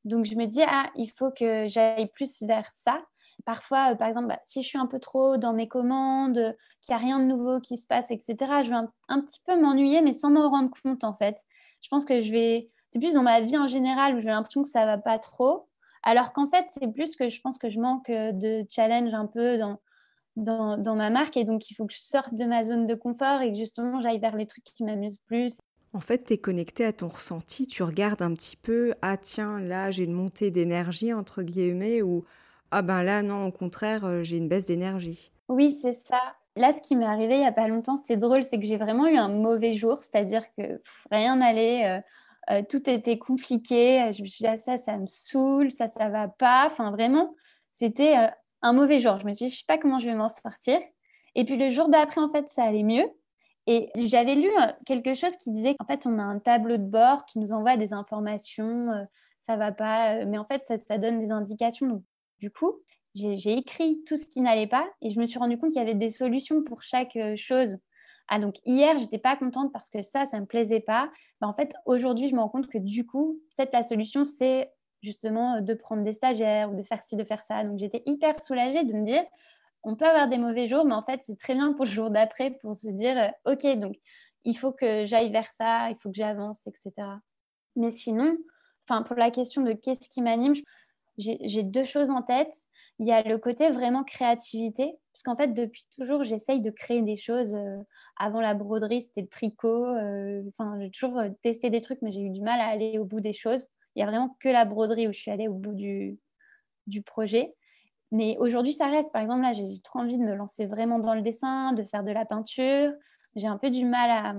Donc, 0.05 0.27
je 0.27 0.35
me 0.35 0.45
dis, 0.45 0.63
ah, 0.63 0.91
il 0.95 1.11
faut 1.11 1.31
que 1.31 1.67
j'aille 1.69 2.09
plus 2.09 2.43
vers 2.43 2.69
ça. 2.75 3.01
Parfois, 3.45 3.95
par 3.95 4.09
exemple, 4.09 4.29
bah, 4.29 4.39
si 4.43 4.63
je 4.63 4.69
suis 4.69 4.79
un 4.79 4.87
peu 4.87 4.99
trop 4.99 5.37
dans 5.37 5.53
mes 5.53 5.69
commandes, 5.69 6.57
qu'il 6.81 6.95
n'y 6.95 7.01
a 7.01 7.05
rien 7.05 7.19
de 7.19 7.25
nouveau 7.25 7.61
qui 7.61 7.77
se 7.77 7.87
passe, 7.87 8.11
etc., 8.11 8.37
je 8.63 8.71
vais 8.71 8.77
un, 9.09 9.21
petit 9.21 9.41
peu 9.47 9.61
m'ennuyer, 9.61 10.03
mais 10.03 10.13
sans 10.13 10.31
m'en 10.31 10.49
rendre 10.51 10.71
compte, 10.83 11.05
en 11.05 11.13
fait. 11.13 11.37
Je 11.83 11.89
pense 11.89 12.05
que 12.05 12.23
je 12.23 12.33
vais... 12.33 12.71
C'est 12.91 12.99
plus 12.99 13.15
dans 13.15 13.23
ma 13.23 13.41
vie 13.41 13.57
en 13.57 13.69
général 13.69 14.15
où 14.15 14.21
j'ai 14.21 14.29
l'impression 14.29 14.63
que 14.63 14.69
ça 14.69 14.85
va 14.85 14.99
pas 14.99 15.19
trop. 15.19 15.67
Alors 16.03 16.33
qu'en 16.33 16.47
fait, 16.47 16.67
c'est 16.69 16.89
plus 16.93 17.17
que 17.17 17.29
je 17.31 17.41
pense 17.41 17.57
que 17.57 17.71
je 17.71 17.81
manque 17.81 18.11
de 18.11 18.67
challenge 18.69 19.15
un 19.15 19.27
peu 19.27 19.57
dans, 19.57 19.81
dans, 20.37 20.77
dans, 20.77 20.95
ma 20.95 21.09
marque. 21.09 21.37
Et 21.37 21.45
donc, 21.45 21.71
il 21.71 21.75
faut 21.75 21.87
que 21.87 21.95
je 21.95 22.01
sorte 22.01 22.35
de 22.35 22.45
ma 22.45 22.65
zone 22.65 22.87
de 22.87 22.95
confort 22.95 23.41
et 23.41 23.51
que 23.51 23.57
justement, 23.57 24.03
j'aille 24.03 24.19
vers 24.19 24.37
les 24.37 24.47
trucs 24.47 24.65
qui 24.65 24.85
m'amusent 24.85 25.21
plus. 25.27 25.59
En 25.95 26.01
fait, 26.01 26.25
tu 26.25 26.33
es 26.33 26.39
connecté 26.39 26.85
à 26.85 26.93
ton 26.93 27.09
ressenti, 27.09 27.67
tu 27.67 27.83
regardes 27.83 28.23
un 28.23 28.33
petit 28.33 28.57
peu, 28.57 28.95
ah 29.03 29.19
tiens, 29.19 29.61
là 29.61 29.91
j'ai 29.91 30.05
une 30.05 30.15
montée 30.15 30.51
d'énergie, 30.51 31.13
entre 31.13 31.43
guillemets, 31.43 32.01
ou 32.01 32.25
ah 32.75 32.81
ben 32.81 33.03
là, 33.03 33.23
non, 33.23 33.49
au 33.49 33.53
contraire, 33.53 34.07
euh, 34.07 34.23
j'ai 34.23 34.39
une 34.39 34.49
baisse 34.49 34.65
d'énergie. 34.65 35.31
Oui, 35.49 35.73
c'est 35.73 35.93
ça. 35.93 36.19
Là, 36.57 36.73
ce 36.73 36.81
qui 36.81 36.97
m'est 36.97 37.05
arrivé 37.05 37.35
il 37.35 37.41
n'y 37.41 37.47
a 37.47 37.53
pas 37.53 37.69
longtemps, 37.69 37.99
c'était 37.99 38.17
drôle, 38.17 38.45
c'est 38.45 38.59
que 38.59 38.65
j'ai 38.65 38.79
vraiment 38.79 39.07
eu 39.07 39.17
un 39.17 39.29
mauvais 39.29 39.75
jour, 39.75 39.99
c'est-à-dire 40.03 40.43
que 40.57 40.81
rien 41.11 41.37
n'allait, 41.37 41.87
euh, 41.87 42.01
euh, 42.51 42.63
tout 42.67 42.89
était 42.89 43.19
compliqué. 43.19 44.11
Je 44.15 44.23
me 44.23 44.27
suis 44.27 44.39
dit, 44.39 44.47
ah, 44.47 44.57
ça, 44.57 44.79
ça 44.79 44.97
me 44.97 45.07
saoule, 45.07 45.71
ça, 45.71 45.87
ça 45.87 46.09
va 46.09 46.29
pas. 46.29 46.65
Enfin, 46.65 46.91
vraiment, 46.93 47.35
c'était 47.75 48.17
un 48.63 48.73
mauvais 48.73 49.01
jour. 49.01 49.19
Je 49.19 49.27
me 49.27 49.35
suis 49.35 49.47
dit, 49.47 49.53
je 49.53 49.59
sais 49.59 49.67
pas 49.69 49.77
comment 49.77 49.99
je 49.99 50.07
vais 50.07 50.15
m'en 50.15 50.31
sortir. 50.31 50.81
Et 51.35 51.45
puis 51.45 51.59
le 51.59 51.69
jour 51.69 51.91
d'après, 51.91 52.23
en 52.23 52.29
fait, 52.31 52.49
ça 52.49 52.65
allait 52.65 52.85
mieux. 52.85 53.07
Et 53.67 53.91
j'avais 53.97 54.35
lu 54.35 54.51
quelque 54.87 55.13
chose 55.13 55.37
qui 55.37 55.51
disait 55.51 55.75
qu'en 55.75 55.87
fait, 55.87 56.07
on 56.07 56.19
a 56.19 56.23
un 56.23 56.39
tableau 56.39 56.79
de 56.79 56.87
bord 56.87 57.27
qui 57.27 57.39
nous 57.39 57.53
envoie 57.53 57.77
des 57.77 57.93
informations, 57.93 58.89
ça 59.43 59.57
va 59.57 59.73
pas, 59.73 60.25
mais 60.25 60.39
en 60.39 60.45
fait, 60.47 60.65
ça, 60.65 60.79
ça 60.79 60.97
donne 60.97 61.21
des 61.21 61.31
indications. 61.31 62.03
Du 62.43 62.51
coup, 62.51 62.81
j'ai 63.15 63.53
écrit 63.53 64.03
tout 64.05 64.17
ce 64.17 64.27
qui 64.27 64.41
n'allait 64.41 64.67
pas 64.67 64.85
et 65.01 65.11
je 65.11 65.21
me 65.21 65.27
suis 65.27 65.39
rendu 65.39 65.57
compte 65.57 65.71
qu'il 65.71 65.81
y 65.81 65.85
avait 65.85 65.95
des 65.95 66.11
solutions 66.11 66.65
pour 66.65 66.83
chaque 66.83 67.15
euh, 67.15 67.37
chose. 67.37 67.77
Ah, 68.27 68.41
donc 68.41 68.57
hier, 68.67 68.99
j'étais 68.99 69.19
pas 69.19 69.37
contente 69.37 69.73
parce 69.73 69.91
que 69.91 70.03
ça, 70.03 70.27
ça 70.27 70.41
me 70.41 70.47
plaisait 70.47 70.81
pas. 70.81 71.09
Bah, 71.41 71.47
en 71.47 71.55
fait, 71.55 71.73
aujourd'hui, 71.87 72.27
je 72.27 72.35
me 72.35 72.41
rends 72.41 72.49
compte 72.49 72.67
que 72.67 72.79
du 72.79 73.07
coup, 73.07 73.41
peut-être 73.57 73.73
la 73.73 73.85
solution, 73.85 74.25
c'est 74.25 74.73
justement 75.03 75.59
euh, 75.59 75.61
de 75.61 75.73
prendre 75.75 76.03
des 76.03 76.13
stagiaires 76.13 76.73
ou 76.73 76.77
de 76.77 76.83
faire 76.83 77.05
ci, 77.05 77.15
de 77.15 77.23
faire 77.23 77.45
ça. 77.45 77.63
Donc 77.63 77.79
j'étais 77.79 78.03
hyper 78.07 78.37
soulagée 78.37 78.83
de 78.83 78.93
me 78.93 79.07
dire, 79.07 79.23
on 79.85 79.95
peut 79.95 80.07
avoir 80.07 80.29
des 80.29 80.39
mauvais 80.39 80.67
jours, 80.67 80.85
mais 80.85 80.95
en 80.95 81.05
fait, 81.05 81.23
c'est 81.23 81.39
très 81.39 81.55
bien 81.55 81.75
pour 81.75 81.85
le 81.85 81.91
jour 81.93 82.11
d'après 82.11 82.51
pour 82.51 82.75
se 82.75 82.89
dire, 82.89 83.17
euh, 83.47 83.53
OK, 83.53 83.79
donc 83.79 83.95
il 84.43 84.59
faut 84.59 84.73
que 84.73 85.07
j'aille 85.07 85.31
vers 85.31 85.47
ça, 85.47 85.91
il 85.91 85.97
faut 86.01 86.11
que 86.11 86.17
j'avance, 86.17 86.67
etc. 86.67 86.93
Mais 87.77 87.93
sinon, 87.93 88.37
pour 88.87 89.17
la 89.17 89.31
question 89.31 89.63
de 89.63 89.73
qu'est-ce 89.73 90.09
qui 90.09 90.23
m'anime, 90.23 90.55
j'ai 91.19 91.63
deux 91.63 91.85
choses 91.85 92.11
en 92.11 92.23
tête. 92.23 92.55
Il 92.99 93.07
y 93.07 93.13
a 93.13 93.23
le 93.23 93.39
côté 93.39 93.71
vraiment 93.71 94.05
créativité, 94.05 94.95
parce 95.13 95.23
qu'en 95.25 95.37
fait, 95.37 95.49
depuis 95.49 95.85
toujours, 95.99 96.25
j'essaye 96.25 96.61
de 96.61 96.71
créer 96.71 97.03
des 97.03 97.17
choses. 97.17 97.55
Euh, 97.55 97.79
avant 98.17 98.41
la 98.41 98.55
broderie, 98.55 99.03
c'était 99.03 99.23
le 99.23 99.29
tricot. 99.29 99.87
Euh, 99.87 100.43
enfin, 100.57 100.79
j'ai 100.81 100.91
toujours 100.91 101.19
euh, 101.19 101.31
testé 101.43 101.71
des 101.71 101.81
trucs, 101.81 102.01
mais 102.03 102.13
j'ai 102.13 102.21
eu 102.21 102.31
du 102.31 102.43
mal 102.43 102.61
à 102.61 102.67
aller 102.67 102.99
au 102.99 103.05
bout 103.05 103.21
des 103.21 103.33
choses. 103.33 103.67
Il 103.95 103.99
n'y 103.99 104.03
a 104.05 104.07
vraiment 104.07 104.37
que 104.41 104.49
la 104.49 104.65
broderie 104.65 105.09
où 105.09 105.13
je 105.13 105.19
suis 105.19 105.31
allée 105.31 105.49
au 105.49 105.55
bout 105.55 105.75
du, 105.75 106.19
du 106.87 107.03
projet. 107.03 107.55
Mais 108.13 108.37
aujourd'hui, 108.39 108.73
ça 108.75 108.87
reste. 108.89 109.13
Par 109.13 109.23
exemple, 109.23 109.43
là, 109.43 109.53
j'ai 109.53 109.81
trop 109.83 110.01
envie 110.01 110.19
de 110.19 110.23
me 110.23 110.35
lancer 110.35 110.67
vraiment 110.67 110.99
dans 110.99 111.15
le 111.15 111.23
dessin, 111.23 111.73
de 111.73 111.83
faire 111.83 112.05
de 112.05 112.13
la 112.13 112.27
peinture. 112.27 112.93
J'ai 113.35 113.49
un 113.49 113.59
peu 113.59 113.71
du 113.71 113.85
mal 113.85 114.11
à, 114.11 114.35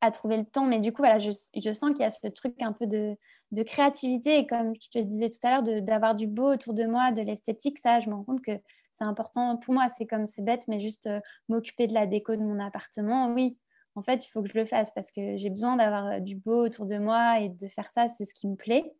à 0.00 0.10
trouver 0.10 0.36
le 0.36 0.44
temps. 0.44 0.66
Mais 0.66 0.80
du 0.80 0.92
coup, 0.92 1.02
voilà, 1.02 1.18
je, 1.18 1.30
je 1.30 1.72
sens 1.72 1.90
qu'il 1.90 2.00
y 2.00 2.04
a 2.04 2.10
ce 2.10 2.26
truc 2.28 2.60
un 2.60 2.72
peu 2.72 2.86
de, 2.86 3.16
de, 3.52 3.62
créativité. 3.62 4.38
Et 4.38 4.46
comme 4.46 4.74
je 4.80 4.88
te 4.88 4.98
disais 4.98 5.30
tout 5.30 5.38
à 5.46 5.50
l'heure, 5.50 5.82
d'avoir 5.82 6.14
du 6.14 6.26
beau 6.26 6.52
autour 6.52 6.74
de 6.74 6.84
moi, 6.84 7.12
de 7.12 7.22
l'esthétique, 7.22 7.78
ça, 7.78 8.00
je 8.00 8.10
me 8.10 8.14
rends 8.14 8.24
compte 8.24 8.42
que 8.42 8.58
c'est 8.92 9.04
important 9.04 9.56
pour 9.56 9.74
moi. 9.74 9.88
C'est 9.88 10.06
comme, 10.06 10.26
c'est 10.26 10.42
bête, 10.42 10.66
mais 10.68 10.80
juste 10.80 11.06
euh, 11.06 11.20
m'occuper 11.48 11.86
de 11.86 11.94
la 11.94 12.06
déco 12.06 12.36
de 12.36 12.42
mon 12.42 12.60
appartement, 12.60 13.32
oui. 13.32 13.56
En 13.96 14.02
fait, 14.02 14.26
il 14.26 14.28
faut 14.28 14.42
que 14.42 14.48
je 14.48 14.58
le 14.58 14.64
fasse 14.64 14.90
parce 14.92 15.12
que 15.12 15.36
j'ai 15.36 15.50
besoin 15.50 15.76
d'avoir 15.76 16.06
euh, 16.06 16.20
du 16.20 16.36
beau 16.36 16.64
autour 16.64 16.86
de 16.86 16.98
moi 16.98 17.40
et 17.40 17.48
de 17.48 17.68
faire 17.68 17.90
ça, 17.90 18.08
c'est 18.08 18.24
ce 18.24 18.34
qui 18.34 18.48
me 18.48 18.56
plaît. 18.56 18.92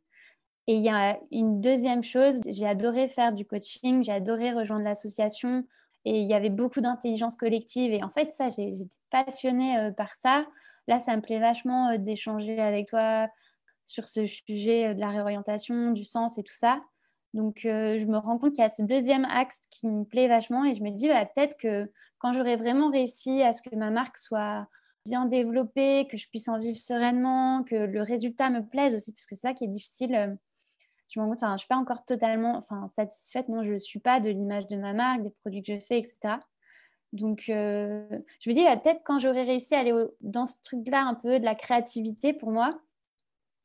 Et 0.66 0.76
il 0.76 0.83
y 0.83 0.88
a 0.88 1.18
une 1.30 1.61
deuxième 1.61 2.02
chose, 2.02 2.40
j'ai 2.46 2.66
adoré 2.66 3.07
faire 3.07 3.33
du 3.33 3.44
coaching, 3.44 4.02
j'ai 4.02 4.12
adoré 4.12 4.52
rejoindre 4.52 4.85
l'association 4.85 5.64
et 6.07 6.20
il 6.20 6.28
y 6.28 6.35
avait 6.35 6.50
beaucoup 6.50 6.80
d'intelligence 6.80 7.37
collective. 7.37 7.92
Et 7.92 8.02
en 8.02 8.11
fait, 8.11 8.30
ça, 8.30 8.48
j'étais 8.50 8.88
passionnée 9.11 9.78
euh, 9.78 9.90
par 9.90 10.14
ça. 10.14 10.46
Là, 10.87 11.01
ça 11.01 11.16
me 11.16 11.23
plaît 11.23 11.40
vachement 11.40 11.90
euh, 11.90 11.99
d'échanger 11.99 12.61
avec 12.61 12.88
toi 12.88 13.29
sur 13.85 14.09
ce 14.09 14.27
sujet 14.27 14.88
euh, 14.88 14.94
de 14.94 15.01
la 15.01 15.11
réorientation, 15.11 15.92
du 15.92 16.05
sens 16.05 16.38
et 16.38 16.42
tout 16.42 16.55
ça. 16.55 16.81
Donc, 17.33 17.64
euh, 17.64 17.99
je 17.99 18.07
me 18.07 18.16
rends 18.16 18.38
compte 18.38 18.53
qu'il 18.53 18.62
y 18.62 18.66
a 18.66 18.70
ce 18.70 18.83
deuxième 18.83 19.25
axe 19.25 19.62
qui 19.70 19.88
me 19.88 20.05
plaît 20.05 20.29
vachement 20.29 20.64
et 20.64 20.75
je 20.75 20.83
me 20.83 20.90
dis 20.90 21.09
bah, 21.09 21.25
peut-être 21.27 21.57
que 21.57 21.90
quand 22.18 22.33
j'aurai 22.33 22.57
vraiment 22.57 22.90
réussi 22.90 23.42
à 23.42 23.53
ce 23.53 23.62
que 23.62 23.75
ma 23.75 23.90
marque 23.90 24.18
soit 24.18 24.68
bien 25.05 25.27
développée, 25.27 26.07
que 26.09 26.16
je 26.16 26.29
puisse 26.29 26.49
en 26.49 26.59
vivre 26.59 26.79
sereinement, 26.79 27.64
que 27.64 27.75
le 27.75 28.03
résultat 28.03 28.51
me 28.51 28.64
plaise 28.64 28.94
aussi, 28.94 29.12
parce 29.12 29.27
que 29.27 29.35
c'est 29.35 29.40
ça 29.40 29.53
qui 29.53 29.64
est 29.64 29.68
difficile. 29.68 30.38
Je 31.09 31.18
me 31.18 31.25
rends 31.25 31.31
compte, 31.31 31.40
je 31.40 31.47
ne 31.47 31.57
suis 31.57 31.66
pas 31.66 31.77
encore 31.77 32.05
totalement 32.05 32.61
satisfaite, 32.88 33.49
non, 33.49 33.62
je 33.62 33.75
ne 33.75 33.79
suis 33.79 33.99
pas 33.99 34.20
de 34.20 34.31
l'image 34.31 34.66
de 34.68 34.77
ma 34.77 34.94
marque, 34.94 35.23
des 35.23 35.31
produits 35.42 35.62
que 35.62 35.75
je 35.75 35.81
fais, 35.81 35.99
etc. 35.99 36.38
Donc, 37.14 37.44
euh, 37.48 38.05
je 38.40 38.50
me 38.50 38.55
dis, 38.55 38.64
peut-être 38.83 39.03
quand 39.05 39.20
j'aurai 39.20 39.44
réussi 39.44 39.77
à 39.77 39.79
aller 39.79 39.92
dans 40.20 40.46
ce 40.46 40.61
truc-là, 40.62 41.07
un 41.07 41.14
peu 41.14 41.38
de 41.38 41.44
la 41.44 41.55
créativité 41.55 42.33
pour 42.33 42.50
moi, 42.50 42.81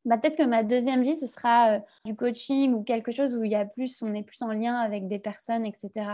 bah, 0.06 0.20
peut-être 0.20 0.38
que 0.38 0.46
ma 0.46 0.64
deuxième 0.64 1.02
vie, 1.02 1.18
ce 1.18 1.26
sera 1.26 1.78
euh, 1.78 1.80
du 2.06 2.16
coaching 2.16 2.74
ou 2.74 2.84
quelque 2.84 3.12
chose 3.12 3.36
où 3.36 3.44
il 3.44 3.50
y 3.50 3.56
a 3.56 3.66
plus, 3.66 4.04
on 4.04 4.14
est 4.14 4.22
plus 4.22 4.44
en 4.44 4.54
lien 4.54 4.76
avec 4.76 5.08
des 5.08 5.18
personnes, 5.18 5.66
etc. 5.66 6.12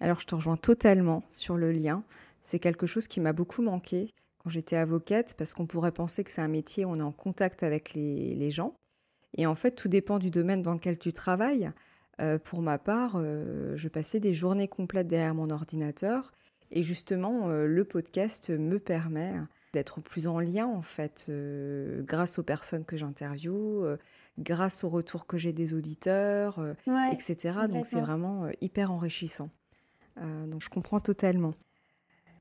Alors, 0.00 0.18
je 0.18 0.26
te 0.26 0.34
rejoins 0.34 0.56
totalement 0.56 1.22
sur 1.30 1.56
le 1.56 1.70
lien. 1.70 2.02
C'est 2.42 2.58
quelque 2.58 2.86
chose 2.86 3.06
qui 3.06 3.20
m'a 3.20 3.32
beaucoup 3.32 3.62
manqué 3.62 4.12
quand 4.38 4.50
j'étais 4.50 4.76
avocate, 4.76 5.34
parce 5.34 5.54
qu'on 5.54 5.66
pourrait 5.66 5.92
penser 5.92 6.24
que 6.24 6.32
c'est 6.32 6.42
un 6.42 6.48
métier 6.48 6.84
où 6.84 6.90
on 6.90 6.98
est 6.98 7.02
en 7.02 7.12
contact 7.12 7.62
avec 7.62 7.94
les, 7.94 8.50
gens. 8.50 8.74
Et 9.38 9.46
en 9.46 9.54
fait, 9.54 9.72
tout 9.72 9.88
dépend 9.88 10.18
du 10.18 10.30
domaine 10.30 10.62
dans 10.62 10.74
lequel 10.74 10.98
tu 10.98 11.12
travailles. 11.12 11.70
Euh, 12.20 12.38
pour 12.38 12.60
ma 12.60 12.78
part, 12.78 13.20
je 13.20 13.88
passais 13.88 14.18
des 14.20 14.34
journées 14.34 14.68
complètes 14.68 15.06
derrière 15.06 15.34
mon 15.34 15.50
ordinateur 15.50 16.32
et 16.70 16.82
justement, 16.82 17.48
euh, 17.48 17.66
le 17.66 17.84
podcast 17.84 18.50
me 18.50 18.78
permet 18.78 19.34
d'être 19.72 20.00
plus 20.00 20.26
en 20.26 20.40
lien, 20.40 20.66
en 20.66 20.82
fait, 20.82 21.26
euh, 21.28 22.02
grâce 22.02 22.38
aux 22.38 22.42
personnes 22.42 22.84
que 22.84 22.96
j'interviewe, 22.96 23.84
euh, 23.84 23.96
grâce 24.38 24.84
au 24.84 24.88
retour 24.88 25.26
que 25.26 25.38
j'ai 25.38 25.52
des 25.52 25.74
auditeurs, 25.74 26.60
etc. 27.12 27.58
Donc, 27.68 27.84
c'est 27.84 28.00
vraiment 28.00 28.48
hyper 28.60 28.90
enrichissant. 28.90 29.50
donc, 30.16 30.62
je 30.62 30.68
comprends 30.68 31.00
totalement. 31.00 31.54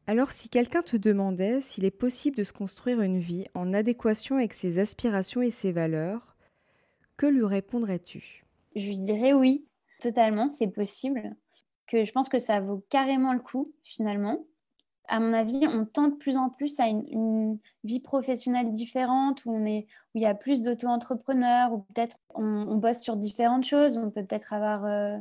Alors, 0.08 0.32
si 0.32 0.50
quelqu'un 0.50 0.84
te 0.84 0.98
demandait 0.98 1.62
s'il 1.62 1.84
est 1.84 1.92
possible 1.92 2.38
de 2.38 2.44
se 2.44 2.54
construire 2.54 3.02
une 3.02 3.20
vie 3.20 3.46
en 3.56 3.74
adéquation 3.74 4.36
avec 4.38 4.54
ses 4.54 4.78
aspirations 4.78 5.42
et 5.42 5.52
ses 5.52 5.72
valeurs, 5.72 6.36
que 7.18 7.26
lui 7.26 7.46
répondrais-tu? 7.46 8.46
Je 8.76 8.88
lui 8.88 9.00
dirais 9.00 9.34
oui, 9.34 9.66
totalement, 10.00 10.48
c'est 10.48 10.68
possible 10.68 11.36
que 11.88 12.06
je 12.06 12.12
pense 12.12 12.30
que 12.30 12.40
ça 12.40 12.60
vaut 12.60 12.84
carrément 12.90 13.34
le 13.34 13.40
coup 13.40 13.74
finalement. 13.84 14.46
À 15.08 15.20
mon 15.20 15.34
avis, 15.34 15.68
on 15.68 15.86
tend 15.86 16.08
de 16.08 16.16
plus 16.16 16.36
en 16.36 16.50
plus 16.50 16.80
à 16.80 16.88
une, 16.88 17.60
vie 17.84 18.00
professionnelle 18.00 18.72
différente 18.72 19.46
où, 19.46 19.52
on 19.52 19.64
est, 19.66 19.86
où 20.14 20.18
il 20.18 20.24
y 20.24 20.26
a 20.26 20.34
plus 20.34 20.62
d'auto-entrepreneurs, 20.62 21.74
ou 21.74 21.80
peut-être 21.94 22.18
on, 22.34 22.76
bosse 22.76 23.02
sur 23.02 23.16
différentes 23.16 23.66
choses. 23.66 23.98
On 23.98 24.10
peut 24.10 24.26
peut-être 24.26 24.54
avoir, 24.54 24.86
euh, 24.86 25.18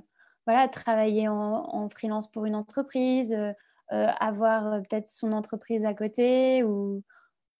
voilà, 0.46 0.68
travailler 0.68 1.29
en, 1.29 1.88
freelance 1.90 2.31
pour 2.31 2.46
une 2.46 2.55
entreprise, 2.55 3.35
euh, 3.35 3.53
euh, 3.92 4.07
avoir 4.20 4.81
peut-être 4.83 5.09
son 5.09 5.33
entreprise 5.33 5.85
à 5.85 5.92
côté 5.92 6.64
ou 6.64 7.03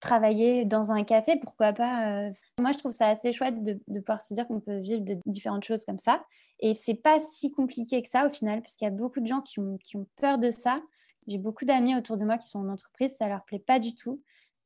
travailler 0.04 0.64
dans 0.64 0.92
un 0.92 1.02
café, 1.02 1.36
pourquoi 1.40 1.72
pas. 1.72 2.26
Euh. 2.26 2.30
Moi, 2.58 2.72
je 2.72 2.78
trouve 2.78 2.92
ça 2.92 3.08
assez 3.08 3.32
chouette 3.32 3.62
de, 3.62 3.80
pouvoir 4.00 4.20
se 4.20 4.34
dire 4.34 4.46
qu'on 4.46 4.60
peut 4.60 4.78
vivre 4.78 5.02
de 5.02 5.16
différentes 5.26 5.64
choses 5.64 5.84
comme 5.84 5.98
ça. 5.98 6.22
Et 6.60 6.74
c'est 6.74 6.94
pas 6.94 7.18
si 7.20 7.50
compliqué 7.50 8.02
que 8.02 8.08
ça 8.08 8.26
au 8.26 8.30
final, 8.30 8.60
parce 8.60 8.76
qu'il 8.76 8.84
y 8.84 8.88
a 8.88 8.94
beaucoup 8.94 9.20
de 9.20 9.26
gens 9.26 9.40
qui 9.40 9.60
ont, 9.60 9.78
qui 9.78 9.96
ont 9.96 10.06
peur 10.16 10.38
de 10.38 10.50
ça. 10.50 10.80
J'ai 11.26 11.38
beaucoup 11.38 11.64
d'amis 11.64 11.96
autour 11.96 12.16
de 12.16 12.24
moi 12.24 12.37
qui 12.37 12.46
sont 12.46 12.60
en 12.60 12.68
entreprise, 12.68 13.16
ça 13.16 13.29
leur 13.29 13.44
plaît 13.44 13.58
pas 13.58 13.79
du 13.79 13.94
tout, 13.94 14.20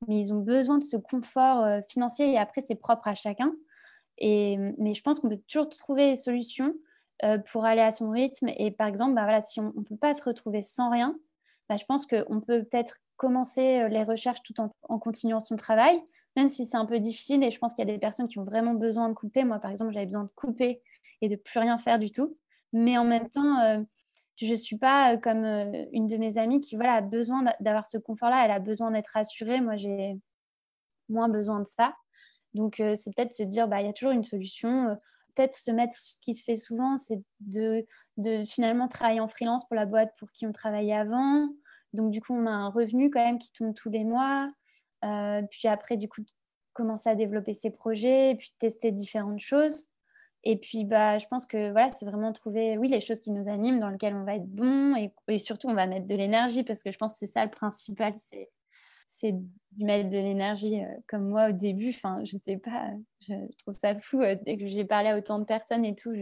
mais 0.09 0.19
ils 0.19 0.33
ont 0.33 0.41
besoin 0.41 0.79
de 0.79 0.83
ce 0.83 0.97
confort 0.97 1.65
euh, 1.65 1.81
financier 1.89 2.33
et 2.33 2.39
après, 2.39 2.61
c'est 2.61 2.75
propre 2.75 3.07
à 3.07 3.15
chacun. 3.15 3.55
Et, 4.19 4.59
mais 4.79 4.93
je 4.93 5.03
pense 5.03 5.21
qu'on 5.21 5.29
peut 5.29 5.41
toujours 5.47 5.69
trouver 5.69 6.11
des 6.11 6.17
solutions 6.17 6.75
euh, 7.25 7.39
pour 7.39 7.65
aller 7.65 7.81
à 7.81 7.93
son 7.93 8.11
rythme. 8.11 8.49
Et 8.57 8.73
par 8.73 8.89
exemple, 8.89 9.15
bah 9.15 9.23
voilà, 9.23 9.41
si 9.41 9.61
on 9.61 9.73
ne 9.77 9.85
peut 9.85 9.97
pas 9.97 10.15
se 10.15 10.23
retrouver 10.25 10.63
sans 10.63 10.91
rien, 10.91 11.17
bah, 11.69 11.77
je 11.77 11.85
pense 11.85 12.07
qu'on 12.07 12.41
peut 12.41 12.65
peut-être 12.65 12.99
commencer 13.17 13.81
euh, 13.81 13.89
les 13.89 14.05
recherches 14.05 14.43
tout 14.43 14.55
en, 14.61 14.99
continuant 14.99 15.41
son 15.41 15.57
travail, 15.57 16.01
même 16.37 16.49
si 16.49 16.65
c'est 16.65 16.77
un 16.77 16.87
peu 16.87 16.99
difficile. 16.99 17.43
Et 17.43 17.51
je 17.51 17.59
pense 17.59 17.75
qu'il 17.75 17.87
y 17.87 17.91
a 17.91 17.93
des 17.93 17.99
personnes 17.99 18.29
qui 18.29 18.39
ont 18.39 18.45
vraiment 18.45 18.75
besoin 18.75 19.09
de 19.09 19.15
couper. 19.15 19.45
Moi, 19.45 19.59
par 19.59 19.71
exemple, 19.71 19.93
j'avais 19.93 20.07
besoin 20.07 20.25
de 20.25 20.31
couper 20.35 20.83
et 21.21 21.29
de 21.29 21.37
plus 21.37 21.59
rien 21.59 21.77
faire 21.79 21.99
du 21.99 22.11
tout. 22.11 22.37
Mais 22.73 22.97
en 22.97 23.05
même 23.05 23.29
temps, 23.29 23.61
euh, 23.61 23.79
je 24.37 24.47
ne 24.47 24.57
suis 24.57 24.79
pas 24.79 25.15
euh, 25.15 25.17
comme 25.19 25.45
une 25.93 26.07
de 26.07 26.17
mes 26.17 26.39
amies 26.39 26.61
qui 26.61 26.77
voilà, 26.77 26.95
a 26.95 27.01
besoin 27.01 27.45
d'avoir 27.61 27.87
ce 27.87 27.99
confort-là. 27.99 28.45
Elle 28.45 28.51
a 28.51 28.61
besoin 28.61 28.91
d'être 28.91 29.09
rassurée. 29.09 29.61
Moi, 29.61 29.77
j'ai 29.77 30.19
moins 31.09 31.29
besoin 31.29 31.61
de 31.61 31.67
ça. 31.67 31.95
Donc, 32.55 32.77
c'est 32.77 33.15
peut-être 33.15 33.33
se 33.33 33.43
dire, 33.43 33.69
bah, 33.69 33.83
il 33.83 33.87
y 33.87 33.91
a 33.91 33.93
toujours 33.93 34.13
une 34.13 34.25
solution 34.25 34.97
peut-être 35.39 35.55
se 35.55 35.71
mettre, 35.71 35.95
ce 35.97 36.17
qui 36.21 36.35
se 36.35 36.43
fait 36.43 36.57
souvent, 36.57 36.97
c'est 36.97 37.21
de, 37.41 37.87
finalement 38.45 38.89
travailler 38.89 39.21
en 39.21 39.29
freelance 39.29 39.65
pour 39.67 39.77
la 39.77 39.87
boîte 39.87 40.13
pour 40.19 40.33
qui 40.33 40.47
on 40.47 40.53
travaillait 40.53 40.97
avant. 40.97 41.49
Donc, 41.93 42.11
du 42.11 42.21
coup, 42.21 42.35
on 42.35 42.47
a 42.47 42.51
un 42.51 42.69
revenu 42.69 43.11
quand 43.11 43.25
même 43.25 43.39
qui 43.39 43.53
tombe 43.53 43.75
tous 43.75 43.91
les 43.91 44.05
mois. 44.05 44.51
Euh, 45.05 45.43
puis 45.51 45.69
après, 45.69 45.97
du 45.97 46.09
coup, 46.09 46.23
commencer 46.73 47.09
à 47.09 47.15
développer 47.15 47.55
ses 47.55 47.71
projets, 47.71 48.35
puis 48.37 48.53
tester 48.59 48.91
différentes 48.91 49.39
choses. 49.39 49.87
Et 50.45 50.57
puis, 50.57 50.85
bah, 50.85 51.19
je 51.19 51.27
pense 51.27 51.47
que 51.47 51.71
voilà, 51.71 51.91
c'est 51.91 52.07
vraiment 52.07 52.33
trouver, 52.33 52.79
oui, 52.79 52.89
les 52.89 53.01
choses 53.01 53.21
qui 53.21 53.31
nous 53.31 53.49
animent, 53.49 53.81
dans 53.81 53.91
lesquelles 53.91 54.15
on 54.15 54.25
va 54.25 54.35
être 54.35 54.47
bon, 54.47 54.95
et, 55.29 55.39
surtout, 55.39 55.69
on 55.69 55.75
va 55.75 55.87
mettre 55.87 56.07
de 56.07 56.15
l'énergie, 56.15 56.65
parce 56.65 56.83
que 56.83 56.91
je 56.91 56.99
pense 56.99 57.13
que 57.13 57.19
c'est 57.21 57.33
ça 57.33 57.45
le 57.45 57.51
principal, 57.51 58.15
c'est 58.17 58.49
c'est 59.09 59.33
de 59.33 59.85
mettre 59.85 60.11
de 60.11 60.19
l'énergie 60.19 60.81
euh, 60.81 60.95
comme 61.09 61.29
moi 61.29 61.49
au 61.49 61.53
début. 61.53 61.89
Enfin, 61.89 62.23
je 62.25 62.37
sais 62.37 62.59
pas, 62.59 62.91
je 63.21 63.35
trouve 63.57 63.75
ça 63.75 63.99
fou 63.99 64.21
euh, 64.21 64.37
dès 64.45 64.59
que 64.59 64.67
j'ai 64.69 64.85
parlé 64.85 65.09
à 65.09 65.17
autant 65.17 65.39
de 65.39 65.45
personnes 65.45 65.85
et 65.85 65.97
tout. 65.97 66.13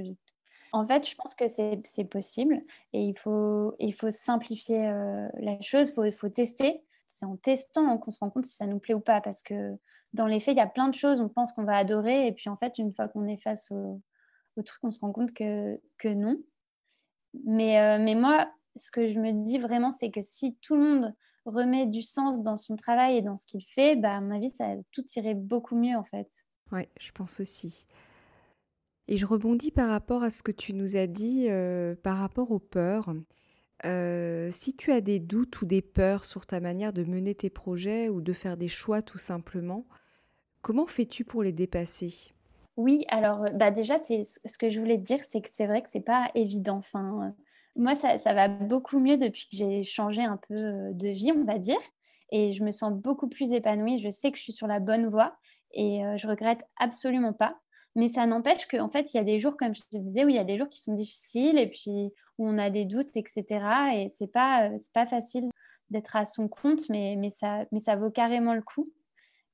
En 0.73 0.85
fait, 0.87 1.09
je 1.09 1.15
pense 1.17 1.35
que 1.35 1.47
c'est 1.49 2.09
possible 2.09 2.63
et 2.93 3.03
il 3.03 3.17
faut, 3.17 3.75
il 3.79 3.93
faut 3.93 4.11
simplifier 4.11 4.87
euh, 4.87 5.29
la 5.41 5.61
chose, 5.61 5.91
il 5.91 5.95
faut, 5.95 6.11
faut, 6.13 6.29
tester. 6.29 6.83
C'est 7.07 7.27
en 7.27 7.37
testant 7.37 7.99
qu'on 7.99 8.11
se 8.11 8.19
rend 8.21 8.31
compte 8.31 8.45
si 8.45 8.55
ça 8.55 8.67
nous 8.67 8.79
plaît 8.79 8.95
ou 8.95 9.01
pas 9.01 9.21
parce 9.21 9.43
que 9.43 9.77
dans 10.13 10.27
les 10.27 10.41
faits, 10.41 10.55
il 10.55 10.59
y 10.59 10.63
a 10.63 10.67
plein 10.67 10.89
de 10.89 10.95
choses, 10.95 11.21
on 11.21 11.29
pense 11.29 11.53
qu'on 11.53 11.65
va 11.65 11.77
adorer 11.77 12.27
et 12.27 12.33
puis 12.33 12.49
en 12.49 12.57
fait, 12.57 12.79
une 12.79 12.93
fois 12.95 13.09
qu'on 13.09 13.27
est 13.27 13.37
face 13.37 13.71
au, 13.71 14.01
au, 14.57 14.63
truc, 14.63 14.79
on 14.83 14.91
se 14.91 15.01
rend 15.01 15.13
compte 15.13 15.33
que, 15.33 15.81
que 15.99 16.09
non. 16.09 16.37
Mais, 17.45 17.99
mais 17.99 18.15
moi, 18.15 18.51
ce 18.77 18.91
que 18.91 19.09
je 19.09 19.21
me 19.21 19.33
dis 19.33 19.59
vraiment, 19.59 19.91
c'est 19.91 20.11
que 20.11 20.23
si 20.23 20.57
tout 20.63 20.75
le 20.77 20.83
monde 20.83 21.15
remet 21.47 21.87
du 21.87 22.03
sens 22.03 22.43
dans 22.43 22.57
son 22.57 22.77
travail 22.77 23.17
et 23.17 23.23
dans 23.23 23.37
ce 23.37 23.47
qu'il 23.47 23.65
fait, 23.65 23.97
bah, 23.97 24.17
à 24.17 24.21
mon 24.21 24.35
avis, 24.35 24.51
ça, 24.51 24.75
tout 24.93 25.05
irait 25.17 25.35
beaucoup 25.35 25.77
mieux 25.77 25.97
en 25.97 26.05
fait. 26.05 26.29
Oui, 26.73 26.83
je 26.99 27.13
pense 27.13 27.41
aussi. 27.41 27.87
Et 29.09 29.17
je 29.17 29.27
rebondis 29.27 29.71
par 29.71 29.89
rapport 29.89 30.23
à 30.23 30.31
ce 30.31 30.43
que 30.43 30.51
tu 30.53 30.73
nous 30.73 30.97
as 30.97 31.07
dit 31.07 31.47
euh, 31.49 31.95
par 32.03 32.19
rapport 32.19 32.51
aux 32.51 32.59
peurs. 32.59 33.15
Euh, 33.85 34.51
si 34.51 34.75
tu 34.75 34.91
as 34.91 35.01
des 35.01 35.21
doutes 35.21 35.61
ou 35.63 35.67
des 35.67 35.83
peurs 35.83 36.25
sur 36.25 36.47
ta 36.47 36.61
manière 36.61 36.93
de 36.93 37.05
mener 37.05 37.35
tes 37.35 37.51
projets 37.51 38.09
ou 38.09 38.21
de 38.21 38.33
faire 38.33 38.57
des 38.57 38.69
choix 38.69 39.03
tout 39.03 39.19
simplement, 39.19 39.87
comment 40.61 40.87
fais-tu 40.87 41.25
pour 41.25 41.43
les 41.43 41.53
dépasser? 41.53 42.33
Oui, 42.77 43.05
alors 43.09 43.45
bah 43.55 43.71
déjà, 43.71 43.97
c'est 43.99 44.23
ce 44.23 44.59
que 44.59 44.69
je 44.69 44.81
voulais 44.81 44.99
te 44.99 45.05
dire, 45.05 45.21
c'est 45.27 45.41
que 45.41 45.49
c'est 45.51 45.67
vrai 45.67 45.83
que 45.83 45.91
c'est 45.91 46.01
pas 46.01 46.29
évident. 46.35 46.79
Enfin, 46.79 47.35
moi, 47.77 47.95
ça, 47.95 48.33
va 48.33 48.49
beaucoup 48.49 48.99
mieux 48.99 49.17
depuis 49.17 49.49
que 49.51 49.57
j'ai 49.57 49.85
changé 49.85 50.23
un 50.23 50.39
peu 50.49 50.55
euh, 50.55 50.93
de 50.93 51.09
vie, 51.09 51.33
on 51.33 51.45
va 51.45 51.59
dire. 51.59 51.81
Et 52.33 52.53
je 52.53 52.65
me 52.65 52.73
sens 52.73 52.93
beaucoup 52.93 53.29
plus 53.29 53.53
épanouie. 53.53 53.99
Je 53.99 54.11
sais 54.11 54.33
que 54.33 54.39
je 54.39 54.43
suis 54.43 54.53
sur 54.53 54.67
la 54.67 54.81
bonne 54.81 55.07
voie 55.07 55.37
et 55.73 56.05
euh, 56.05 56.17
je 56.17 56.27
regrette 56.27 56.65
absolument 56.79 57.33
pas. 57.33 57.59
Mais 57.95 58.09
ça 58.09 58.27
n'empêche 58.27 58.67
qu'en 58.67 58.91
fait, 58.91 59.15
il 59.15 59.17
y 59.17 59.21
a 59.21 59.25
des 59.25 59.39
jours, 59.39 59.57
comme 59.57 59.75
je 59.75 59.83
te 59.83 59.97
disais, 59.97 60.25
où 60.25 60.29
il 60.29 60.37
y 60.37 60.39
a 60.41 60.45
des 60.45 60.59
jours 60.59 60.69
qui 60.69 60.81
sont 60.81 60.95
difficiles 60.95 61.59
et 61.59 61.69
puis 61.69 62.13
où 62.39 62.49
on 62.49 62.59
a 62.59 62.69
des 62.71 62.85
doutes, 62.85 63.17
etc. 63.17 63.45
Et 63.95 64.09
c'est 64.09 64.27
pas, 64.27 64.69
euh, 64.69 64.79
pas 64.93 65.07
facile 65.07 65.49
d'être 65.91 66.17
à 66.17 66.25
son 66.25 66.49
compte, 66.49 66.89
mais, 66.89 67.31
ça, 67.31 67.97
vaut 67.97 68.11
carrément 68.11 68.55
le 68.55 68.63
coup. 68.63 68.93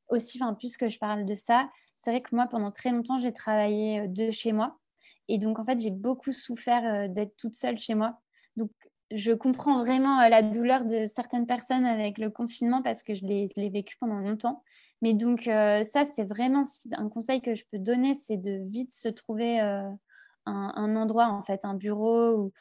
Aussi, 0.08 0.40
puisque 0.58 0.88
je 0.88 0.98
parle 0.98 1.24
de 1.24 1.34
ça, 1.34 1.70
c'est 1.96 2.10
vrai 2.10 2.20
que 2.20 2.34
moi, 2.34 2.46
pendant 2.46 2.70
très 2.70 2.90
longtemps, 2.90 3.18
j'ai 3.18 3.32
travaillé 3.32 4.08
de 4.08 4.30
chez 4.30 4.52
moi. 4.52 4.78
Et 5.28 5.38
donc, 5.38 5.58
en 5.58 5.64
fait, 5.64 5.78
j'ai 5.80 5.90
beaucoup 5.90 6.32
souffert 6.32 6.84
euh, 6.84 7.08
d'être 7.08 7.36
toute 7.36 7.54
seule 7.54 7.78
chez 7.78 7.94
moi. 7.94 8.20
Donc, 8.56 8.70
je 9.10 9.32
comprends 9.32 9.82
vraiment 9.82 10.20
euh, 10.20 10.28
la 10.28 10.42
douleur 10.42 10.84
de 10.84 11.06
certaines 11.06 11.46
personnes 11.46 11.84
avec 11.84 12.18
le 12.18 12.30
confinement 12.30 12.82
parce 12.82 13.02
que 13.02 13.14
je 13.14 13.24
l'ai 13.24 13.70
vécu 13.70 13.96
pendant 13.98 14.18
longtemps. 14.18 14.62
Mais 15.00 15.14
donc, 15.14 15.48
euh, 15.48 15.82
ça, 15.84 16.04
c'est 16.04 16.24
vraiment 16.24 16.62
un 16.96 17.08
conseil 17.08 17.40
que 17.40 17.54
je 17.54 17.64
peux 17.70 17.78
donner, 17.78 18.14
c'est 18.14 18.36
de 18.36 18.62
vite 18.68 18.92
se 18.92 19.08
trouver 19.08 19.60
un, 19.60 20.96
endroit, 20.96 21.28
en 21.28 21.42
fait, 21.42 21.64
un 21.64 21.74
bureau. 21.74 22.36
Ou, 22.36 22.52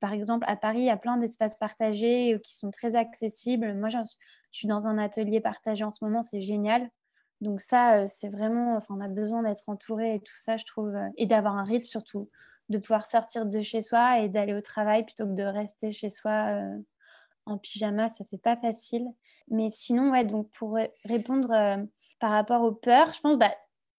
par 0.00 0.12
exemple, 0.12 0.44
à 0.48 0.56
Paris, 0.56 0.80
il 0.80 0.86
y 0.86 0.90
a 0.90 0.96
plein 0.96 1.16
d'espaces 1.16 1.56
partagés 1.58 2.40
qui 2.44 2.56
sont 2.56 2.70
très 2.70 2.94
accessibles. 2.94 3.74
Moi, 3.74 3.88
je 3.88 3.98
suis 4.52 4.68
dans 4.68 4.86
un 4.86 4.96
atelier 4.96 5.40
partagé 5.40 5.84
en 5.84 5.90
ce 5.90 6.04
moment, 6.04 6.22
c'est 6.22 6.40
génial. 6.40 6.88
Donc 7.40 7.60
ça, 7.60 8.02
euh, 8.02 8.04
c'est 8.06 8.28
vraiment, 8.28 8.76
enfin, 8.76 8.94
on 8.98 9.00
a 9.00 9.08
besoin 9.08 9.42
d'être 9.42 9.68
entouré 9.68 10.16
et 10.16 10.20
tout 10.20 10.36
ça, 10.36 10.56
je 10.56 10.64
trouve, 10.64 10.94
euh, 10.94 11.08
et 11.16 11.26
d'avoir 11.26 11.56
un 11.56 11.64
rythme 11.64 11.86
surtout, 11.86 12.28
de 12.68 12.78
pouvoir 12.78 13.06
sortir 13.06 13.46
de 13.46 13.60
chez 13.62 13.80
soi 13.80 14.20
et 14.20 14.28
d'aller 14.28 14.54
au 14.54 14.60
travail 14.60 15.04
plutôt 15.04 15.26
que 15.26 15.34
de 15.34 15.42
rester 15.44 15.92
chez 15.92 16.10
soi 16.10 16.48
euh, 16.54 16.78
en 17.46 17.58
pyjama, 17.58 18.08
ça 18.08 18.24
c'est 18.24 18.42
pas 18.42 18.56
facile. 18.56 19.06
Mais 19.50 19.70
sinon, 19.70 20.12
ouais, 20.12 20.24
donc 20.24 20.50
pour 20.50 20.78
répondre 21.06 21.48
par 22.20 22.30
rapport 22.30 22.62
aux 22.62 22.72
peurs, 22.72 23.14
je 23.14 23.20
pense 23.20 23.38
bah 23.38 23.52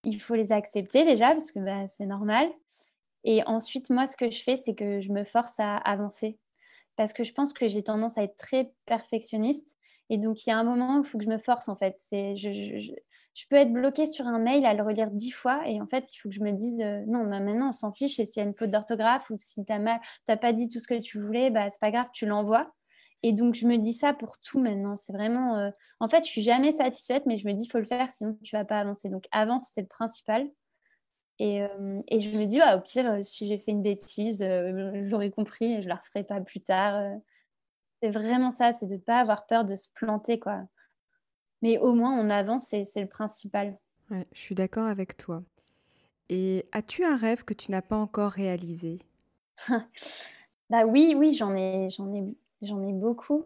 il 0.03 0.19
faut 0.21 0.35
les 0.35 0.51
accepter 0.51 1.05
déjà 1.05 1.31
parce 1.31 1.51
que 1.51 1.59
bah, 1.59 1.87
c'est 1.87 2.05
normal. 2.05 2.47
Et 3.23 3.43
ensuite, 3.45 3.89
moi, 3.89 4.05
ce 4.07 4.15
que 4.17 4.31
je 4.31 4.41
fais, 4.41 4.57
c'est 4.57 4.75
que 4.75 5.01
je 5.01 5.11
me 5.11 5.23
force 5.23 5.59
à 5.59 5.77
avancer 5.77 6.39
parce 6.95 7.13
que 7.13 7.23
je 7.23 7.33
pense 7.33 7.53
que 7.53 7.67
j'ai 7.67 7.83
tendance 7.83 8.17
à 8.17 8.23
être 8.23 8.37
très 8.37 8.71
perfectionniste. 8.85 9.75
Et 10.09 10.17
donc, 10.17 10.45
il 10.45 10.49
y 10.49 10.53
a 10.53 10.57
un 10.57 10.63
moment 10.63 10.97
où 10.97 11.01
il 11.03 11.07
faut 11.07 11.17
que 11.17 11.23
je 11.23 11.29
me 11.29 11.37
force, 11.37 11.69
en 11.69 11.75
fait. 11.75 11.95
C'est, 11.97 12.35
peux 13.47 13.55
être 13.55 13.71
bloquée 13.71 14.05
sur 14.05 14.25
un 14.27 14.39
mail 14.39 14.65
à 14.65 14.73
le 14.73 14.83
relire 14.83 15.11
dix 15.11 15.31
fois 15.31 15.61
et 15.67 15.81
en 15.81 15.87
fait, 15.87 16.13
il 16.13 16.17
faut 16.17 16.29
que 16.29 16.35
je 16.35 16.41
me 16.41 16.51
dise 16.51 16.81
euh, 16.81 17.03
non, 17.07 17.23
bah, 17.25 17.39
maintenant 17.39 17.69
on 17.69 17.71
s'en 17.71 17.91
fiche 17.91 18.19
et 18.19 18.25
s'il 18.25 18.41
y 18.41 18.45
a 18.45 18.49
une 18.49 18.55
faute 18.55 18.71
d'orthographe 18.71 19.29
ou 19.29 19.35
si 19.37 19.63
tu 19.63 19.71
n'as 19.71 20.37
pas 20.37 20.53
dit 20.53 20.67
tout 20.67 20.79
ce 20.79 20.87
que 20.87 20.99
tu 20.99 21.19
voulais, 21.19 21.49
bah, 21.49 21.69
c'est 21.71 21.79
pas 21.79 21.91
grave, 21.91 22.07
tu 22.13 22.25
l'envoies. 22.25 22.73
Et 23.21 23.33
donc, 23.33 23.53
je 23.53 23.67
me 23.67 23.77
dis 23.77 23.93
ça 23.93 24.13
pour 24.13 24.39
tout 24.39 24.59
maintenant. 24.59 24.95
C'est 24.95 25.11
vraiment. 25.13 25.57
Euh, 25.57 25.71
en 25.99 26.07
fait, 26.07 26.25
je 26.25 26.29
suis 26.29 26.41
jamais 26.41 26.71
satisfaite, 26.71 27.25
mais 27.25 27.37
je 27.37 27.45
me 27.47 27.53
dis, 27.53 27.63
il 27.63 27.69
faut 27.69 27.77
le 27.77 27.83
faire, 27.83 28.09
sinon 28.09 28.37
tu 28.43 28.55
vas 28.55 28.63
pas 28.65 28.79
avancer. 28.79 29.09
Donc, 29.09 29.25
avance, 29.31 29.69
c'est 29.73 29.81
le 29.81 29.87
principal. 29.87 30.47
Et, 31.37 31.61
euh, 31.61 32.01
et, 32.07 32.19
je 32.19 32.37
me 32.37 32.45
dis, 32.45 32.61
au 32.61 32.79
pire, 32.81 33.17
si 33.23 33.47
j'ai 33.47 33.57
fait 33.57 33.71
une 33.71 33.81
bêtise, 33.81 34.43
j'aurais 35.01 35.31
compris 35.31 35.73
et 35.73 35.81
je 35.81 35.89
la 35.89 35.95
referai 35.95 36.23
pas 36.23 36.39
plus 36.41 36.61
tard. 36.61 37.01
c'est 38.01 38.09
vraiment 38.11 38.51
ça, 38.51 38.71
c'est 38.73 38.85
de 38.85 38.93
ne 38.93 38.99
pas 38.99 39.19
avoir 39.19 39.45
peur 39.47 39.65
de 39.65 39.75
se 39.75 39.89
planter, 39.93 40.39
quoi 40.39 40.63
mais 41.61 41.77
au 41.77 41.93
moins 41.93 42.17
on 42.19 42.29
avance 42.29 42.73
et 42.73 42.83
c'est 42.83 43.01
le 43.01 43.07
principal. 43.07 43.77
je 44.11 44.39
suis 44.39 44.55
d'accord 44.55 44.85
avec 44.85 45.17
toi. 45.17 45.43
Et 46.29 46.65
as-tu 46.71 47.03
un 47.03 47.15
rêve 47.15 47.43
que 47.43 47.53
tu 47.53 47.71
n'as 47.71 47.81
pas 47.81 47.97
encore 47.97 48.31
réalisé? 48.31 48.99
Bah 50.69 50.85
oui, 50.85 51.15
oui, 51.17 51.33
j'en 51.33 51.55
ai, 51.55 51.89
j'en 51.89 52.13
ai, 52.13 52.23
j'en 52.61 52.87
ai 52.87 52.93
beaucoup. 52.93 53.43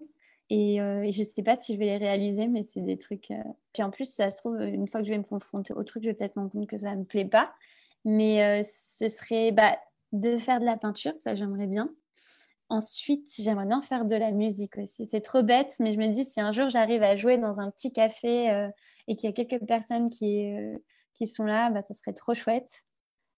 Et, 0.50 0.82
euh, 0.82 1.10
je 1.10 1.20
ne 1.20 1.24
sais 1.24 1.42
pas 1.42 1.56
si 1.56 1.74
je 1.74 1.80
vais 1.80 1.86
les 1.86 1.98
réaliser, 1.98 2.48
mais 2.48 2.64
c'est 2.64 2.82
des 2.82 2.98
trucs. 2.98 3.32
Euh, 3.32 3.42
puis 3.72 3.82
en 3.82 3.90
plus, 3.92 4.06
ça 4.06 4.30
se 4.30 4.38
trouve, 4.38 4.60
une 4.62 4.88
fois 4.88 5.02
que 5.02 5.08
je 5.08 5.14
vais 5.14 5.18
me 5.18 5.24
confronter 5.24 5.74
au 5.74 5.84
truc, 5.84 6.04
je 6.04 6.10
vais 6.10 6.14
peut-être 6.14 6.36
me 6.36 6.42
rendre 6.42 6.52
compte 6.52 6.68
que 6.68 6.78
ça 6.78 6.92
ne 6.92 7.00
me 7.00 7.06
plaît 7.06 7.26
pas. 7.26 7.54
Mais 8.06 8.44
euh, 8.44 8.62
ce 8.64 9.08
serait 9.08 9.52
bah, 9.52 9.78
de 10.12 10.38
faire 10.38 10.60
de 10.60 10.66
la 10.66 10.76
peinture, 10.76 11.14
ça 11.18 11.34
j'aimerais 11.34 11.68
bien. 11.68 11.90
Ensuite, 12.74 13.32
j'aimerais 13.38 13.68
bien 13.68 13.82
faire 13.82 14.04
de 14.04 14.16
la 14.16 14.32
musique 14.32 14.80
aussi. 14.80 15.06
C'est 15.06 15.22
trop 15.22 15.44
bête, 15.44 15.76
mais 15.80 15.94
je 15.94 16.00
me 16.00 16.08
dis 16.08 16.26
si 16.26 16.42
un 16.42 16.52
jour 16.52 16.70
j'arrive 16.70 17.04
à 17.04 17.16
jouer 17.16 17.38
dans 17.38 17.60
un 17.60 17.70
petit 17.70 17.94
café 17.94 18.50
euh, 18.50 18.68
et 19.08 19.16
qu'il 19.16 19.30
y 19.30 19.32
a 19.32 19.32
quelques 19.32 19.64
personnes 19.68 20.10
qui, 20.10 20.52
euh, 20.52 20.76
qui 21.14 21.28
sont 21.28 21.44
là, 21.44 21.70
bah, 21.70 21.82
ça 21.82 21.94
serait 21.94 22.14
trop 22.14 22.34
chouette. 22.34 22.82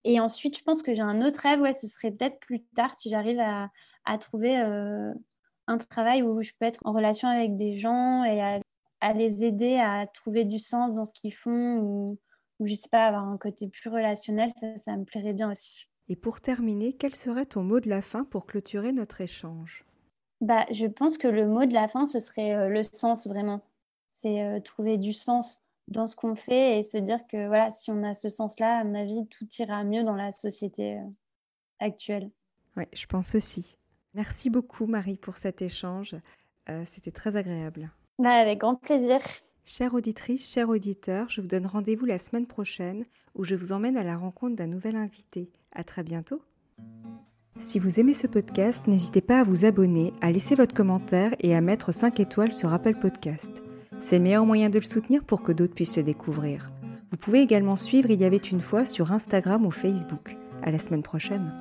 Et 0.06 0.22
ensuite, 0.22 0.58
je 0.58 0.64
pense 0.64 0.82
que 0.82 0.94
j'ai 0.94 1.02
un 1.02 1.22
autre 1.22 1.42
rêve, 1.42 1.60
ouais, 1.60 1.74
ce 1.74 1.86
serait 1.86 2.12
peut-être 2.12 2.40
plus 2.40 2.64
tard 2.78 2.94
si 2.94 3.10
j'arrive 3.10 3.42
à, 3.42 4.18
trouver 4.20 4.58
euh, 4.58 5.14
un 5.68 5.78
travail 5.80 6.24
où 6.24 6.42
je 6.42 6.52
peux 6.58 6.66
être 6.66 6.80
en 6.86 6.94
relation 6.94 7.28
avec 7.28 7.58
des 7.58 7.76
gens 7.76 8.24
et 8.24 8.42
à, 8.42 8.60
à 9.02 9.12
les 9.12 9.44
aider 9.44 9.76
à 9.76 10.08
trouver 10.08 10.46
du 10.46 10.60
sens 10.60 10.94
dans 10.94 11.04
ce 11.04 11.12
qu'ils 11.12 11.34
font 11.34 11.80
ou, 11.80 12.20
ou, 12.60 12.68
je 12.68 12.76
sais 12.76 12.88
pas, 12.90 13.08
avoir 13.08 13.26
un 13.26 13.38
côté 13.38 13.68
plus 13.68 13.90
relationnel, 13.90 14.50
ça, 14.58 14.78
ça 14.78 14.96
me 14.96 15.04
plairait 15.04 15.34
bien 15.34 15.52
aussi. 15.52 15.90
Et 16.08 16.16
pour 16.16 16.39
terminer, 16.39 16.93
quel 16.93 17.16
serait 17.16 17.45
ton 17.45 17.64
mot 17.64 17.80
de 17.80 17.89
la 17.89 18.01
fin 18.01 18.24
pour 18.26 18.45
clôturer 18.45 18.91
notre 18.91 19.22
échange? 19.22 19.86
Bah, 20.41 20.66
Je 20.72 20.86
pense 20.86 21.18
que 21.18 21.28
le 21.28 21.47
mot 21.47 21.66
de 21.66 21.74
la 21.74 21.88
fin, 21.88 22.06
ce 22.06 22.20
serait 22.20 22.53
euh, 22.53 22.70
le 22.70 22.84
sens 22.84 23.28
vraiment. 23.28 23.62
C'est 24.12 24.43
euh, 24.43 24.60
trouver 24.60 24.97
du 24.97 25.14
sens 25.14 25.62
dans 25.88 26.08
ce 26.08 26.16
qu'on 26.16 26.36
fait 26.36 26.80
et 26.80 26.84
se 26.84 26.97
dire 26.97 27.26
que 27.28 27.47
voilà, 27.47 27.72
si 27.72 27.89
on 27.89 28.03
a 28.03 28.14
ce 28.14 28.30
sens-là, 28.30 28.80
à 28.80 28.84
mon 28.84 28.95
avis, 28.95 29.28
tout 29.28 29.47
ira 29.60 29.84
mieux 29.84 30.03
dans 30.03 30.16
la 30.16 30.32
société 30.32 30.97
euh, 30.97 31.10
actuelle. 31.80 32.30
Oui, 32.78 32.86
je 32.93 33.06
pense 33.08 33.34
aussi. 33.34 33.78
Merci 34.14 34.49
beaucoup 34.49 34.86
Marie 34.86 35.18
pour 35.18 35.38
cet 35.38 35.62
échange. 35.62 36.16
C'était 36.86 37.12
très 37.12 37.36
agréable. 37.36 37.91
Bah, 38.18 38.32
avec 38.32 38.60
grand 38.60 38.76
plaisir. 38.76 39.20
Chère 39.64 39.93
auditrice, 39.93 40.51
chers 40.51 40.70
auditeurs, 40.70 41.30
je 41.30 41.41
vous 41.41 41.47
donne 41.47 41.68
rendez-vous 41.68 42.06
la 42.06 42.18
semaine 42.18 42.47
prochaine 42.47 43.06
où 43.36 43.43
je 43.43 43.56
vous 43.56 43.72
emmène 43.72 43.97
à 43.97 44.03
la 44.03 44.18
rencontre 44.18 44.56
d'un 44.56 44.68
nouvel 44.68 44.95
invité. 44.95 45.51
À 45.76 45.84
très 45.84 46.04
bientôt. 46.04 46.42
Si 47.60 47.80
vous 47.80 48.00
aimez 48.00 48.14
ce 48.14 48.28
podcast, 48.28 48.88
n'hésitez 48.88 49.22
pas 49.22 49.40
à 49.40 49.44
vous 49.44 49.66
abonner, 49.66 50.14
à 50.22 50.32
laisser 50.32 50.56
votre 50.56 50.74
commentaire 50.74 51.36
et 51.40 51.56
à 51.56 51.62
mettre 51.62 51.94
5 51.94 52.20
étoiles 52.20 52.54
sur 52.54 52.74
Apple 52.74 52.96
Podcast. 52.96 53.62
C'est 54.02 54.18
le 54.18 54.24
meilleur 54.24 54.46
moyen 54.46 54.70
de 54.70 54.80
le 54.80 54.86
soutenir 54.86 55.24
pour 55.24 55.42
que 55.42 55.52
d'autres 55.52 55.74
puissent 55.74 55.98
le 55.98 56.04
découvrir. 56.04 56.70
Vous 57.12 57.18
pouvez 57.18 57.42
également 57.42 57.76
suivre 57.76 58.10
Il 58.10 58.20
y 58.20 58.26
avait 58.26 58.38
une 58.38 58.62
fois 58.62 58.86
sur 58.86 59.12
Instagram 59.12 59.66
ou 59.66 59.72
Facebook. 59.72 60.36
À 60.64 60.72
la 60.72 60.80
semaine 60.80 61.04
prochaine. 61.04 61.52